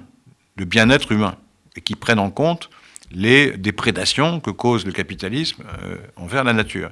de 0.57 0.65
bien-être 0.65 1.11
humain, 1.11 1.35
et 1.75 1.81
qui 1.81 1.95
prenne 1.95 2.19
en 2.19 2.29
compte 2.29 2.69
les 3.11 3.55
déprédations 3.55 4.41
que 4.41 4.51
cause 4.51 4.85
le 4.85 4.91
capitalisme 4.91 5.63
euh, 5.83 5.95
envers 6.17 6.43
la 6.43 6.53
nature. 6.53 6.91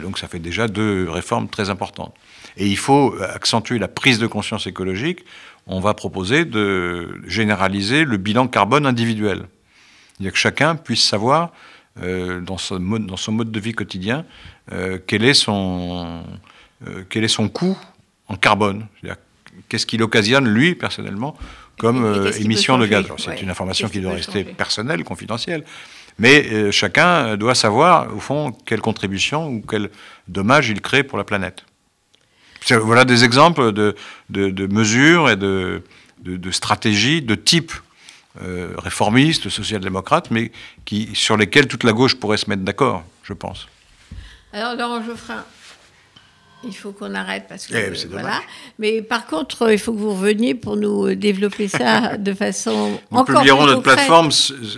Donc 0.00 0.18
ça 0.20 0.28
fait 0.28 0.38
déjà 0.38 0.68
deux 0.68 1.10
réformes 1.10 1.48
très 1.48 1.68
importantes. 1.68 2.14
Et 2.56 2.68
il 2.68 2.76
faut 2.76 3.16
accentuer 3.20 3.80
la 3.80 3.88
prise 3.88 4.20
de 4.20 4.28
conscience 4.28 4.68
écologique. 4.68 5.24
On 5.66 5.80
va 5.80 5.92
proposer 5.92 6.44
de 6.44 7.20
généraliser 7.26 8.04
le 8.04 8.16
bilan 8.16 8.46
carbone 8.46 8.86
individuel. 8.86 9.46
C'est-à-dire 10.12 10.32
que 10.32 10.38
chacun 10.38 10.76
puisse 10.76 11.02
savoir, 11.02 11.50
euh, 12.02 12.40
dans, 12.40 12.58
son 12.58 12.78
mode, 12.80 13.06
dans 13.06 13.16
son 13.16 13.32
mode 13.32 13.50
de 13.50 13.60
vie 13.60 13.72
quotidien, 13.72 14.24
euh, 14.72 14.98
quel, 15.06 15.24
est 15.24 15.34
son, 15.34 16.22
euh, 16.88 17.02
quel 17.10 17.24
est 17.24 17.28
son 17.28 17.48
coût 17.48 17.76
en 18.28 18.36
carbone? 18.36 18.86
Qu'est-ce 19.68 19.84
qu'il 19.86 20.02
occasionne, 20.02 20.48
lui, 20.48 20.74
personnellement, 20.74 21.36
comme 21.78 22.30
émission 22.40 22.78
de 22.78 22.86
gaz? 22.86 23.04
C'est 23.18 23.28
Ouais. 23.28 23.42
une 23.42 23.50
information 23.50 23.88
qui 23.88 24.00
doit 24.00 24.14
rester 24.14 24.42
changer? 24.42 24.54
personnelle, 24.54 25.04
confidentielle. 25.04 25.64
Mais 26.18 26.70
chacun 26.72 27.36
doit 27.36 27.54
savoir, 27.54 28.14
au 28.14 28.20
fond, 28.20 28.52
quelle 28.66 28.80
contribution 28.80 29.48
ou 29.48 29.60
quel 29.62 29.90
dommage 30.28 30.68
il 30.70 30.80
crée 30.80 31.02
pour 31.02 31.18
la 31.18 31.24
planète. 31.24 31.64
Voilà 32.70 33.04
des 33.04 33.24
exemples 33.24 33.72
de, 33.72 33.94
de- 34.30 34.50
de 34.50 34.66
mesures 34.66 35.28
et 35.30 35.36
de, 35.36 35.82
de- 36.22 36.36
de 36.36 36.50
stratégies 36.50 37.20
de 37.22 37.34
type 37.34 37.72
euh, 38.40 38.72
réformiste, 38.78 39.48
social-démocrate, 39.48 40.30
mais 40.30 40.52
qui, 40.84 41.10
sur 41.14 41.36
lesquelles 41.36 41.66
toute 41.68 41.84
la 41.84 41.92
gauche 41.92 42.14
pourrait 42.14 42.36
se 42.38 42.48
mettre 42.48 42.62
d'accord, 42.62 43.02
je 43.22 43.32
pense. 43.32 43.66
Alors, 44.52 44.74
Laurent 44.76 45.02
Geoffrin, 45.04 45.44
il 46.64 46.74
faut 46.76 46.92
qu'on 46.92 47.14
arrête 47.14 47.46
parce 47.48 47.66
que 47.66 47.74
Eh, 47.74 48.06
voilà. 48.08 48.40
Mais 48.78 49.02
par 49.02 49.26
contre, 49.26 49.62
euh, 49.62 49.72
il 49.72 49.78
faut 49.78 49.92
que 49.92 49.98
vous 49.98 50.12
reveniez 50.14 50.54
pour 50.54 50.76
nous 50.76 51.08
euh, 51.08 51.16
développer 51.16 51.66
ça 51.68 52.16
de 52.18 52.32
façon 52.34 53.00
Nous 53.10 53.18
encore 53.18 53.36
publierons 53.36 53.64
plus 53.64 53.66
notre 53.72 53.82
concrète. 53.82 53.96
plateforme 53.96 54.30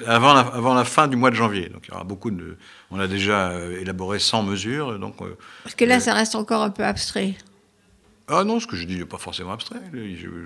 avant 0.06 0.32
la, 0.34 0.40
avant 0.40 0.74
la 0.74 0.84
fin 0.84 1.08
du 1.08 1.16
mois 1.16 1.30
de 1.30 1.36
janvier. 1.36 1.68
Donc 1.68 1.82
il 1.86 1.90
y 1.90 1.94
aura 1.94 2.04
beaucoup 2.04 2.30
de. 2.30 2.56
On 2.90 2.98
a 3.00 3.06
déjà 3.06 3.52
élaboré 3.80 4.18
100 4.18 4.44
mesures. 4.44 4.98
Donc, 4.98 5.16
Parce 5.64 5.74
que 5.74 5.84
là, 5.84 5.96
euh, 5.96 6.00
ça 6.00 6.14
reste 6.14 6.34
encore 6.36 6.62
un 6.62 6.70
peu 6.70 6.84
abstrait. 6.84 7.34
Ah 8.28 8.44
non, 8.44 8.58
ce 8.60 8.66
que 8.66 8.76
je 8.76 8.84
dis 8.84 8.96
n'est 8.96 9.04
pas 9.04 9.18
forcément 9.18 9.52
abstrait. 9.52 9.80
Je, 9.92 10.00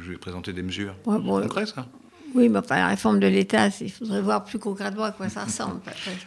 je 0.05 0.11
vais 0.11 0.17
présenter 0.19 0.53
des 0.53 0.63
mesures 0.63 0.95
Ouais, 1.07 1.19
bon, 1.21 1.41
concrètes. 1.43 1.75
hein. 1.77 1.87
Oui, 2.35 2.49
mais 2.49 2.59
enfin, 2.59 2.77
la 2.77 2.89
réforme 2.89 3.21
de 3.21 3.27
l'État, 3.27 3.69
il 3.81 3.91
faudrait 3.91 4.21
voir 4.21 4.45
plus 4.45 4.59
concrètement 4.59 5.05
à 5.05 5.13
quoi 5.13 5.29
ça 5.29 5.45
ressemble. 5.45 5.81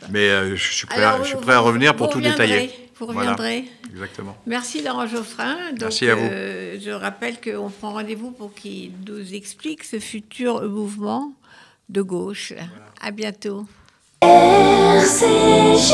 Mais 0.10 0.30
euh, 0.30 0.56
je, 0.56 0.74
suis 0.74 0.88
prêt 0.88 0.98
Alors, 1.04 1.20
à, 1.20 1.24
je 1.24 1.28
suis 1.28 1.36
vous- 1.36 1.42
prêt 1.42 1.54
à 1.54 1.60
revenir 1.60 1.96
pour 1.96 2.10
tout 2.10 2.20
détailler. 2.22 2.72
Vous 3.00 3.06
Voilà. 3.08 3.32
reviendrez. 3.32 3.66
Exactement. 3.92 4.38
Merci 4.46 4.84
Laurent 4.84 5.08
Geoffrin. 5.08 5.56
Donc, 5.72 5.80
Merci 5.82 6.10
à 6.10 6.16
vous. 6.16 6.22
euh, 6.24 6.78
je 6.84 6.92
rappelle 6.92 7.36
qu'on 7.42 7.70
prend 7.70 7.94
rendez-vous 7.94 8.32
pour 8.32 8.54
qu'il 8.54 8.92
nous 9.08 9.34
explique 9.34 9.84
ce 9.84 10.00
futur 10.00 10.62
mouvement 10.70 11.34
de 11.90 12.02
gauche. 12.02 12.54
À 13.02 13.12
bientôt. 13.12 13.66
RCJ 14.22 15.94